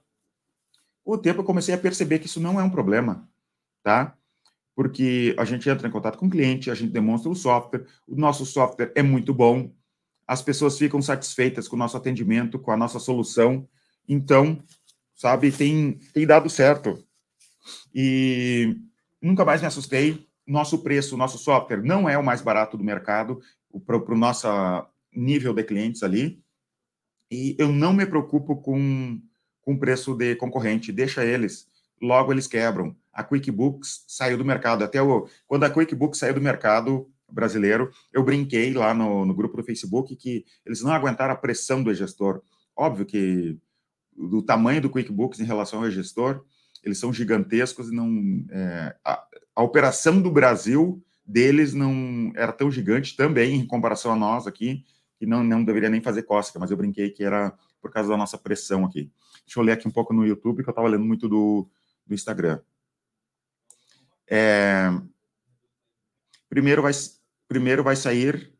Com 1.03 1.13
o 1.13 1.17
tempo 1.17 1.41
eu 1.41 1.45
comecei 1.45 1.75
a 1.75 1.77
perceber 1.77 2.19
que 2.19 2.27
isso 2.27 2.39
não 2.39 2.59
é 2.59 2.63
um 2.63 2.69
problema, 2.69 3.27
tá? 3.83 4.15
Porque 4.73 5.35
a 5.37 5.43
gente 5.43 5.69
entra 5.69 5.87
em 5.87 5.91
contato 5.91 6.17
com 6.17 6.27
o 6.27 6.29
cliente, 6.29 6.71
a 6.71 6.75
gente 6.75 6.91
demonstra 6.91 7.29
o 7.29 7.35
software, 7.35 7.85
o 8.07 8.15
nosso 8.15 8.45
software 8.45 8.93
é 8.95 9.03
muito 9.03 9.33
bom, 9.33 9.73
as 10.25 10.41
pessoas 10.41 10.77
ficam 10.77 11.01
satisfeitas 11.01 11.67
com 11.67 11.75
o 11.75 11.79
nosso 11.79 11.97
atendimento, 11.97 12.59
com 12.59 12.71
a 12.71 12.77
nossa 12.77 12.99
solução. 12.99 13.67
Então, 14.07 14.63
sabe, 15.13 15.51
tem, 15.51 15.99
tem 16.13 16.25
dado 16.25 16.49
certo. 16.49 17.03
E 17.93 18.77
nunca 19.21 19.43
mais 19.43 19.59
me 19.59 19.67
assustei. 19.67 20.28
Nosso 20.49 20.79
preço, 20.79 21.15
nosso 21.15 21.37
software 21.37 21.83
não 21.83 22.09
é 22.09 22.17
o 22.17 22.23
mais 22.23 22.41
barato 22.41 22.75
do 22.75 22.83
mercado 22.83 23.39
para 23.85 23.95
o 23.97 24.17
nosso 24.17 24.47
nível 25.13 25.53
de 25.53 25.63
clientes 25.63 26.01
ali. 26.01 26.41
E 27.31 27.55
eu 27.59 27.71
não 27.71 27.93
me 27.93 28.05
preocupo 28.05 28.57
com 28.57 29.21
com 29.61 29.77
preço 29.77 30.15
de 30.15 30.35
concorrente. 30.35 30.91
Deixa 30.91 31.23
eles, 31.23 31.67
logo 32.01 32.33
eles 32.33 32.47
quebram. 32.47 32.95
A 33.13 33.23
QuickBooks 33.23 34.03
saiu 34.07 34.35
do 34.35 34.43
mercado. 34.43 34.83
Até 34.83 34.99
o, 34.99 35.27
quando 35.45 35.63
a 35.63 35.69
QuickBooks 35.69 36.19
saiu 36.19 36.33
do 36.33 36.41
mercado, 36.41 37.07
brasileiro, 37.31 37.91
eu 38.11 38.23
brinquei 38.23 38.73
lá 38.73 38.95
no, 38.95 39.25
no 39.25 39.33
grupo 39.35 39.57
do 39.57 39.63
Facebook 39.63 40.15
que 40.15 40.43
eles 40.65 40.81
não 40.81 40.91
aguentaram 40.91 41.33
a 41.33 41.37
pressão 41.37 41.83
do 41.83 41.93
gestor. 41.93 42.41
Óbvio 42.75 43.05
que 43.05 43.59
do 44.17 44.41
tamanho 44.41 44.81
do 44.81 44.89
QuickBooks 44.89 45.39
em 45.39 45.45
relação 45.45 45.83
ao 45.83 45.91
gestor, 45.91 46.43
eles 46.83 46.97
são 46.97 47.13
gigantescos 47.13 47.89
e 47.89 47.95
não 47.95 48.45
é, 48.49 48.95
a, 49.03 49.23
a, 49.55 49.63
operação 49.63 50.21
do 50.21 50.31
Brasil 50.31 51.03
deles 51.25 51.73
não 51.73 52.31
era 52.35 52.51
tão 52.51 52.71
gigante 52.71 53.15
também 53.15 53.55
em 53.55 53.65
comparação 53.67 54.11
a 54.11 54.15
nós 54.15 54.47
aqui 54.47 54.83
que 55.17 55.25
não 55.25 55.43
não 55.43 55.63
deveria 55.63 55.89
nem 55.89 56.01
fazer 56.01 56.23
cócega, 56.23 56.59
mas 56.59 56.71
eu 56.71 56.77
brinquei 56.77 57.09
que 57.09 57.23
era 57.23 57.53
por 57.81 57.91
causa 57.91 58.09
da 58.09 58.17
nossa 58.17 58.37
pressão 58.37 58.85
aqui. 58.85 59.11
Deixa 59.45 59.59
eu 59.59 59.63
ler 59.63 59.73
aqui 59.73 59.87
um 59.87 59.91
pouco 59.91 60.13
no 60.13 60.25
YouTube 60.25 60.63
que 60.63 60.69
eu 60.69 60.71
estava 60.71 60.87
lendo 60.87 61.05
muito 61.05 61.27
do, 61.27 61.67
do 62.05 62.13
Instagram. 62.13 62.59
É, 64.27 64.89
primeiro 66.47 66.81
vai 66.81 66.93
primeiro 67.47 67.83
vai 67.83 67.95
sair, 67.95 68.53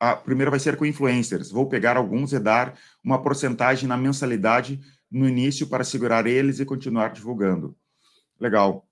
a, 0.00 0.16
primeiro 0.16 0.50
vai 0.50 0.60
ser 0.60 0.76
com 0.76 0.84
influencers. 0.84 1.50
Vou 1.50 1.68
pegar 1.68 1.96
alguns 1.96 2.32
e 2.32 2.40
dar 2.40 2.78
uma 3.02 3.22
porcentagem 3.22 3.88
na 3.88 3.96
mensalidade 3.96 4.80
no 5.10 5.28
início 5.28 5.66
para 5.66 5.84
segurar 5.84 6.26
eles 6.26 6.60
e 6.60 6.64
continuar 6.64 7.12
divulgando. 7.12 7.76
Legal. 8.38 8.88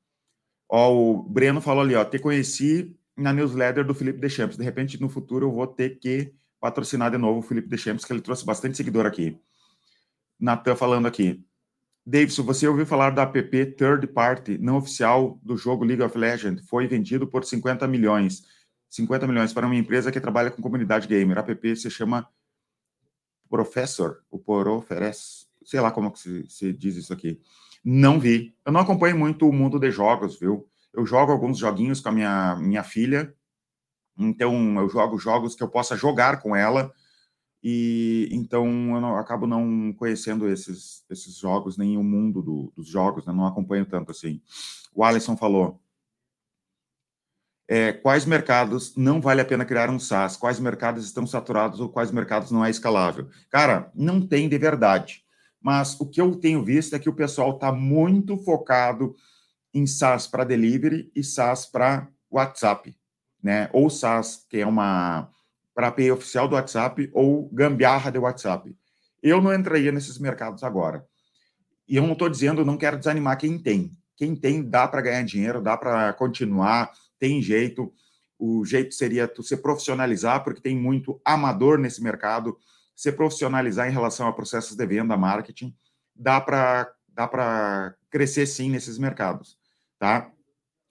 Ó, 0.68 0.92
o 0.94 1.22
Breno 1.22 1.60
falou 1.60 1.82
ali, 1.82 1.94
ó, 1.94 2.04
te 2.04 2.18
conheci 2.18 2.96
na 3.16 3.32
newsletter 3.32 3.84
do 3.84 3.94
Felipe 3.94 4.20
Deschamps. 4.20 4.56
De 4.56 4.64
repente, 4.64 5.00
no 5.00 5.08
futuro, 5.08 5.46
eu 5.46 5.52
vou 5.52 5.66
ter 5.66 5.98
que 5.98 6.34
patrocinar 6.60 7.10
de 7.10 7.18
novo 7.18 7.40
o 7.40 7.42
Felipe 7.42 7.68
Deschamps, 7.68 8.04
que 8.04 8.12
ele 8.12 8.22
trouxe 8.22 8.44
bastante 8.44 8.76
seguidor 8.76 9.06
aqui. 9.06 9.38
Natan 10.40 10.74
falando 10.74 11.06
aqui. 11.06 11.44
Davidson, 12.06 12.42
você 12.42 12.68
ouviu 12.68 12.84
falar 12.84 13.10
da 13.10 13.22
app 13.22 13.66
third 13.76 14.06
party 14.08 14.58
não 14.58 14.76
oficial 14.76 15.38
do 15.42 15.56
jogo 15.56 15.84
League 15.84 16.02
of 16.02 16.16
Legends? 16.18 16.66
Foi 16.68 16.86
vendido 16.86 17.26
por 17.26 17.44
50 17.44 17.86
milhões. 17.88 18.42
50 18.90 19.26
milhões 19.26 19.52
para 19.52 19.66
uma 19.66 19.74
empresa 19.74 20.12
que 20.12 20.20
trabalha 20.20 20.50
com 20.50 20.62
comunidade 20.62 21.08
gamer. 21.08 21.38
A 21.38 21.40
app 21.40 21.76
se 21.76 21.90
chama 21.90 22.28
Professor, 23.48 24.22
o 24.30 24.38
Poroferes, 24.38 25.43
sei 25.64 25.80
lá 25.80 25.90
como 25.90 26.10
que 26.10 26.18
se, 26.18 26.48
se, 26.48 26.72
diz 26.72 26.96
isso 26.96 27.12
aqui. 27.12 27.40
Não 27.84 28.18
vi. 28.18 28.54
Eu 28.64 28.72
não 28.72 28.80
acompanho 28.80 29.18
muito 29.18 29.48
o 29.48 29.52
mundo 29.52 29.78
de 29.78 29.90
jogos, 29.90 30.38
viu? 30.38 30.68
Eu 30.92 31.04
jogo 31.04 31.32
alguns 31.32 31.58
joguinhos 31.58 32.00
com 32.00 32.08
a 32.08 32.12
minha, 32.12 32.56
minha 32.56 32.82
filha, 32.84 33.34
então 34.16 34.78
eu 34.78 34.88
jogo 34.88 35.18
jogos 35.18 35.54
que 35.54 35.62
eu 35.62 35.68
possa 35.68 35.96
jogar 35.96 36.40
com 36.40 36.54
ela, 36.54 36.92
e 37.62 38.28
então 38.30 38.66
eu 38.66 39.00
não, 39.00 39.16
acabo 39.16 39.46
não 39.46 39.92
conhecendo 39.94 40.48
esses, 40.48 41.04
esses 41.10 41.36
jogos, 41.36 41.76
nem 41.76 41.96
o 41.96 42.04
mundo 42.04 42.42
do, 42.42 42.72
dos 42.76 42.88
jogos, 42.88 43.26
né? 43.26 43.32
não 43.32 43.46
acompanho 43.46 43.86
tanto 43.86 44.12
assim. 44.12 44.40
O 44.94 45.02
Alisson 45.02 45.36
falou, 45.36 45.80
é, 47.66 47.92
quais 47.92 48.26
mercados 48.26 48.94
não 48.96 49.20
vale 49.20 49.40
a 49.40 49.44
pena 49.44 49.64
criar 49.64 49.88
um 49.88 49.98
SaaS, 49.98 50.36
quais 50.36 50.60
mercados 50.60 51.04
estão 51.04 51.26
saturados 51.26 51.80
ou 51.80 51.88
quais 51.88 52.10
mercados 52.10 52.50
não 52.50 52.64
é 52.64 52.70
escalável. 52.70 53.28
Cara, 53.50 53.90
não 53.94 54.20
tem 54.20 54.48
de 54.48 54.58
verdade. 54.58 55.23
Mas 55.64 55.98
o 55.98 56.04
que 56.04 56.20
eu 56.20 56.36
tenho 56.36 56.62
visto 56.62 56.94
é 56.94 56.98
que 56.98 57.08
o 57.08 57.14
pessoal 57.14 57.52
está 57.52 57.72
muito 57.72 58.36
focado 58.36 59.16
em 59.72 59.86
SaaS 59.86 60.26
para 60.26 60.44
delivery 60.44 61.10
e 61.16 61.24
SaaS 61.24 61.64
para 61.64 62.06
WhatsApp, 62.30 62.94
né? 63.42 63.70
Ou 63.72 63.88
SaaS, 63.88 64.44
que 64.46 64.58
é 64.58 64.66
uma 64.66 65.30
para 65.74 65.88
API 65.88 66.12
oficial 66.12 66.46
do 66.46 66.54
WhatsApp, 66.54 67.10
ou 67.14 67.48
gambiarra 67.48 68.12
de 68.12 68.18
WhatsApp. 68.18 68.76
Eu 69.22 69.40
não 69.40 69.54
entraria 69.54 69.90
nesses 69.90 70.18
mercados 70.18 70.62
agora. 70.62 71.04
E 71.88 71.96
eu 71.96 72.02
não 72.02 72.12
estou 72.12 72.28
dizendo, 72.28 72.62
não 72.62 72.76
quero 72.76 72.98
desanimar 72.98 73.38
quem 73.38 73.58
tem. 73.58 73.90
Quem 74.18 74.36
tem, 74.36 74.62
dá 74.62 74.86
para 74.86 75.00
ganhar 75.00 75.22
dinheiro, 75.24 75.62
dá 75.62 75.78
para 75.78 76.12
continuar, 76.12 76.92
tem 77.18 77.40
jeito. 77.40 77.90
O 78.38 78.66
jeito 78.66 78.94
seria 78.94 79.26
tu 79.26 79.42
se 79.42 79.56
profissionalizar, 79.56 80.44
porque 80.44 80.60
tem 80.60 80.76
muito 80.76 81.18
amador 81.24 81.78
nesse 81.78 82.02
mercado, 82.02 82.56
se 82.94 83.10
profissionalizar 83.12 83.88
em 83.88 83.92
relação 83.92 84.26
a 84.26 84.32
processos 84.32 84.76
de 84.76 84.86
venda, 84.86 85.16
marketing. 85.16 85.74
Dá 86.14 86.40
para 86.40 86.92
dá 87.08 87.28
para 87.28 87.94
crescer 88.10 88.44
sim 88.44 88.68
nesses 88.68 88.98
mercados, 88.98 89.56
tá? 89.98 90.32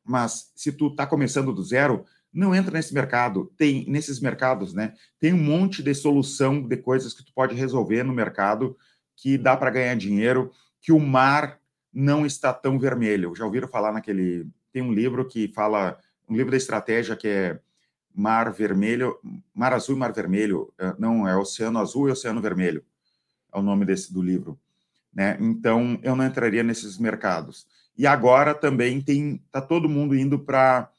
Mas 0.05 0.51
se 0.55 0.71
tu 0.71 0.87
está 0.87 1.05
começando 1.05 1.53
do 1.53 1.61
zero, 1.61 2.05
não 2.31 2.55
entra 2.55 2.71
nesse 2.71 2.93
mercado. 2.93 3.51
Tem 3.57 3.85
nesses 3.89 4.19
mercados, 4.19 4.73
né? 4.73 4.93
Tem 5.19 5.33
um 5.33 5.43
monte 5.43 5.83
de 5.83 5.93
solução 5.93 6.65
de 6.65 6.77
coisas 6.77 7.13
que 7.13 7.23
tu 7.23 7.33
pode 7.33 7.55
resolver 7.55 8.03
no 8.03 8.13
mercado 8.13 8.77
que 9.15 9.37
dá 9.37 9.55
para 9.55 9.69
ganhar 9.69 9.95
dinheiro, 9.95 10.51
que 10.81 10.91
o 10.91 10.99
mar 10.99 11.59
não 11.93 12.25
está 12.25 12.51
tão 12.51 12.79
vermelho. 12.79 13.35
Já 13.35 13.45
ouviram 13.45 13.67
falar 13.67 13.91
naquele 13.91 14.47
tem 14.71 14.81
um 14.81 14.91
livro 14.91 15.27
que 15.27 15.47
fala 15.49 15.99
um 16.27 16.35
livro 16.35 16.49
da 16.49 16.57
estratégia 16.57 17.15
que 17.15 17.27
é 17.27 17.59
Mar 18.13 18.51
Vermelho, 18.51 19.17
Mar 19.53 19.73
Azul 19.73 19.95
e 19.95 19.99
Mar 19.99 20.13
Vermelho, 20.13 20.71
eh, 20.77 20.95
não 20.99 21.27
é 21.27 21.35
Oceano 21.35 21.79
Azul 21.79 22.09
e 22.09 22.11
Oceano 22.11 22.41
Vermelho. 22.41 22.83
É 23.53 23.57
o 23.57 23.61
nome 23.61 23.85
desse 23.85 24.13
do 24.13 24.21
livro, 24.21 24.59
né? 25.13 25.37
Então 25.39 25.99
eu 26.03 26.15
não 26.15 26.25
entraria 26.25 26.63
nesses 26.63 26.97
mercados. 26.97 27.67
E 27.97 28.07
agora 28.07 28.53
também 28.53 29.01
tem 29.01 29.43
tá 29.51 29.61
todo 29.61 29.89
mundo 29.89 30.15
indo 30.15 30.39
para 30.39 30.89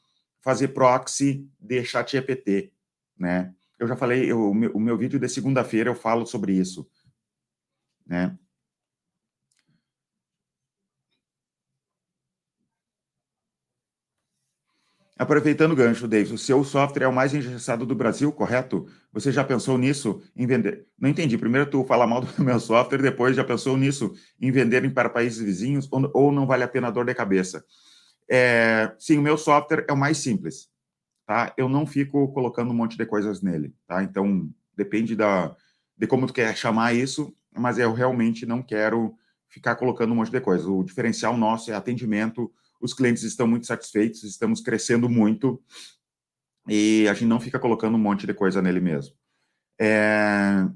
fazer 0.41 0.69
proxy 0.69 1.49
de 1.59 1.83
chat 1.83 2.15
EPT, 2.15 2.71
né? 3.17 3.53
Eu 3.77 3.87
já 3.87 3.95
falei, 3.95 4.31
eu, 4.31 4.51
o, 4.51 4.53
meu, 4.53 4.71
o 4.71 4.79
meu 4.79 4.97
vídeo 4.97 5.19
de 5.19 5.27
segunda-feira 5.27 5.89
eu 5.89 5.95
falo 5.95 6.25
sobre 6.25 6.53
isso, 6.53 6.89
né? 8.05 8.37
Aproveitando 15.17 15.71
o 15.71 15.75
gancho, 15.75 16.09
Davis, 16.09 16.31
o 16.31 16.37
seu 16.37 16.61
software 16.65 17.05
é 17.05 17.07
o 17.07 17.13
mais 17.13 17.33
engessado 17.33 17.85
do 17.85 17.95
Brasil, 17.95 18.33
correto? 18.33 18.85
Você 19.13 19.31
já 19.31 19.45
pensou 19.45 19.77
nisso 19.77 20.21
em 20.35 20.45
vender? 20.45 20.85
Não 20.99 21.09
entendi. 21.09 21.37
Primeiro 21.37 21.69
tu 21.69 21.85
fala 21.85 22.05
mal 22.05 22.19
do 22.37 22.43
meu 22.43 22.59
software, 22.59 23.01
depois 23.01 23.33
já 23.33 23.43
pensou 23.43 23.77
nisso 23.77 24.13
em 24.41 24.51
venderem 24.51 24.89
para 24.89 25.09
países 25.09 25.39
vizinhos 25.39 25.87
ou, 25.91 26.33
não 26.33 26.45
vale 26.45 26.65
a 26.65 26.67
pena 26.67 26.91
dor 26.91 27.05
de 27.05 27.13
cabeça? 27.13 27.63
É, 28.29 28.93
sim, 28.99 29.17
o 29.17 29.21
meu 29.21 29.37
software 29.37 29.85
é 29.87 29.93
o 29.93 29.97
mais 29.97 30.17
simples, 30.17 30.67
tá? 31.25 31.53
Eu 31.55 31.69
não 31.69 31.85
fico 31.85 32.27
colocando 32.33 32.71
um 32.71 32.75
monte 32.75 32.97
de 32.97 33.05
coisas 33.05 33.41
nele, 33.41 33.73
tá? 33.87 34.03
Então 34.03 34.49
depende 34.75 35.15
da 35.15 35.55
de 35.97 36.07
como 36.07 36.27
tu 36.27 36.33
quer 36.33 36.57
chamar 36.57 36.93
isso, 36.93 37.33
mas 37.55 37.77
eu 37.79 37.93
realmente 37.93 38.45
não 38.45 38.61
quero 38.61 39.15
ficar 39.47 39.75
colocando 39.77 40.11
um 40.11 40.15
monte 40.15 40.29
de 40.29 40.41
coisa. 40.41 40.69
O 40.69 40.83
diferencial 40.83 41.37
nosso 41.37 41.71
é 41.71 41.73
atendimento 41.73 42.51
os 42.81 42.93
clientes 42.93 43.23
estão 43.23 43.47
muito 43.47 43.65
satisfeitos, 43.65 44.23
estamos 44.23 44.61
crescendo 44.61 45.09
muito 45.09 45.61
e 46.67 47.07
a 47.07 47.13
gente 47.13 47.27
não 47.27 47.39
fica 47.39 47.59
colocando 47.59 47.95
um 47.95 47.99
monte 47.99 48.25
de 48.25 48.33
coisa 48.33 48.61
nele 48.61 48.79
mesmo. 48.79 49.15
É, 49.79 50.67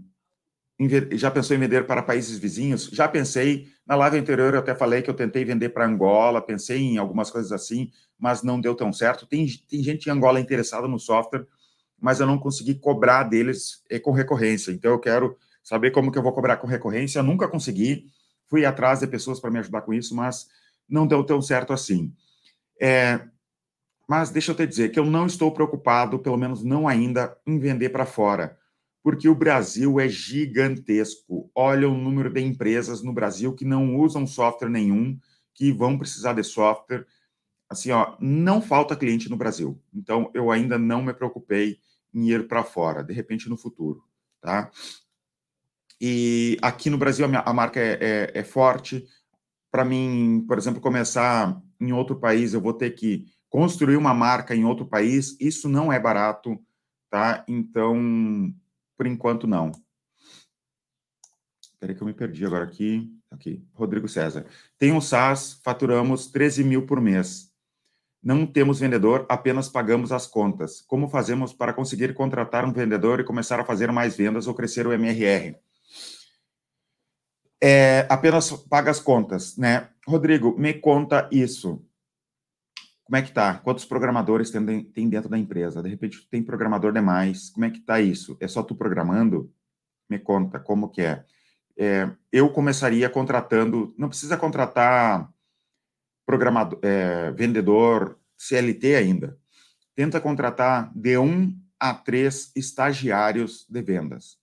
já 1.14 1.30
pensou 1.30 1.56
em 1.56 1.60
vender 1.60 1.86
para 1.86 2.02
países 2.02 2.38
vizinhos? 2.38 2.86
Já 2.86 3.08
pensei. 3.08 3.68
Na 3.86 3.95
live 3.95 4.18
anterior 4.18 4.54
eu 4.54 4.60
até 4.60 4.74
falei 4.74 5.02
que 5.02 5.10
eu 5.10 5.14
tentei 5.14 5.43
vender 5.43 5.70
para 5.70 5.86
Angola, 5.86 6.41
pensei 6.41 6.80
em 6.80 6.97
algumas 6.97 7.30
coisas 7.30 7.52
assim, 7.52 7.91
mas 8.18 8.43
não 8.43 8.62
deu 8.62 8.76
tão 8.76 8.93
certo. 8.93 9.26
Tem, 9.26 9.47
tem 9.68 9.84
gente 9.84 10.08
em 10.08 10.12
Angola 10.12 10.39
interessada 10.39 10.88
no 10.88 11.00
software, 11.00 11.45
mas 12.00 12.20
eu 12.20 12.28
não 12.28 12.38
consegui 12.38 12.76
cobrar 12.76 13.24
deles 13.24 13.84
é, 13.89 14.00
com 14.00 14.12
recorrência. 14.12 14.72
Então 14.72 14.91
eu 14.91 15.00
quero 15.00 15.36
saber 15.64 15.91
como 15.91 16.12
que 16.12 16.18
eu 16.18 16.24
vou 16.24 16.34
cobrar 16.34 16.58
com 16.58 16.68
recorrência. 16.68 17.20
Eu 17.20 17.24
nunca 17.24 17.47
consegui. 17.47 18.06
Fui 18.47 18.66
atrás 18.66 19.02
de 19.02 19.08
pessoas 19.08 19.39
para 19.39 19.52
me 19.52 19.60
ajudar 19.60 19.82
com 19.82 19.93
isso, 19.93 20.16
mas 20.16 20.47
não 20.89 21.05
deu 21.05 21.23
tão 21.23 21.41
certo 21.41 21.71
assim. 21.73 22.13
É, 22.81 23.27
mas 24.07 24.31
deixa 24.31 24.51
eu 24.51 24.55
te 24.55 24.65
dizer 24.65 24.89
que 24.89 24.99
eu 24.99 25.05
não 25.05 25.27
estou 25.27 25.51
preocupado, 25.53 26.17
pelo 26.17 26.37
menos 26.37 26.63
não 26.63 26.87
ainda, 26.87 27.37
em 27.45 27.59
vender 27.59 27.89
para 27.89 28.05
fora, 28.07 28.57
porque 29.03 29.29
o 29.29 29.35
Brasil 29.35 29.99
é 29.99 30.09
gigantesco. 30.09 31.51
Olha 31.53 31.87
o 31.87 31.97
número 31.97 32.31
de 32.31 32.41
empresas 32.41 33.03
no 33.03 33.13
Brasil 33.13 33.53
que 33.53 33.63
não 33.63 33.97
usam 33.97 34.25
software 34.25 34.69
nenhum, 34.69 35.19
que 35.53 35.71
vão 35.71 35.97
precisar 35.97 36.33
de 36.33 36.43
software. 36.43 37.05
Assim, 37.69 37.91
ó, 37.91 38.15
não 38.19 38.61
falta 38.61 38.95
cliente 38.95 39.29
no 39.29 39.37
Brasil. 39.37 39.79
Então, 39.93 40.31
eu 40.33 40.49
ainda 40.49 40.79
não 40.79 41.03
me 41.03 41.13
preocupei 41.13 41.79
em 42.11 42.29
ir 42.29 42.47
para 42.47 42.63
fora, 42.63 43.03
de 43.03 43.13
repente 43.13 43.47
no 43.47 43.57
futuro, 43.57 44.03
tá? 44.41 44.71
E 46.01 46.57
aqui 46.61 46.89
no 46.89 46.97
Brasil 46.97 47.25
a, 47.25 47.27
minha, 47.27 47.41
a 47.41 47.53
marca 47.53 47.79
é, 47.79 47.97
é, 48.01 48.39
é 48.39 48.43
forte, 48.43 49.05
para 49.72 49.86
mim, 49.86 50.43
por 50.47 50.57
exemplo, 50.57 50.82
começar 50.82 51.61
em 51.80 51.91
outro 51.93 52.15
país, 52.15 52.53
eu 52.53 52.61
vou 52.61 52.74
ter 52.74 52.91
que 52.91 53.26
construir 53.49 53.97
uma 53.97 54.13
marca 54.13 54.55
em 54.55 54.65
outro 54.65 54.86
país, 54.86 55.36
isso 55.39 55.67
não 55.67 55.91
é 55.91 55.99
barato, 55.99 56.59
tá? 57.09 57.43
Então, 57.47 58.53
por 58.97 59.07
enquanto, 59.07 59.47
não. 59.47 59.72
Espera 61.61 61.93
que 61.93 62.01
eu 62.01 62.07
me 62.07 62.13
perdi 62.13 62.45
agora 62.45 62.65
aqui. 62.65 63.09
Aqui, 63.32 63.63
Rodrigo 63.74 64.07
César. 64.07 64.45
Tem 64.78 64.91
um 64.91 64.99
SaaS, 64.99 65.59
faturamos 65.63 66.28
13 66.28 66.63
mil 66.63 66.86
por 66.86 66.99
mês. 66.99 67.49
Não 68.22 68.45
temos 68.45 68.80
vendedor, 68.80 69.26
apenas 69.30 69.70
pagamos 69.70 70.11
as 70.11 70.28
contas. 70.28 70.82
Como 70.82 71.07
fazemos 71.07 71.53
para 71.53 71.72
conseguir 71.72 72.13
contratar 72.13 72.65
um 72.65 72.74
vendedor 72.74 73.20
e 73.20 73.24
começar 73.24 73.59
a 73.59 73.65
fazer 73.65 73.91
mais 73.91 74.17
vendas 74.17 74.47
ou 74.47 74.53
crescer 74.53 74.86
o 74.86 74.91
MRR? 74.91 75.55
É, 77.62 78.07
apenas 78.10 78.51
paga 78.51 78.89
as 78.89 78.99
contas, 78.99 79.57
né? 79.57 79.89
Rodrigo, 80.07 80.57
me 80.57 80.74
conta 80.74 81.28
isso. 81.32 81.86
Como 83.03 83.18
é 83.18 83.22
que 83.22 83.32
tá? 83.32 83.55
Quantos 83.55 83.86
programadores 83.86 84.51
tem, 84.51 84.84
tem 84.84 85.10
dentro 85.10 85.30
da 85.30 85.38
empresa? 85.38 85.82
De 85.84 85.89
repente 85.89 86.28
tem 86.30 86.43
programador 86.43 86.93
demais. 86.93 87.49
Como 87.49 87.66
é 87.66 87.70
que 87.70 87.80
tá 87.80 87.99
isso? 87.99 88.38
É 88.39 88.47
só 88.47 88.64
tu 88.64 88.76
programando? 88.76 89.51
Me 90.10 90.20
conta 90.20 90.60
como 90.60 90.89
que 90.89 91.01
é. 91.01 91.26
é 91.78 92.10
eu 92.32 92.49
começaria 92.51 93.10
contratando, 93.10 93.93
não 93.97 94.10
precisa 94.10 94.38
contratar 94.38 95.30
programador, 96.26 96.80
é, 96.82 97.32
vendedor 97.32 98.18
CLT 98.38 98.95
ainda. 98.95 99.38
Tenta 99.95 100.22
contratar 100.22 100.91
de 100.95 101.18
um 101.18 101.53
a 101.80 101.93
três 101.93 102.51
estagiários 102.55 103.66
de 103.70 103.82
vendas 103.82 104.39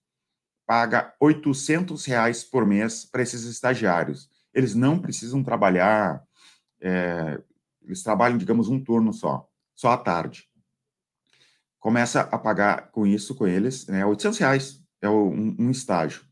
paga 0.67 1.15
800 1.21 2.05
reais 2.05 2.43
por 2.43 2.67
mês 2.67 3.05
para 3.05 3.23
esses 3.23 3.45
estagiários. 3.45 4.29
Eles 4.53 4.75
não 4.75 4.99
precisam 4.99 5.43
trabalhar, 5.43 6.23
é, 6.81 7.41
eles 7.85 8.03
trabalham, 8.03 8.37
digamos, 8.37 8.69
um 8.69 8.83
turno 8.83 9.13
só, 9.13 9.49
só 9.75 9.93
à 9.93 9.97
tarde. 9.97 10.49
Começa 11.79 12.23
a 12.23 12.39
pagar 12.39 12.91
com 12.91 13.07
isso, 13.07 13.35
com 13.35 13.47
eles, 13.47 13.87
né, 13.87 14.05
800 14.05 14.39
reais 14.39 14.83
é 15.01 15.09
um, 15.09 15.55
um 15.59 15.71
estágio. 15.71 16.23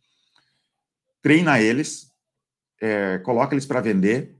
Treina 1.22 1.60
eles, 1.60 2.10
é, 2.80 3.18
coloca 3.18 3.54
eles 3.54 3.64
para 3.64 3.80
vender 3.80 4.36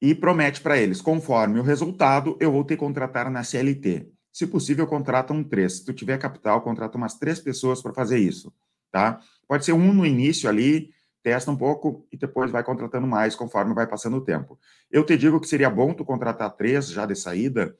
e 0.00 0.14
promete 0.14 0.60
para 0.60 0.78
eles, 0.78 1.00
conforme 1.00 1.58
o 1.58 1.64
resultado, 1.64 2.36
eu 2.38 2.52
vou 2.52 2.64
que 2.64 2.76
contratar 2.76 3.30
na 3.30 3.42
CLT. 3.42 4.08
Se 4.30 4.46
possível, 4.46 4.86
contrata 4.86 5.32
um 5.32 5.42
três. 5.42 5.78
Se 5.78 5.84
tu 5.84 5.94
tiver 5.94 6.18
capital, 6.18 6.60
contrata 6.60 6.96
umas 6.96 7.18
três 7.18 7.40
pessoas 7.40 7.82
para 7.82 7.94
fazer 7.94 8.18
isso 8.18 8.52
tá? 8.96 9.20
Pode 9.46 9.62
ser 9.66 9.74
um 9.74 9.92
no 9.92 10.06
início 10.06 10.48
ali, 10.48 10.90
testa 11.22 11.50
um 11.50 11.56
pouco 11.56 12.08
e 12.10 12.16
depois 12.16 12.50
vai 12.50 12.64
contratando 12.64 13.06
mais 13.06 13.36
conforme 13.36 13.74
vai 13.74 13.86
passando 13.86 14.16
o 14.16 14.22
tempo. 14.22 14.58
Eu 14.90 15.04
te 15.04 15.18
digo 15.18 15.38
que 15.38 15.46
seria 15.46 15.68
bom 15.68 15.92
tu 15.92 16.02
contratar 16.02 16.50
três 16.56 16.88
já 16.88 17.04
de 17.04 17.14
saída, 17.14 17.76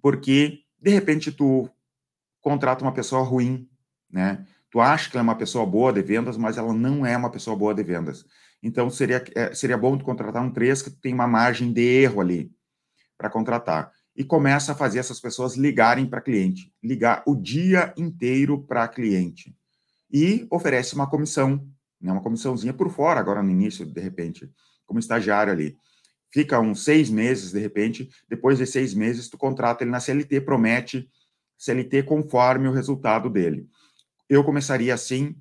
porque 0.00 0.60
de 0.80 0.90
repente 0.90 1.30
tu 1.30 1.68
contrata 2.40 2.82
uma 2.82 2.92
pessoa 2.92 3.22
ruim, 3.22 3.68
né? 4.10 4.46
Tu 4.70 4.80
acha 4.80 5.10
que 5.10 5.18
ela 5.18 5.22
é 5.22 5.28
uma 5.28 5.36
pessoa 5.36 5.66
boa 5.66 5.92
de 5.92 6.00
vendas, 6.00 6.38
mas 6.38 6.56
ela 6.56 6.72
não 6.72 7.04
é 7.04 7.14
uma 7.14 7.30
pessoa 7.30 7.54
boa 7.54 7.74
de 7.74 7.82
vendas. 7.82 8.24
Então 8.62 8.88
seria, 8.88 9.22
é, 9.34 9.54
seria 9.54 9.76
bom 9.76 9.98
tu 9.98 10.04
contratar 10.04 10.42
um 10.42 10.50
três 10.50 10.80
que 10.80 10.90
tem 10.90 11.12
uma 11.12 11.28
margem 11.28 11.74
de 11.74 11.82
erro 11.82 12.22
ali 12.22 12.50
para 13.18 13.28
contratar. 13.28 13.92
E 14.16 14.24
começa 14.24 14.72
a 14.72 14.74
fazer 14.74 14.98
essas 14.98 15.20
pessoas 15.20 15.56
ligarem 15.56 16.06
para 16.06 16.22
cliente, 16.22 16.72
ligar 16.82 17.22
o 17.26 17.36
dia 17.36 17.92
inteiro 17.98 18.62
para 18.62 18.88
cliente 18.88 19.54
e 20.10 20.46
oferece 20.50 20.94
uma 20.94 21.08
comissão, 21.08 21.66
né, 22.00 22.12
uma 22.12 22.22
comissãozinha 22.22 22.72
por 22.72 22.90
fora, 22.90 23.20
agora 23.20 23.42
no 23.42 23.50
início, 23.50 23.84
de 23.84 24.00
repente, 24.00 24.50
como 24.84 24.98
estagiário 24.98 25.52
ali. 25.52 25.76
Fica 26.30 26.60
uns 26.60 26.84
seis 26.84 27.08
meses, 27.08 27.52
de 27.52 27.58
repente, 27.58 28.08
depois 28.28 28.58
de 28.58 28.66
seis 28.66 28.94
meses, 28.94 29.28
tu 29.28 29.38
contrata 29.38 29.84
ele 29.84 29.90
na 29.90 30.00
CLT, 30.00 30.40
promete 30.42 31.08
CLT 31.56 32.02
conforme 32.02 32.68
o 32.68 32.72
resultado 32.72 33.30
dele. 33.30 33.66
Eu 34.28 34.44
começaria 34.44 34.92
assim, 34.92 35.36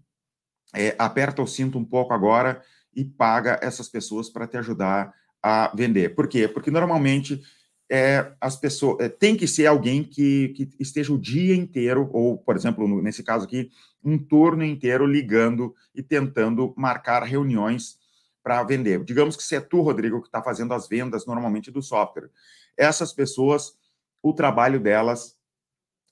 é, 0.73 0.95
aperta 0.97 1.41
o 1.41 1.47
cinto 1.47 1.77
um 1.77 1.85
pouco 1.85 2.13
agora 2.13 2.61
e 2.93 3.03
paga 3.03 3.59
essas 3.61 3.89
pessoas 3.89 4.29
para 4.29 4.47
te 4.47 4.57
ajudar 4.57 5.13
a 5.41 5.71
vender. 5.75 6.15
Por 6.15 6.27
quê? 6.27 6.47
Porque 6.47 6.71
normalmente 6.71 7.41
é, 7.89 8.33
as 8.41 8.55
pessoas 8.55 8.99
é, 8.99 9.09
tem 9.09 9.35
que 9.35 9.47
ser 9.47 9.67
alguém 9.67 10.03
que, 10.03 10.49
que 10.49 10.69
esteja 10.79 11.13
o 11.13 11.19
dia 11.19 11.55
inteiro, 11.55 12.09
ou, 12.11 12.37
por 12.37 12.55
exemplo, 12.55 12.87
no, 12.87 13.01
nesse 13.01 13.23
caso 13.23 13.45
aqui, 13.45 13.69
um 14.03 14.17
turno 14.17 14.63
inteiro 14.63 15.05
ligando 15.05 15.75
e 15.93 16.01
tentando 16.01 16.73
marcar 16.75 17.23
reuniões 17.23 17.97
para 18.43 18.63
vender. 18.63 19.03
Digamos 19.03 19.35
que 19.35 19.43
se 19.43 19.55
é 19.55 19.61
tu, 19.61 19.81
Rodrigo, 19.81 20.21
que 20.21 20.27
está 20.27 20.41
fazendo 20.41 20.73
as 20.73 20.87
vendas 20.87 21.25
normalmente 21.25 21.71
do 21.71 21.81
software. 21.81 22.29
Essas 22.77 23.13
pessoas, 23.13 23.73
o 24.21 24.33
trabalho 24.33 24.79
delas 24.79 25.35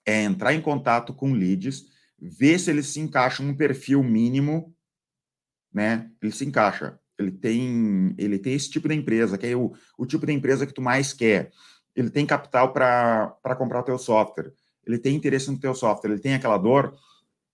é 0.06 0.24
entrar 0.24 0.54
em 0.54 0.62
contato 0.62 1.14
com 1.14 1.34
leads, 1.34 1.86
ver 2.20 2.60
se 2.60 2.70
eles 2.70 2.88
se 2.88 3.00
encaixam 3.00 3.46
no 3.46 3.56
perfil 3.56 4.04
mínimo, 4.04 4.76
né? 5.72 6.10
Ele 6.22 6.32
se 6.32 6.46
encaixa. 6.46 7.00
Ele 7.24 7.32
tem, 7.32 8.14
ele 8.18 8.38
tem 8.38 8.54
esse 8.54 8.70
tipo 8.70 8.88
de 8.88 8.96
empresa, 8.96 9.38
que 9.38 9.48
é 9.48 9.56
o, 9.56 9.74
o 9.98 10.06
tipo 10.06 10.26
de 10.26 10.34
empresa 10.34 10.66
que 10.68 10.74
tu 10.74 10.82
mais 10.82 11.14
quer. 11.14 11.52
Ele 11.96 12.10
tem 12.10 12.26
capital 12.26 12.74
para 12.74 13.56
comprar 13.58 13.80
o 13.80 13.84
teu 13.84 13.98
software. 13.98 14.52
Ele 14.86 14.98
tem 14.98 15.16
interesse 15.16 15.50
no 15.50 15.60
teu 15.60 15.74
software. 15.74 16.12
Ele 16.12 16.20
tem 16.20 16.34
aquela 16.34 16.58
dor. 16.58 16.96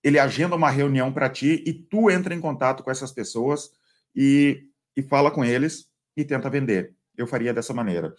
Ele 0.03 0.17
agenda 0.17 0.55
uma 0.55 0.70
reunião 0.70 1.11
para 1.11 1.30
ti 1.30 1.63
e 1.65 1.74
tu 1.74 2.09
entra 2.09 2.34
em 2.34 2.39
contato 2.39 2.84
com 2.84 2.89
essas 2.91 3.11
pessoas 3.11 3.70
e, 4.15 4.63
e 4.95 5.01
fala 5.01 5.30
com 5.30 5.43
eles 5.43 5.89
e 6.15 6.24
tenta 6.24 6.49
vender. 6.49 6.95
Eu 7.17 7.28
faria 7.28 7.53
dessa 7.53 7.74
maneira. 7.74 8.15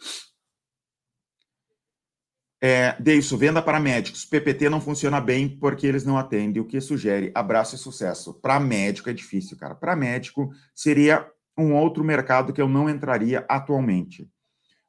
É, 2.62 2.94
Deilson, 3.00 3.38
venda 3.38 3.62
para 3.62 3.80
médicos. 3.80 4.26
PPT 4.26 4.68
não 4.68 4.82
funciona 4.82 5.18
bem 5.18 5.48
porque 5.48 5.86
eles 5.86 6.04
não 6.04 6.18
atendem. 6.18 6.60
O 6.60 6.66
que 6.66 6.78
sugere? 6.80 7.32
Abraço 7.34 7.74
e 7.74 7.78
sucesso. 7.78 8.34
Para 8.34 8.60
médico 8.60 9.08
é 9.08 9.14
difícil, 9.14 9.56
cara. 9.56 9.74
Para 9.74 9.96
médico 9.96 10.50
seria 10.74 11.26
um 11.60 11.74
outro 11.74 12.02
mercado 12.04 12.52
que 12.52 12.60
eu 12.60 12.68
não 12.68 12.88
entraria 12.88 13.44
atualmente. 13.48 14.28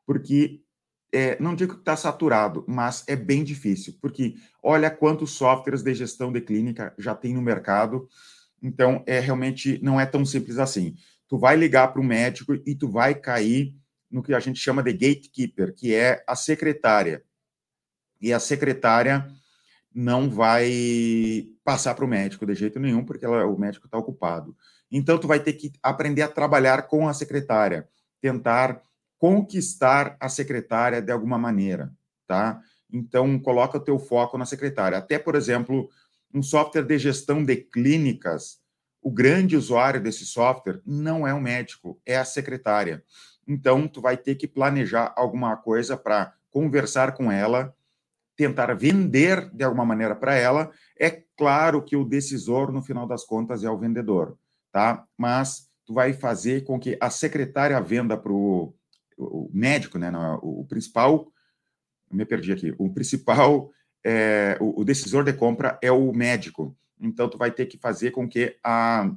Porque, 0.06 0.62
é, 1.14 1.42
não 1.42 1.56
digo 1.56 1.74
que 1.74 1.80
está 1.80 1.96
saturado, 1.96 2.66
mas 2.68 3.04
é 3.08 3.16
bem 3.16 3.44
difícil. 3.44 3.98
Porque 4.02 4.36
olha 4.64 4.90
quantos 4.90 5.32
softwares 5.32 5.84
de 5.84 5.94
gestão 5.94 6.32
de 6.32 6.42
clínica 6.42 6.94
já 6.98 7.16
tem 7.16 7.34
no 7.34 7.42
mercado. 7.42 8.08
Então, 8.62 9.04
é 9.06 9.20
realmente 9.20 9.80
não 9.84 10.00
é 10.00 10.06
tão 10.06 10.26
simples 10.26 10.58
assim. 10.58 10.96
Tu 11.28 11.38
vai 11.38 11.56
ligar 11.56 11.90
para 11.90 12.02
o 12.02 12.06
médico 12.06 12.54
e 12.66 12.76
tu 12.76 12.90
vai 12.90 13.16
cair 13.16 13.76
no 14.10 14.22
que 14.22 14.34
a 14.34 14.40
gente 14.40 14.60
chama 14.60 14.84
de 14.84 14.92
gatekeeper, 14.92 15.74
que 15.74 15.96
é 15.96 16.24
a 16.28 16.36
secretária 16.36 17.24
e 18.22 18.32
a 18.32 18.40
secretária 18.40 19.28
não 19.94 20.30
vai 20.30 21.48
passar 21.64 21.96
para 21.96 22.06
o 22.06 22.08
médico 22.08 22.46
de 22.46 22.54
jeito 22.54 22.80
nenhum, 22.80 23.04
porque 23.04 23.26
ela, 23.26 23.46
o 23.46 23.58
médico 23.58 23.88
está 23.88 23.98
ocupado. 23.98 24.56
Então, 24.92 25.18
tu 25.18 25.28
vai 25.28 25.39
ter 25.39 25.54
que 25.54 25.72
aprender 25.82 26.22
a 26.22 26.28
trabalhar 26.28 26.84
com 26.84 27.08
a 27.08 27.14
secretária, 27.14 27.88
tentar 28.20 28.82
conquistar 29.18 30.18
a 30.20 30.28
secretária 30.28 31.02
de 31.02 31.12
alguma 31.12 31.38
maneira, 31.38 31.94
tá? 32.28 32.62
Então, 32.92 33.39
coloca 33.39 33.78
o 33.78 33.82
teu 33.82 33.98
foco 33.98 34.38
na 34.38 34.46
secretária. 34.46 34.98
Até, 34.98 35.18
por 35.18 35.36
exemplo, 35.36 35.89
um 36.34 36.44
software 36.44 36.84
de 36.84 36.98
gestão 36.98 37.44
de 37.44 37.56
clínicas, 37.56 38.60
o 39.02 39.10
grande 39.10 39.56
usuário 39.56 40.02
desse 40.02 40.26
software 40.26 40.82
não 40.86 41.26
é 41.26 41.34
o 41.34 41.42
médico, 41.42 42.00
é 42.06 42.18
a 42.18 42.26
secretária. 42.26 43.04
Então, 43.48 43.88
tu 43.88 44.02
vai 44.02 44.18
ter 44.18 44.36
que 44.36 44.48
planejar 44.48 45.14
alguma 45.16 45.56
coisa 45.56 45.96
para 45.96 46.34
conversar 46.50 47.14
com 47.14 47.32
ela, 47.32 47.74
tentar 48.36 48.74
vender 48.74 49.50
de 49.52 49.64
alguma 49.64 49.86
maneira 49.86 50.16
para 50.16 50.36
ela. 50.36 50.72
É 51.00 51.24
claro 51.38 51.84
que 51.84 51.96
o 51.96 52.06
decisor, 52.06 52.72
no 52.72 52.82
final 52.82 53.08
das 53.08 53.24
contas, 53.24 53.64
é 53.64 53.70
o 53.70 53.78
vendedor, 53.78 54.38
tá? 54.72 55.06
Mas 55.18 55.70
tu 55.86 55.94
vai 55.94 56.14
fazer 56.14 56.64
com 56.64 56.80
que 56.80 56.98
a 57.00 57.10
secretária 57.10 57.80
venda 57.82 58.18
para 58.18 58.32
o 58.32 58.74
médico, 59.54 59.98
né? 59.98 60.12
O, 60.42 60.62
o, 60.62 60.66
principal, 60.66 61.32
me 62.10 62.26
perdi 62.26 62.52
aqui, 62.52 62.74
o 62.78 62.92
principal, 62.94 63.72
é, 64.04 64.58
o, 64.60 64.82
o 64.82 64.86
decisor 64.86 65.24
de 65.24 65.34
compra 65.34 65.78
é 65.82 65.92
o 65.92 66.12
médico. 66.14 66.76
Então, 67.00 67.30
tu 67.30 67.38
vai 67.38 67.52
ter 67.52 67.66
que 67.66 67.78
fazer 67.78 68.12
com 68.12 68.28
que 68.28 68.58
a, 68.64 69.12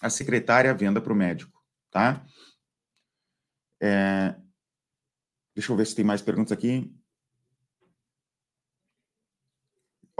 a 0.00 0.10
secretária 0.10 0.74
venda 0.74 1.00
para 1.00 1.12
o 1.12 1.16
médico, 1.16 1.62
tá? 1.90 2.24
É, 3.80 4.34
deixa 5.54 5.72
eu 5.72 5.76
ver 5.76 5.86
se 5.86 5.94
tem 5.94 6.04
mais 6.04 6.22
perguntas 6.22 6.52
aqui. 6.52 6.94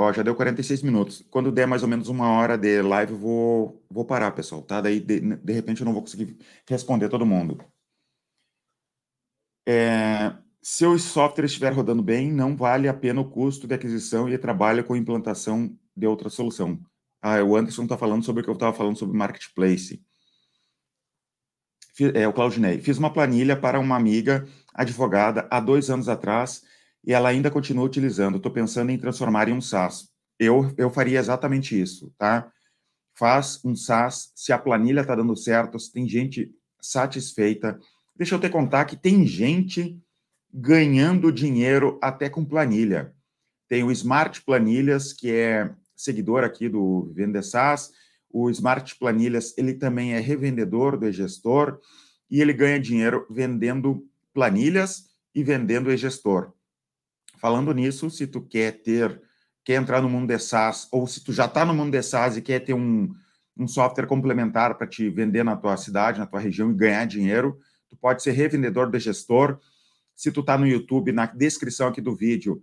Ó, 0.03 0.13
já 0.13 0.23
deu 0.23 0.35
46 0.35 0.83
minutos. 0.83 1.25
Quando 1.31 1.53
der 1.53 1.67
mais 1.67 1.85
ou 1.85 1.89
menos 1.89 2.09
uma 2.09 2.29
hora 2.33 2.59
de 2.59 2.83
live, 2.83 3.13
eu 3.13 3.19
vou, 3.19 3.85
vou 3.89 4.05
parar, 4.05 4.33
pessoal, 4.33 4.61
tá? 4.61 4.81
Daí, 4.81 4.99
de, 4.99 5.21
de 5.21 5.53
repente, 5.53 5.81
eu 5.81 5.85
não 5.85 5.93
vou 5.93 6.03
conseguir 6.03 6.37
responder 6.69 7.09
todo 7.09 7.25
mundo. 7.25 7.65
É, 9.65 10.35
se 10.61 10.85
o 10.85 10.99
software 10.99 11.45
estiver 11.45 11.73
rodando 11.73 12.03
bem, 12.03 12.33
não 12.33 12.57
vale 12.57 12.89
a 12.89 12.95
pena 12.95 13.21
o 13.21 13.31
custo 13.31 13.69
de 13.69 13.75
aquisição 13.75 14.29
e 14.29 14.37
trabalho 14.37 14.83
com 14.83 14.97
implantação 14.97 15.79
de 15.97 16.07
outra 16.07 16.29
solução. 16.29 16.81
Ah, 17.21 17.41
o 17.45 17.57
Anderson 17.57 17.85
está 17.85 17.97
falando 17.97 18.25
sobre 18.25 18.41
o 18.43 18.45
que 18.45 18.51
eu 18.51 18.55
estava 18.55 18.77
falando 18.77 18.99
sobre 18.99 19.17
Marketplace. 19.17 20.05
É, 22.15 22.27
o 22.27 22.33
Claudinei. 22.33 22.81
Fiz 22.81 22.99
uma 22.99 23.13
planilha 23.13 23.57
para 23.57 23.79
uma 23.79 23.95
amiga 23.95 24.49
advogada 24.75 25.47
há 25.49 25.61
dois 25.61 25.91
anos 25.91 26.09
atrás 26.09 26.65
e 27.05 27.13
ela 27.13 27.29
ainda 27.29 27.51
continua 27.51 27.85
utilizando. 27.85 28.37
Estou 28.37 28.53
pensando 28.53 28.91
em 28.91 28.99
transformar 28.99 29.49
em 29.49 29.53
um 29.53 29.61
SaaS. 29.61 30.09
Eu, 30.39 30.73
eu 30.77 30.91
faria 30.91 31.19
exatamente 31.19 31.81
isso, 31.81 32.13
tá? 32.17 32.51
Faz 33.15 33.61
um 33.65 33.75
SaaS, 33.75 34.33
se 34.35 34.53
a 34.53 34.59
planilha 34.59 35.01
está 35.03 35.15
dando 35.15 35.37
certo, 35.37 35.79
se 35.79 35.93
tem 35.93 36.09
gente 36.09 36.51
satisfeita. 36.81 37.79
Deixa 38.17 38.35
eu 38.35 38.41
te 38.41 38.49
contar 38.49 38.85
que 38.85 38.97
tem 38.97 39.27
gente 39.27 39.99
ganhando 40.53 41.33
dinheiro 41.33 41.99
até 42.03 42.29
com 42.29 42.45
planilha. 42.45 43.15
Tem 43.69 43.83
o 43.83 43.91
Smart 43.91 44.43
Planilhas, 44.43 45.13
que 45.13 45.33
é 45.33 45.75
seguidor 45.97 46.45
aqui 46.45 46.69
do 46.69 47.11
Vende 47.15 47.43
SaaS. 47.43 47.91
O 48.29 48.51
Smart 48.51 48.97
Planilhas, 48.99 49.57
ele 49.57 49.75
também 49.75 50.13
é 50.13 50.21
revendedor 50.21 50.99
do 50.99 51.07
e-gestor 51.07 51.79
e 52.31 52.41
ele 52.41 52.53
ganha 52.53 52.81
dinheiro 52.81 53.27
vendendo 53.31 54.07
planilhas 54.35 55.07
e 55.35 55.43
vendendo 55.43 55.91
e-gestor. 55.91 56.53
Falando 57.43 57.75
nisso, 57.75 58.09
se 58.09 58.25
tu 58.25 58.41
quer 58.41 58.71
ter, 58.85 59.21
quer 59.65 59.75
entrar 59.75 60.01
no 60.01 60.09
mundo 60.09 60.29
de 60.29 60.39
SaaS, 60.39 60.87
ou 60.93 61.09
se 61.09 61.25
tu 61.25 61.33
já 61.33 61.47
está 61.47 61.65
no 61.65 61.75
mundo 61.75 61.91
de 61.91 62.01
SaaS 62.01 62.37
e 62.37 62.41
quer 62.41 62.61
ter 62.61 62.73
um, 62.73 63.13
um 63.59 63.67
software 63.67 64.07
complementar 64.07 64.79
para 64.79 64.87
te 64.87 65.11
vender 65.11 65.43
na 65.43 65.57
tua 65.57 65.77
cidade, 65.77 66.21
na 66.21 66.27
tua 66.27 66.39
região 66.39 66.71
e 66.71 66.75
ganhar 66.75 67.05
dinheiro, 67.05 67.59
tu 67.89 67.97
pode 67.97 68.23
ser 68.23 68.31
revendedor 68.31 68.89
de 68.89 69.01
gestor. 69.01 69.59
Se 70.15 70.31
tu 70.31 70.39
está 70.39 70.57
no 70.57 70.69
YouTube, 70.69 71.11
na 71.11 71.27
descrição 71.27 71.89
aqui 71.89 72.01
do 72.01 72.15
vídeo, 72.15 72.63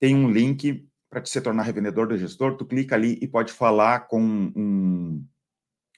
tem 0.00 0.16
um 0.16 0.30
link 0.30 0.88
para 1.10 1.20
te 1.20 1.28
se 1.28 1.38
tornar 1.42 1.64
revendedor 1.64 2.08
de 2.08 2.16
gestor. 2.16 2.56
Tu 2.56 2.64
clica 2.64 2.94
ali 2.94 3.18
e 3.20 3.28
pode 3.28 3.52
falar 3.52 4.08
com 4.08 4.22
um, 4.22 5.22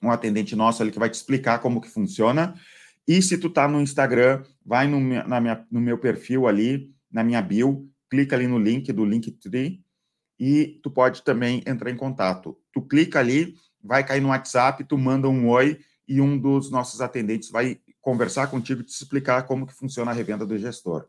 um 0.02 0.10
atendente 0.10 0.56
nosso 0.56 0.82
ali 0.82 0.90
que 0.90 0.98
vai 0.98 1.08
te 1.08 1.14
explicar 1.14 1.60
como 1.60 1.80
que 1.80 1.88
funciona. 1.88 2.56
E 3.06 3.22
se 3.22 3.38
tu 3.38 3.46
está 3.46 3.68
no 3.68 3.80
Instagram, 3.80 4.42
vai 4.64 4.88
no, 4.88 4.98
na 5.28 5.40
minha, 5.40 5.64
no 5.70 5.80
meu 5.80 5.96
perfil 5.96 6.48
ali, 6.48 6.92
na 7.08 7.22
minha 7.22 7.40
bio, 7.40 7.88
clica 8.10 8.36
ali 8.36 8.46
no 8.46 8.58
link 8.58 8.92
do 8.92 9.04
Linktree 9.04 9.84
e 10.38 10.80
tu 10.82 10.90
pode 10.90 11.22
também 11.22 11.62
entrar 11.66 11.90
em 11.90 11.96
contato. 11.96 12.58
Tu 12.72 12.82
clica 12.82 13.18
ali, 13.18 13.56
vai 13.82 14.04
cair 14.04 14.20
no 14.20 14.28
WhatsApp, 14.28 14.84
tu 14.84 14.98
manda 14.98 15.28
um 15.28 15.48
oi 15.48 15.80
e 16.06 16.20
um 16.20 16.38
dos 16.38 16.70
nossos 16.70 17.00
atendentes 17.00 17.50
vai 17.50 17.80
conversar 18.00 18.48
contigo 18.48 18.82
e 18.82 18.84
te 18.84 18.92
explicar 18.92 19.46
como 19.46 19.66
que 19.66 19.74
funciona 19.74 20.10
a 20.10 20.14
revenda 20.14 20.46
do 20.46 20.58
gestor. 20.58 21.08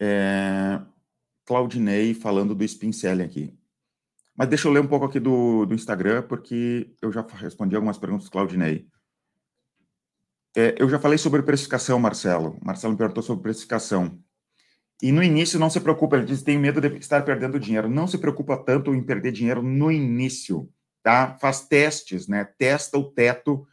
É... 0.00 0.80
Claudinei 1.44 2.12
falando 2.12 2.54
do 2.54 2.64
Spin 2.64 2.92
Selling 2.92 3.24
aqui. 3.24 3.58
Mas 4.36 4.48
deixa 4.48 4.68
eu 4.68 4.72
ler 4.72 4.80
um 4.80 4.86
pouco 4.86 5.06
aqui 5.06 5.18
do, 5.18 5.64
do 5.64 5.74
Instagram, 5.74 6.22
porque 6.22 6.94
eu 7.00 7.10
já 7.10 7.22
respondi 7.22 7.74
algumas 7.74 7.98
perguntas 7.98 8.26
do 8.26 8.30
Claudinei. 8.30 8.86
É, 10.56 10.74
eu 10.78 10.88
já 10.88 10.98
falei 10.98 11.18
sobre 11.18 11.42
precificação, 11.42 11.98
Marcelo. 11.98 12.58
Marcelo 12.62 12.92
me 12.92 12.98
perguntou 12.98 13.22
sobre 13.22 13.42
precificação. 13.42 14.18
E 15.00 15.12
no 15.12 15.22
início 15.22 15.58
não 15.58 15.70
se 15.70 15.80
preocupa, 15.80 16.16
ele 16.16 16.26
diz, 16.26 16.42
tem 16.42 16.58
medo 16.58 16.80
de 16.80 16.88
estar 16.98 17.24
perdendo 17.24 17.60
dinheiro. 17.60 17.88
Não 17.88 18.06
se 18.06 18.18
preocupa 18.18 18.56
tanto 18.56 18.94
em 18.94 19.02
perder 19.02 19.30
dinheiro 19.30 19.62
no 19.62 19.92
início, 19.92 20.68
tá? 21.02 21.36
Faz 21.40 21.60
testes, 21.60 22.26
né? 22.26 22.44
Testa 22.44 22.98
o 22.98 23.04
teto 23.04 23.66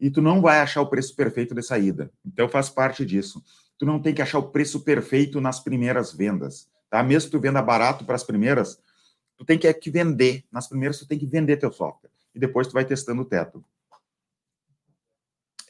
e 0.00 0.10
tu 0.10 0.20
não 0.20 0.40
vai 0.40 0.58
achar 0.58 0.80
o 0.80 0.88
preço 0.88 1.14
perfeito 1.14 1.54
de 1.54 1.62
saída. 1.62 2.10
Então 2.26 2.48
faz 2.48 2.68
parte 2.68 3.06
disso. 3.06 3.40
Tu 3.78 3.86
não 3.86 4.00
tem 4.00 4.12
que 4.12 4.20
achar 4.20 4.38
o 4.38 4.50
preço 4.50 4.80
perfeito 4.80 5.40
nas 5.40 5.60
primeiras 5.60 6.12
vendas, 6.12 6.68
tá? 6.90 7.00
Mesmo 7.02 7.30
que 7.30 7.36
tu 7.36 7.40
venda 7.40 7.62
barato 7.62 8.04
para 8.04 8.16
as 8.16 8.24
primeiras, 8.24 8.80
tu 9.36 9.44
tem 9.44 9.56
que, 9.56 9.68
é 9.68 9.72
que 9.72 9.90
vender. 9.90 10.44
Nas 10.50 10.66
primeiras 10.66 10.98
tu 10.98 11.06
tem 11.06 11.18
que 11.18 11.26
vender 11.26 11.58
teu 11.58 11.70
software 11.70 12.10
e 12.34 12.40
depois 12.40 12.66
tu 12.66 12.72
vai 12.72 12.84
testando 12.84 13.22
o 13.22 13.24
teto. 13.24 13.64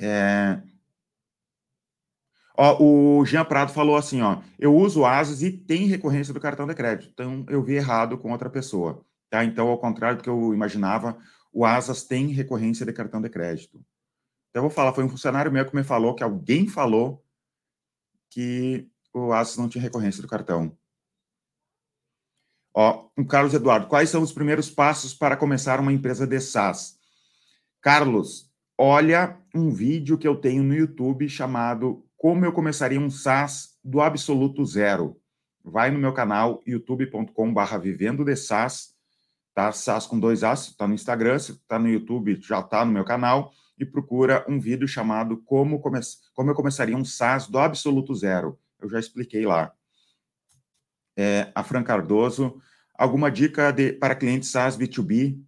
É... 0.03 0.61
Ó, 2.59 3.21
o 3.21 3.25
Jean 3.25 3.45
Prado 3.45 3.73
falou 3.73 3.97
assim, 3.97 4.21
ó, 4.21 4.43
eu 4.59 4.75
uso 4.75 5.05
Asas 5.05 5.43
e 5.43 5.51
tem 5.51 5.87
recorrência 5.87 6.35
do 6.35 6.41
cartão 6.41 6.67
de 6.67 6.75
crédito, 6.75 7.11
então 7.13 7.47
eu 7.49 7.63
vi 7.63 7.75
errado 7.75 8.19
com 8.19 8.31
outra 8.31 8.51
pessoa, 8.51 9.07
tá? 9.31 9.43
Então, 9.45 9.69
ao 9.69 9.79
contrário 9.79 10.19
do 10.19 10.23
que 10.23 10.29
eu 10.29 10.53
imaginava, 10.53 11.17
o 11.53 11.65
Asas 11.65 12.05
tem 12.05 12.27
recorrência 12.27 12.85
de 12.85 12.93
cartão 12.93 13.23
de 13.23 13.31
crédito. 13.31 13.79
Então, 14.51 14.63
eu 14.63 14.69
vou 14.69 14.71
falar, 14.71 14.93
foi 14.93 15.05
um 15.05 15.09
funcionário 15.09 15.51
meu 15.51 15.65
que 15.65 15.75
me 15.75 15.85
falou, 15.85 16.15
que 16.15 16.23
alguém 16.23 16.69
falou 16.69 17.25
que 18.29 18.91
o 19.15 19.33
Asas 19.33 19.57
não 19.57 19.69
tinha 19.69 19.83
recorrência 19.83 20.21
do 20.21 20.29
cartão. 20.29 20.77
Ó, 22.75 23.09
o 23.17 23.25
Carlos 23.25 23.55
Eduardo, 23.55 23.87
quais 23.87 24.11
são 24.11 24.23
os 24.23 24.33
primeiros 24.33 24.69
passos 24.69 25.15
para 25.15 25.37
começar 25.37 25.79
uma 25.81 25.93
empresa 25.93 26.27
de 26.27 26.41
SaaS? 26.41 26.99
Carlos, 27.81 28.52
olha 28.85 29.39
um 29.55 29.71
vídeo 29.71 30.19
que 30.19 30.27
eu 30.27 30.35
tenho 30.35 30.65
no 30.65 30.75
YouTube 30.75 31.29
chamado 31.29 32.05
Como 32.17 32.45
eu 32.45 32.53
começaria 32.53 32.99
um 32.99 33.09
SaaS 33.09 33.79
do 33.85 34.01
absoluto 34.01 34.65
zero. 34.65 35.21
Vai 35.63 35.93
no 35.93 36.01
meu 36.01 36.13
canal 36.13 36.61
youtube.com/barra 36.67 37.79
vivendo 37.79 38.25
de 38.25 38.35
SaaS, 38.35 38.93
tá? 39.55 39.71
SaaS 39.71 40.05
com 40.05 40.19
dois 40.19 40.43
As, 40.43 40.67
está 40.67 40.89
no 40.89 40.95
Instagram, 40.95 41.39
se 41.39 41.53
está 41.53 41.79
no 41.79 41.89
YouTube, 41.89 42.37
já 42.43 42.59
está 42.59 42.85
no 42.85 42.91
meu 42.91 43.05
canal, 43.05 43.53
e 43.79 43.87
procura 43.87 44.45
um 44.49 44.59
vídeo 44.59 44.89
chamado 44.89 45.37
Como, 45.45 45.79
come 45.79 46.01
Como 46.35 46.51
eu 46.51 46.55
começaria 46.57 46.97
um 46.97 47.05
SaaS 47.05 47.47
do 47.47 47.61
absoluto 47.61 48.13
zero. 48.17 48.59
Eu 48.81 48.91
já 48.91 48.99
expliquei 48.99 49.47
lá. 49.47 49.73
É, 51.17 51.53
a 51.55 51.63
Fran 51.63 51.85
Cardoso, 51.85 52.61
alguma 52.95 53.31
dica 53.31 53.71
de, 53.71 53.93
para 53.93 54.17
clientes 54.17 54.49
SaaS 54.49 54.77
B2B, 54.77 55.41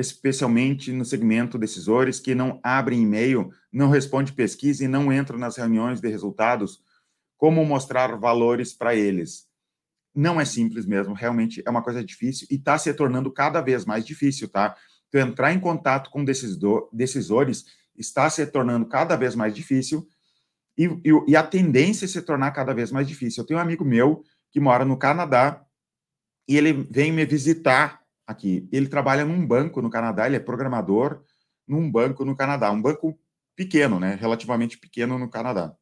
especialmente 0.00 0.92
no 0.92 1.04
segmento 1.04 1.58
decisores 1.58 2.18
que 2.18 2.34
não 2.34 2.58
abrem 2.62 3.02
e-mail, 3.02 3.50
não 3.72 3.88
respondem 3.90 4.34
pesquisa 4.34 4.84
e 4.84 4.88
não 4.88 5.12
entram 5.12 5.38
nas 5.38 5.56
reuniões 5.56 6.00
de 6.00 6.08
resultados, 6.08 6.82
como 7.36 7.64
mostrar 7.64 8.16
valores 8.18 8.72
para 8.72 8.94
eles? 8.94 9.48
Não 10.14 10.40
é 10.40 10.44
simples 10.44 10.84
mesmo, 10.86 11.14
realmente 11.14 11.62
é 11.64 11.70
uma 11.70 11.82
coisa 11.82 12.04
difícil 12.04 12.46
e 12.50 12.56
está 12.56 12.76
se 12.78 12.92
tornando 12.92 13.30
cada 13.30 13.60
vez 13.60 13.84
mais 13.84 14.04
difícil, 14.04 14.48
tá? 14.48 14.76
Tu 15.10 15.18
entrar 15.18 15.52
em 15.52 15.60
contato 15.60 16.10
com 16.10 16.24
decisor, 16.24 16.88
decisores 16.92 17.64
está 17.96 18.28
se 18.28 18.44
tornando 18.46 18.86
cada 18.86 19.16
vez 19.16 19.34
mais 19.34 19.54
difícil 19.54 20.06
e, 20.76 20.84
e, 20.84 21.10
e 21.28 21.36
a 21.36 21.42
tendência 21.42 22.06
é 22.06 22.08
se 22.08 22.22
tornar 22.22 22.50
cada 22.52 22.72
vez 22.72 22.90
mais 22.90 23.06
difícil. 23.06 23.42
Eu 23.42 23.46
tenho 23.46 23.58
um 23.58 23.62
amigo 23.62 23.84
meu 23.84 24.24
que 24.50 24.58
mora 24.58 24.84
no 24.84 24.96
Canadá 24.96 25.64
e 26.48 26.56
ele 26.56 26.72
vem 26.72 27.12
me 27.12 27.24
visitar 27.24 27.99
aqui. 28.30 28.68
Ele 28.72 28.88
trabalha 28.88 29.24
num 29.24 29.46
banco 29.46 29.82
no 29.82 29.90
Canadá, 29.90 30.26
ele 30.26 30.36
é 30.36 30.40
programador 30.40 31.22
num 31.66 31.90
banco 31.90 32.24
no 32.24 32.36
Canadá, 32.36 32.70
um 32.70 32.80
banco 32.80 33.18
pequeno, 33.54 34.00
né? 34.00 34.16
Relativamente 34.18 34.78
pequeno 34.78 35.18
no 35.18 35.28
Canadá. 35.28 35.74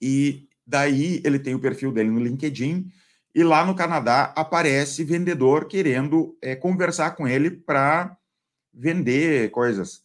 E 0.00 0.48
daí 0.66 1.20
ele 1.24 1.38
tem 1.38 1.54
o 1.54 1.60
perfil 1.60 1.92
dele 1.92 2.10
no 2.10 2.20
LinkedIn 2.20 2.88
e 3.34 3.42
lá 3.42 3.64
no 3.66 3.74
Canadá 3.74 4.32
aparece 4.36 5.04
vendedor 5.04 5.66
querendo 5.66 6.38
é, 6.40 6.54
conversar 6.54 7.16
com 7.16 7.26
ele 7.26 7.50
para 7.50 8.16
vender 8.72 9.50
coisas. 9.50 10.02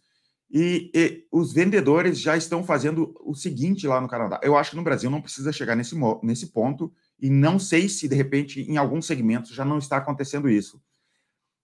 E, 0.51 0.89
e, 0.95 1.27
os 1.31 1.53
vendedores 1.53 2.19
já 2.19 2.35
estão 2.35 2.63
fazendo 2.63 3.15
o 3.21 3.35
seguinte 3.35 3.85
lá 3.85 4.01
no 4.01 4.07
Canadá. 4.07 4.39
Eu 4.41 4.57
acho 4.57 4.71
que 4.71 4.75
no 4.75 4.83
Brasil 4.83 5.09
não 5.09 5.21
precisa 5.21 5.53
chegar 5.53 5.75
nesse, 5.75 5.95
nesse 6.23 6.47
ponto, 6.47 6.91
e 7.19 7.29
não 7.29 7.59
sei 7.59 7.87
se 7.87 8.07
de 8.07 8.15
repente 8.15 8.61
em 8.61 8.77
alguns 8.77 9.05
segmentos 9.05 9.51
já 9.51 9.63
não 9.63 9.77
está 9.77 9.97
acontecendo 9.97 10.49
isso. 10.49 10.81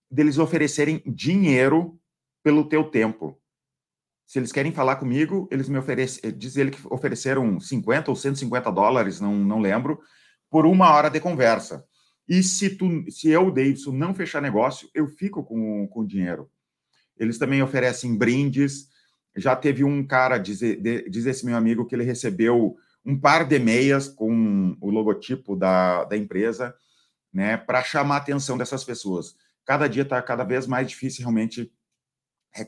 Deles 0.09 0.37
oferecerem 0.37 1.01
dinheiro 1.05 1.99
pelo 2.43 2.67
teu 2.67 2.83
tempo. 2.83 3.39
Se 4.25 4.39
eles 4.39 4.51
querem 4.51 4.71
falar 4.71 4.95
comigo, 4.95 5.47
eles 5.51 5.69
me 5.69 5.77
oferecem, 5.77 6.35
diz 6.35 6.57
ele 6.57 6.71
que 6.71 6.79
ofereceram 6.89 7.59
50 7.59 8.09
ou 8.09 8.15
150 8.15 8.71
dólares, 8.71 9.19
não, 9.21 9.35
não 9.35 9.59
lembro, 9.59 9.99
por 10.49 10.65
uma 10.65 10.91
hora 10.91 11.09
de 11.09 11.19
conversa. 11.19 11.85
E 12.27 12.41
se, 12.41 12.71
tu, 12.71 13.05
se 13.09 13.29
eu, 13.29 13.51
Davidson, 13.51 13.91
não 13.91 14.15
fechar 14.15 14.41
negócio, 14.41 14.89
eu 14.95 15.07
fico 15.07 15.43
com, 15.43 15.87
com 15.87 15.99
o 15.99 16.07
dinheiro. 16.07 16.49
Eles 17.17 17.37
também 17.37 17.61
oferecem 17.61 18.17
brindes. 18.17 18.87
Já 19.35 19.55
teve 19.55 19.83
um 19.83 20.05
cara, 20.05 20.37
diz, 20.37 20.59
diz 20.59 21.25
esse 21.25 21.45
meu 21.45 21.55
amigo, 21.55 21.85
que 21.85 21.93
ele 21.93 22.03
recebeu 22.03 22.75
um 23.05 23.19
par 23.19 23.45
de 23.45 23.59
meias 23.59 24.07
com 24.07 24.75
o 24.81 24.89
logotipo 24.89 25.55
da, 25.55 26.03
da 26.05 26.17
empresa, 26.17 26.73
né, 27.31 27.57
para 27.57 27.83
chamar 27.83 28.15
a 28.15 28.19
atenção 28.19 28.57
dessas 28.57 28.83
pessoas. 28.83 29.35
Cada 29.65 29.87
dia 29.87 30.03
está 30.03 30.21
cada 30.21 30.43
vez 30.43 30.67
mais 30.67 30.87
difícil 30.87 31.23
realmente 31.23 31.71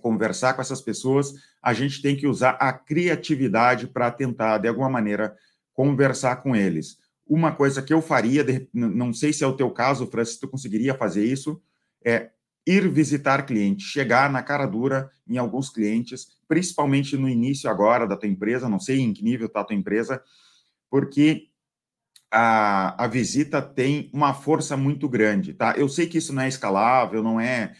conversar 0.01 0.53
com 0.53 0.61
essas 0.61 0.81
pessoas. 0.81 1.33
A 1.61 1.73
gente 1.73 2.01
tem 2.01 2.15
que 2.15 2.27
usar 2.27 2.51
a 2.59 2.73
criatividade 2.73 3.87
para 3.87 4.11
tentar, 4.11 4.57
de 4.57 4.67
alguma 4.67 4.89
maneira, 4.89 5.37
conversar 5.73 6.37
com 6.37 6.55
eles. 6.55 6.97
Uma 7.25 7.51
coisa 7.53 7.81
que 7.81 7.93
eu 7.93 8.01
faria, 8.01 8.43
não 8.73 9.13
sei 9.13 9.31
se 9.31 9.43
é 9.43 9.47
o 9.47 9.55
teu 9.55 9.69
caso, 9.69 10.07
Francis, 10.07 10.39
tu 10.39 10.47
conseguiria 10.47 10.95
fazer 10.95 11.25
isso, 11.25 11.61
é 12.03 12.31
ir 12.65 12.89
visitar 12.89 13.45
clientes, 13.45 13.87
chegar 13.87 14.29
na 14.29 14.43
cara 14.43 14.65
dura 14.65 15.09
em 15.27 15.37
alguns 15.37 15.69
clientes, 15.69 16.27
principalmente 16.47 17.15
no 17.15 17.29
início 17.29 17.69
agora 17.69 18.07
da 18.07 18.17
tua 18.17 18.27
empresa, 18.27 18.67
não 18.67 18.79
sei 18.79 18.99
em 18.99 19.13
que 19.13 19.23
nível 19.23 19.47
está 19.47 19.61
a 19.61 19.63
tua 19.63 19.75
empresa, 19.75 20.21
porque 20.89 21.49
a, 22.31 23.03
a 23.03 23.07
visita 23.07 23.61
tem 23.61 24.09
uma 24.13 24.33
força 24.33 24.75
muito 24.75 25.07
grande, 25.07 25.53
tá? 25.53 25.75
Eu 25.77 25.87
sei 25.87 26.07
que 26.07 26.17
isso 26.17 26.33
não 26.33 26.41
é 26.41 26.47
escalável, 26.47 27.23
não 27.23 27.39
é, 27.39 27.73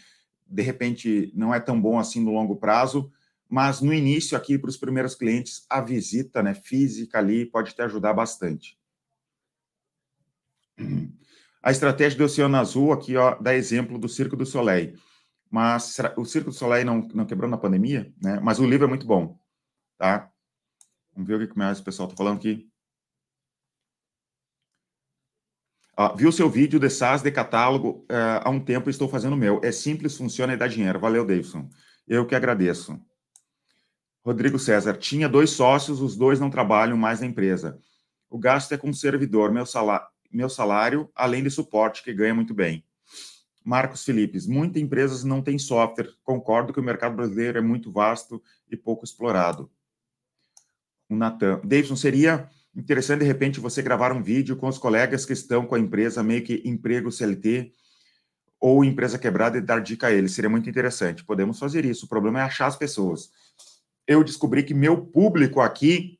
de 0.46 0.62
repente, 0.62 1.32
não 1.34 1.54
é 1.54 1.60
tão 1.60 1.80
bom 1.80 1.98
assim 1.98 2.20
no 2.20 2.32
longo 2.32 2.56
prazo, 2.56 3.12
mas 3.48 3.80
no 3.80 3.92
início 3.92 4.36
aqui, 4.36 4.58
para 4.58 4.70
os 4.70 4.76
primeiros 4.76 5.14
clientes, 5.14 5.64
a 5.68 5.80
visita 5.80 6.42
né, 6.42 6.54
física 6.54 7.18
ali 7.18 7.46
pode 7.46 7.74
te 7.74 7.82
ajudar 7.82 8.12
bastante. 8.12 8.78
A 11.62 11.70
estratégia 11.70 12.16
do 12.16 12.24
Oceano 12.24 12.56
Azul 12.56 12.92
aqui, 12.92 13.16
ó, 13.16 13.34
dá 13.34 13.54
exemplo 13.54 13.98
do 13.98 14.08
Circo 14.08 14.36
do 14.36 14.46
Soleil. 14.46 14.96
Mas 15.50 15.98
o 16.16 16.24
Circo 16.24 16.50
do 16.50 16.56
Soleil 16.56 16.84
não, 16.84 17.00
não 17.14 17.26
quebrou 17.26 17.50
na 17.50 17.56
pandemia, 17.56 18.12
né? 18.22 18.38
Mas 18.40 18.58
o 18.58 18.66
livro 18.66 18.86
é 18.86 18.88
muito 18.88 19.06
bom, 19.06 19.38
tá? 19.96 20.30
Vamos 21.12 21.26
ver 21.26 21.42
o 21.42 21.48
que 21.48 21.58
mais 21.58 21.80
o 21.80 21.84
pessoal 21.84 22.06
está 22.06 22.16
falando 22.16 22.38
aqui. 22.38 22.70
Viu 26.16 26.30
seu 26.30 26.48
vídeo 26.48 26.78
de 26.78 26.88
SaaS 26.88 27.22
de 27.22 27.30
catálogo 27.32 28.06
uh, 28.10 28.44
há 28.44 28.50
um 28.50 28.60
tempo 28.60 28.88
estou 28.88 29.08
fazendo 29.08 29.32
o 29.32 29.36
meu. 29.36 29.60
É 29.64 29.72
simples, 29.72 30.16
funciona 30.16 30.52
e 30.52 30.56
dá 30.56 30.68
dinheiro. 30.68 31.00
Valeu, 31.00 31.26
Davidson. 31.26 31.68
Eu 32.06 32.24
que 32.24 32.36
agradeço. 32.36 33.00
Rodrigo 34.24 34.60
César, 34.60 34.96
tinha 34.96 35.28
dois 35.28 35.50
sócios, 35.50 36.00
os 36.00 36.16
dois 36.16 36.38
não 36.38 36.50
trabalham 36.50 36.96
mais 36.96 37.20
na 37.20 37.26
empresa. 37.26 37.80
O 38.30 38.38
gasto 38.38 38.72
é 38.72 38.76
com 38.76 38.92
servidor, 38.92 39.50
meu 39.50 39.66
salário, 39.66 40.06
meu 40.30 40.48
salário, 40.48 41.10
além 41.14 41.42
de 41.42 41.50
suporte, 41.50 42.02
que 42.04 42.12
ganha 42.12 42.34
muito 42.34 42.54
bem. 42.54 42.84
Marcos 43.64 44.04
Filipes, 44.04 44.46
muitas 44.46 44.80
empresas 44.80 45.24
não 45.24 45.42
têm 45.42 45.58
software. 45.58 46.10
Concordo 46.22 46.72
que 46.72 46.78
o 46.78 46.82
mercado 46.82 47.16
brasileiro 47.16 47.58
é 47.58 47.60
muito 47.60 47.90
vasto 47.90 48.40
e 48.70 48.76
pouco 48.76 49.04
explorado. 49.04 49.70
O 51.08 51.16
Natan. 51.16 51.60
Davidson, 51.64 51.96
seria 51.96 52.48
interessante, 52.78 53.20
de 53.20 53.26
repente, 53.26 53.58
você 53.58 53.82
gravar 53.82 54.12
um 54.12 54.22
vídeo 54.22 54.56
com 54.56 54.68
os 54.68 54.78
colegas 54.78 55.26
que 55.26 55.32
estão 55.32 55.66
com 55.66 55.74
a 55.74 55.80
empresa, 55.80 56.22
meio 56.22 56.44
que 56.44 56.62
emprego 56.64 57.10
CLT 57.10 57.72
ou 58.60 58.84
empresa 58.84 59.18
quebrada 59.18 59.58
e 59.58 59.60
dar 59.60 59.80
dica 59.80 60.06
a 60.06 60.12
eles. 60.12 60.32
Seria 60.32 60.48
muito 60.48 60.70
interessante. 60.70 61.24
Podemos 61.24 61.58
fazer 61.58 61.84
isso. 61.84 62.06
O 62.06 62.08
problema 62.08 62.40
é 62.40 62.42
achar 62.42 62.66
as 62.66 62.76
pessoas. 62.76 63.30
Eu 64.06 64.22
descobri 64.22 64.62
que 64.62 64.74
meu 64.74 65.04
público 65.06 65.60
aqui 65.60 66.18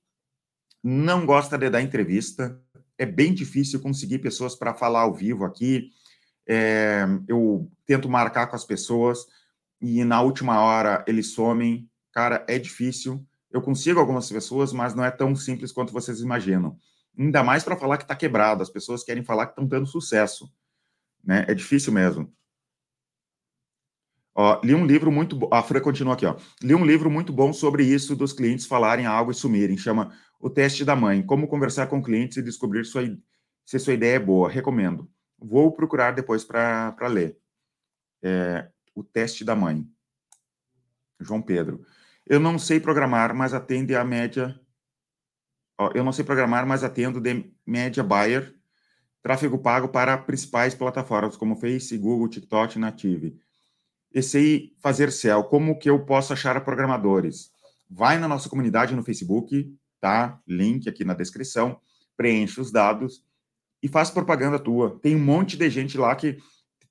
não 0.82 1.24
gosta 1.24 1.56
de 1.56 1.70
dar 1.70 1.82
entrevista, 1.82 2.60
é 2.96 3.06
bem 3.06 3.32
difícil 3.32 3.80
conseguir 3.80 4.18
pessoas 4.18 4.54
para 4.54 4.74
falar 4.74 5.00
ao 5.00 5.14
vivo 5.14 5.44
aqui. 5.44 5.90
É, 6.46 7.04
eu 7.28 7.70
tento 7.86 8.08
marcar 8.08 8.46
com 8.48 8.56
as 8.56 8.64
pessoas 8.64 9.26
e 9.80 10.04
na 10.04 10.20
última 10.20 10.60
hora 10.60 11.04
eles 11.06 11.32
somem. 11.32 11.88
Cara, 12.12 12.44
é 12.48 12.58
difícil. 12.58 13.24
Eu 13.50 13.62
consigo 13.62 13.98
algumas 13.98 14.30
pessoas, 14.30 14.72
mas 14.72 14.94
não 14.94 15.04
é 15.04 15.10
tão 15.10 15.34
simples 15.34 15.72
quanto 15.72 15.92
vocês 15.92 16.20
imaginam. 16.20 16.78
Ainda 17.18 17.42
mais 17.42 17.64
para 17.64 17.76
falar 17.76 17.96
que 17.96 18.04
está 18.04 18.14
quebrado. 18.14 18.62
As 18.62 18.70
pessoas 18.70 19.02
querem 19.02 19.24
falar 19.24 19.46
que 19.46 19.52
estão 19.52 19.66
tendo 19.66 19.86
sucesso. 19.86 20.50
Né? 21.24 21.44
É 21.48 21.54
difícil 21.54 21.92
mesmo. 21.92 22.32
Ó, 24.34 24.60
li 24.62 24.72
um 24.72 24.86
livro 24.86 25.10
muito 25.10 25.34
bom. 25.34 25.48
A 25.52 25.62
Fran 25.62 25.80
continua 25.80 26.14
aqui, 26.14 26.24
ó. 26.24 26.36
Li 26.62 26.74
um 26.74 26.86
livro 26.86 27.10
muito 27.10 27.32
bom 27.32 27.52
sobre 27.52 27.82
isso 27.82 28.14
dos 28.14 28.32
clientes 28.32 28.66
falarem 28.66 29.04
algo 29.04 29.32
e 29.32 29.34
sumirem. 29.34 29.76
Chama 29.76 30.12
O 30.38 30.48
Teste 30.48 30.84
da 30.84 30.94
Mãe: 30.94 31.22
Como 31.22 31.48
conversar 31.48 31.88
com 31.88 32.00
clientes 32.00 32.36
e 32.36 32.42
descobrir 32.42 32.84
sua, 32.84 33.02
se 33.64 33.78
sua 33.80 33.94
ideia 33.94 34.14
é 34.14 34.20
boa. 34.20 34.48
Recomendo. 34.48 35.10
Vou 35.36 35.72
procurar 35.72 36.12
depois 36.12 36.44
para 36.44 36.94
ler. 37.08 37.36
É, 38.22 38.70
o 38.94 39.02
Teste 39.02 39.44
da 39.44 39.56
Mãe. 39.56 39.84
João 41.20 41.42
Pedro. 41.42 41.84
Eu 42.28 42.38
não 42.38 42.58
sei 42.58 42.78
programar, 42.78 43.34
mas 43.34 43.54
atende 43.54 43.96
a 43.96 44.04
média. 44.04 44.60
Eu 45.94 46.04
não 46.04 46.12
sei 46.12 46.24
programar, 46.24 46.66
mas 46.66 46.84
atendo 46.84 47.20
de 47.20 47.52
média 47.66 48.02
buyer, 48.02 48.54
tráfego 49.22 49.58
pago 49.58 49.88
para 49.88 50.18
principais 50.18 50.74
plataformas 50.74 51.36
como 51.36 51.56
Face, 51.56 51.96
Google, 51.96 52.28
TikTok, 52.28 52.78
Native 52.78 53.40
esse 54.12 54.74
fazer 54.80 55.12
céu, 55.12 55.44
como 55.44 55.78
que 55.78 55.88
eu 55.88 56.04
posso 56.04 56.32
achar 56.32 56.62
programadores? 56.64 57.50
Vai 57.90 58.18
na 58.18 58.28
nossa 58.28 58.48
comunidade 58.48 58.94
no 58.94 59.02
Facebook, 59.02 59.72
tá? 60.00 60.40
Link 60.46 60.88
aqui 60.88 61.04
na 61.04 61.14
descrição, 61.14 61.80
preenche 62.16 62.60
os 62.60 62.70
dados 62.70 63.22
e 63.82 63.88
faz 63.88 64.10
propaganda 64.10 64.58
tua. 64.58 64.98
Tem 65.00 65.14
um 65.14 65.24
monte 65.24 65.56
de 65.56 65.68
gente 65.70 65.96
lá 65.96 66.14
que 66.14 66.38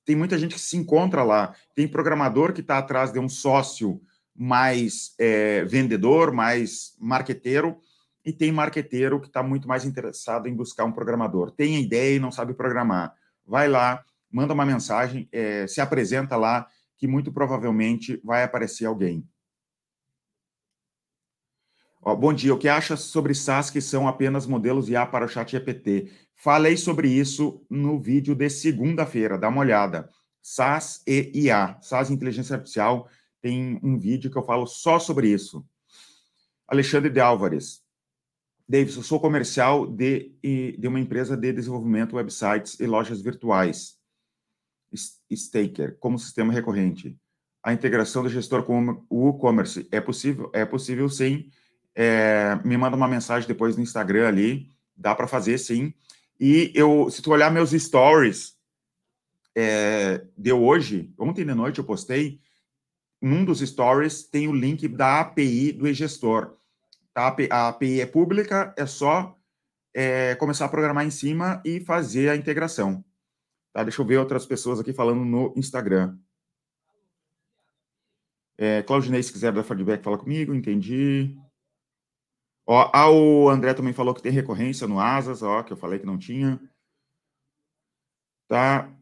tem 0.04 0.16
muita 0.16 0.38
gente 0.38 0.54
que 0.54 0.60
se 0.60 0.76
encontra 0.76 1.22
lá. 1.22 1.54
Tem 1.74 1.86
programador 1.86 2.52
que 2.52 2.60
está 2.60 2.78
atrás 2.78 3.12
de 3.12 3.18
um 3.18 3.28
sócio 3.28 4.00
mais 4.38 5.14
é, 5.18 5.64
vendedor, 5.64 6.32
mais 6.32 6.94
marqueteiro, 7.00 7.76
e 8.24 8.32
tem 8.32 8.52
marqueteiro 8.52 9.20
que 9.20 9.26
está 9.26 9.42
muito 9.42 9.66
mais 9.66 9.84
interessado 9.84 10.46
em 10.46 10.54
buscar 10.54 10.84
um 10.84 10.92
programador. 10.92 11.50
Tem 11.50 11.76
a 11.76 11.80
ideia 11.80 12.16
e 12.16 12.20
não 12.20 12.30
sabe 12.30 12.54
programar. 12.54 13.12
Vai 13.44 13.66
lá, 13.68 14.04
manda 14.30 14.54
uma 14.54 14.64
mensagem, 14.64 15.28
é, 15.32 15.66
se 15.66 15.80
apresenta 15.80 16.36
lá 16.36 16.68
que 16.96 17.08
muito 17.08 17.32
provavelmente 17.32 18.20
vai 18.22 18.44
aparecer 18.44 18.86
alguém. 18.86 19.26
Ó, 22.00 22.14
bom 22.14 22.32
dia, 22.32 22.54
o 22.54 22.58
que 22.58 22.68
acha 22.68 22.96
sobre 22.96 23.34
SaaS 23.34 23.70
que 23.70 23.80
são 23.80 24.06
apenas 24.06 24.46
modelos 24.46 24.88
IA 24.88 25.04
para 25.04 25.24
o 25.24 25.28
chat 25.28 25.50
GPT? 25.50 26.12
Falei 26.36 26.76
sobre 26.76 27.08
isso 27.08 27.64
no 27.68 27.98
vídeo 27.98 28.36
de 28.36 28.48
segunda-feira, 28.48 29.36
dá 29.36 29.48
uma 29.48 29.60
olhada. 29.60 30.08
SaaS 30.40 31.02
e 31.06 31.32
IA. 31.34 31.76
SaaS 31.82 32.10
Inteligência 32.10 32.54
Artificial 32.54 33.08
tem 33.40 33.78
um 33.82 33.98
vídeo 33.98 34.30
que 34.30 34.36
eu 34.36 34.44
falo 34.44 34.66
só 34.66 34.98
sobre 34.98 35.28
isso. 35.28 35.64
Alexandre 36.66 37.10
de 37.10 37.20
Álvares. 37.20 37.82
Davis, 38.68 38.96
eu 38.96 39.02
sou 39.02 39.18
comercial 39.18 39.86
de, 39.86 40.32
de 40.42 40.86
uma 40.86 41.00
empresa 41.00 41.36
de 41.36 41.52
desenvolvimento 41.52 42.16
websites 42.16 42.78
e 42.78 42.86
lojas 42.86 43.22
virtuais. 43.22 43.96
Staker, 45.30 45.96
como 45.98 46.18
sistema 46.18 46.52
recorrente. 46.52 47.16
A 47.62 47.72
integração 47.72 48.22
do 48.22 48.28
gestor 48.28 48.62
com 48.62 49.04
o 49.08 49.30
e-commerce 49.30 49.88
é 49.90 50.00
possível? 50.00 50.50
É 50.52 50.64
possível, 50.64 51.08
sim. 51.08 51.50
É, 51.94 52.58
me 52.64 52.76
manda 52.76 52.96
uma 52.96 53.08
mensagem 53.08 53.48
depois 53.48 53.76
no 53.76 53.82
Instagram 53.82 54.28
ali. 54.28 54.70
Dá 54.96 55.14
para 55.14 55.26
fazer, 55.26 55.58
sim. 55.58 55.94
E 56.38 56.70
eu, 56.74 57.10
se 57.10 57.20
tu 57.22 57.32
olhar 57.32 57.50
meus 57.50 57.70
stories 57.70 58.56
é, 59.54 60.24
de 60.36 60.52
hoje, 60.52 61.12
ontem 61.18 61.44
de 61.44 61.54
noite 61.54 61.78
eu 61.78 61.84
postei, 61.84 62.40
num 63.20 63.44
dos 63.44 63.60
stories 63.60 64.22
tem 64.24 64.48
o 64.48 64.54
link 64.54 64.86
da 64.88 65.20
API 65.20 65.72
do 65.72 65.86
e-gestor. 65.86 66.56
Tá? 67.12 67.34
A 67.50 67.68
API 67.68 68.00
é 68.00 68.06
pública, 68.06 68.74
é 68.76 68.86
só 68.86 69.36
é, 69.94 70.34
começar 70.36 70.66
a 70.66 70.68
programar 70.68 71.04
em 71.04 71.10
cima 71.10 71.60
e 71.64 71.80
fazer 71.80 72.28
a 72.28 72.36
integração. 72.36 73.04
Tá? 73.72 73.82
Deixa 73.82 74.00
eu 74.00 74.06
ver 74.06 74.18
outras 74.18 74.46
pessoas 74.46 74.78
aqui 74.78 74.92
falando 74.92 75.24
no 75.24 75.52
Instagram. 75.56 76.16
É, 78.56 78.82
Claudinei, 78.82 79.22
se 79.22 79.32
quiser 79.32 79.52
dar 79.52 79.62
feedback, 79.62 80.02
fala 80.02 80.18
comigo, 80.18 80.54
entendi. 80.54 81.36
Ó, 82.66 82.90
ah, 82.92 83.10
o 83.10 83.48
André 83.48 83.72
também 83.72 83.92
falou 83.92 84.12
que 84.12 84.20
tem 84.20 84.32
recorrência 84.32 84.86
no 84.86 85.00
Asas, 85.00 85.42
ó, 85.42 85.62
que 85.62 85.72
eu 85.72 85.76
falei 85.76 85.98
que 85.98 86.06
não 86.06 86.18
tinha. 86.18 86.60
Tá? 88.48 88.92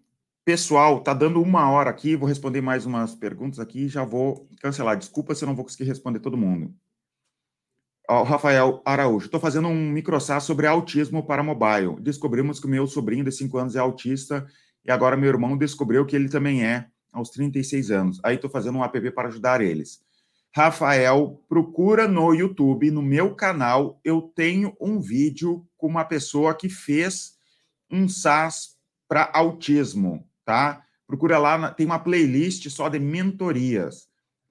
Pessoal, 0.46 1.00
tá 1.00 1.12
dando 1.12 1.42
uma 1.42 1.68
hora 1.68 1.90
aqui, 1.90 2.14
vou 2.14 2.28
responder 2.28 2.60
mais 2.60 2.86
umas 2.86 3.16
perguntas 3.16 3.58
aqui 3.58 3.88
já 3.88 4.04
vou 4.04 4.48
cancelar. 4.62 4.96
Desculpa 4.96 5.34
se 5.34 5.42
eu 5.42 5.48
não 5.48 5.56
vou 5.56 5.64
conseguir 5.64 5.82
responder 5.82 6.20
todo 6.20 6.36
mundo. 6.36 6.72
Ó, 8.08 8.22
Rafael 8.22 8.80
Araújo, 8.84 9.26
estou 9.26 9.40
fazendo 9.40 9.66
um 9.66 9.90
microsat 9.90 10.40
sobre 10.44 10.68
autismo 10.68 11.26
para 11.26 11.42
mobile. 11.42 12.00
Descobrimos 12.00 12.60
que 12.60 12.66
o 12.66 12.70
meu 12.70 12.86
sobrinho 12.86 13.24
de 13.24 13.32
5 13.32 13.58
anos 13.58 13.74
é 13.74 13.80
autista 13.80 14.46
e 14.84 14.90
agora 14.92 15.16
meu 15.16 15.28
irmão 15.28 15.58
descobriu 15.58 16.06
que 16.06 16.14
ele 16.14 16.28
também 16.28 16.64
é, 16.64 16.86
aos 17.12 17.30
36 17.30 17.90
anos. 17.90 18.20
Aí 18.22 18.36
estou 18.36 18.48
fazendo 18.48 18.78
um 18.78 18.84
app 18.84 19.10
para 19.10 19.26
ajudar 19.26 19.60
eles. 19.60 20.00
Rafael, 20.54 21.42
procura 21.48 22.06
no 22.06 22.32
YouTube, 22.32 22.92
no 22.92 23.02
meu 23.02 23.34
canal, 23.34 24.00
eu 24.04 24.22
tenho 24.22 24.76
um 24.80 25.00
vídeo 25.00 25.66
com 25.76 25.88
uma 25.88 26.04
pessoa 26.04 26.54
que 26.54 26.68
fez 26.68 27.32
um 27.90 28.08
SaaS 28.08 28.76
para 29.08 29.28
autismo 29.34 30.24
tá? 30.46 30.82
Procura 31.06 31.36
lá, 31.36 31.70
tem 31.72 31.84
uma 31.84 31.98
playlist 31.98 32.70
só 32.70 32.88
de 32.88 32.98
mentorias. 32.98 34.08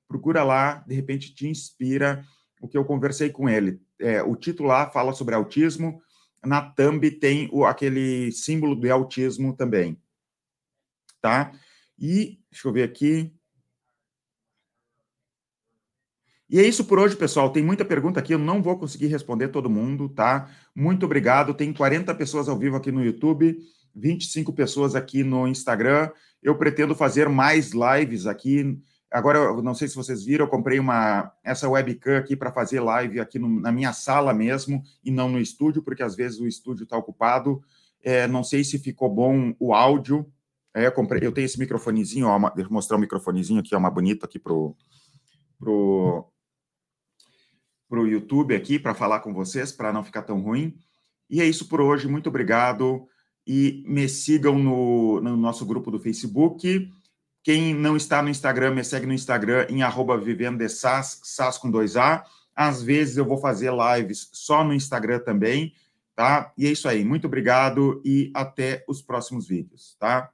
Procura 0.08 0.43
lá, 0.43 0.84
de 0.88 0.93
repente 0.93 1.34
te 1.34 1.48
inspira 1.48 2.24
o 2.62 2.68
que 2.68 2.78
eu 2.78 2.86
conversei 2.86 3.30
com 3.30 3.50
ele. 3.50 3.82
É, 4.00 4.22
o 4.22 4.36
título 4.36 4.70
lá 4.70 4.89
fala 4.89 5.14
sobre 5.14 5.34
autismo, 5.34 6.02
na 6.43 6.62
thumb 6.62 7.10
tem 7.10 7.50
o, 7.52 7.66
aquele 7.66 8.32
símbolo 8.32 8.76
do 8.76 8.91
autismo 8.91 9.56
também, 9.56 10.00
tá? 11.22 11.52
E, 11.98 12.39
deixa 12.52 12.68
eu 12.68 12.74
ver 12.74 12.84
aqui. 12.84 13.34
E 16.48 16.60
é 16.60 16.68
isso 16.68 16.86
por 16.86 17.00
hoje, 17.00 17.16
pessoal. 17.16 17.52
Tem 17.52 17.64
muita 17.64 17.84
pergunta 17.84 18.20
aqui, 18.20 18.34
eu 18.34 18.39
não 18.39 18.62
vou 18.62 18.78
conseguir 18.78 19.08
responder 19.08 19.48
todo 19.48 19.70
mundo, 19.70 20.08
tá? 20.10 20.52
Muito 20.76 21.06
obrigado. 21.06 21.54
Tem 21.56 21.74
40 21.74 22.14
pessoas 22.14 22.48
ao 22.48 22.58
vivo 22.58 22.76
aqui 22.76 22.91
no 22.91 23.04
YouTube. 23.04 23.58
25 23.96 24.52
pessoas 24.54 24.93
aqui 24.96 25.24
no 25.24 25.48
Instagram. 25.48 26.10
Eu 26.43 26.58
pretendo 26.58 26.93
fazer 26.93 27.30
mais 27.30 27.72
lives 27.72 28.28
aqui. 28.28 28.80
Agora, 29.10 29.54
não 29.62 29.74
sei 29.74 29.88
se 29.88 29.96
vocês 29.96 30.26
viram, 30.26 30.46
eu 30.46 30.50
comprei 30.50 30.78
uma 30.78 31.32
essa 31.43 31.70
webcam 31.70 32.18
aqui 32.18 32.36
para 32.36 32.52
fazer 32.52 32.82
live 32.82 33.20
aqui 33.20 33.39
no, 33.39 33.62
na 33.62 33.72
minha 33.72 33.93
sala 33.93 34.34
mesmo 34.34 34.84
e 35.04 35.10
não 35.10 35.30
no 35.30 35.39
estúdio, 35.39 35.82
porque 35.82 36.04
às 36.04 36.16
vezes 36.16 36.39
o 36.39 36.48
estúdio 36.48 36.84
está 36.84 36.98
ocupado. 36.98 37.64
É, 38.04 38.28
não 38.28 38.43
sei 38.43 38.64
se 38.64 38.78
ficou 38.78 39.10
bom 39.10 39.56
o 39.60 39.74
áudio. 39.74 40.30
É, 40.74 40.88
eu, 40.88 40.91
comprei, 40.91 41.26
eu 41.26 41.32
tenho 41.32 41.46
esse 41.46 41.58
microfonezinho, 41.58 42.28
ó, 42.28 42.36
uma, 42.36 42.50
deixa 42.50 42.70
eu 42.70 42.74
mostrar 42.74 42.98
o 42.98 43.00
microfonezinho 43.00 43.62
aqui, 43.62 43.74
ó, 43.74 43.78
uma 43.78 43.89
bonita 43.89 44.26
aqui 44.26 44.38
pro 44.38 44.76
pro 45.58 46.30
pro 47.88 48.08
YouTube 48.08 48.54
aqui 48.54 48.78
para 48.78 48.93
falar 48.93 49.22
com 49.22 49.34
vocês, 49.34 49.72
para 49.72 49.93
não 49.93 50.04
ficar 50.04 50.24
tão 50.24 50.41
ruim. 50.41 50.78
E 51.30 51.39
é 51.39 51.46
isso 51.46 51.70
por 51.70 51.80
hoje. 51.80 52.08
Muito 52.08 52.28
obrigado 52.28 53.08
e 53.46 53.84
me 53.88 54.10
sigam 54.10 54.58
no, 54.58 55.22
no 55.22 55.38
nosso 55.38 55.66
grupo 55.66 55.91
do 55.91 56.00
Facebook. 56.00 56.91
Quem 57.43 57.74
não 57.74 57.96
está 57.96 58.22
no 58.22 58.30
Instagram, 58.30 58.74
me 58.74 58.84
segue 58.84 59.06
no 59.06 59.14
Instagram 59.14 59.68
em 59.70 59.84
arroba 59.84 60.18
vivendo 60.18 60.58
de 60.58 60.68
SAS, 60.68 61.20
SAS 61.24 61.58
com 61.58 61.70
dois 61.70 61.96
A. 61.96 62.26
Às 62.56 62.82
vezes 62.82 63.18
eu 63.18 63.26
vou 63.26 63.38
fazer 63.38 63.72
lives 63.72 64.30
só 64.32 64.64
no 64.64 64.74
Instagram 64.74 65.20
também, 65.20 65.74
tá? 66.16 66.52
E 66.58 66.66
é 66.66 66.72
isso 66.72 66.88
aí. 66.88 67.06
Muito 67.06 67.28
obrigado 67.28 68.02
e 68.04 68.32
até 68.34 68.84
os 68.88 69.02
próximos 69.02 69.48
vídeos, 69.48 69.96
tá? 70.00 70.32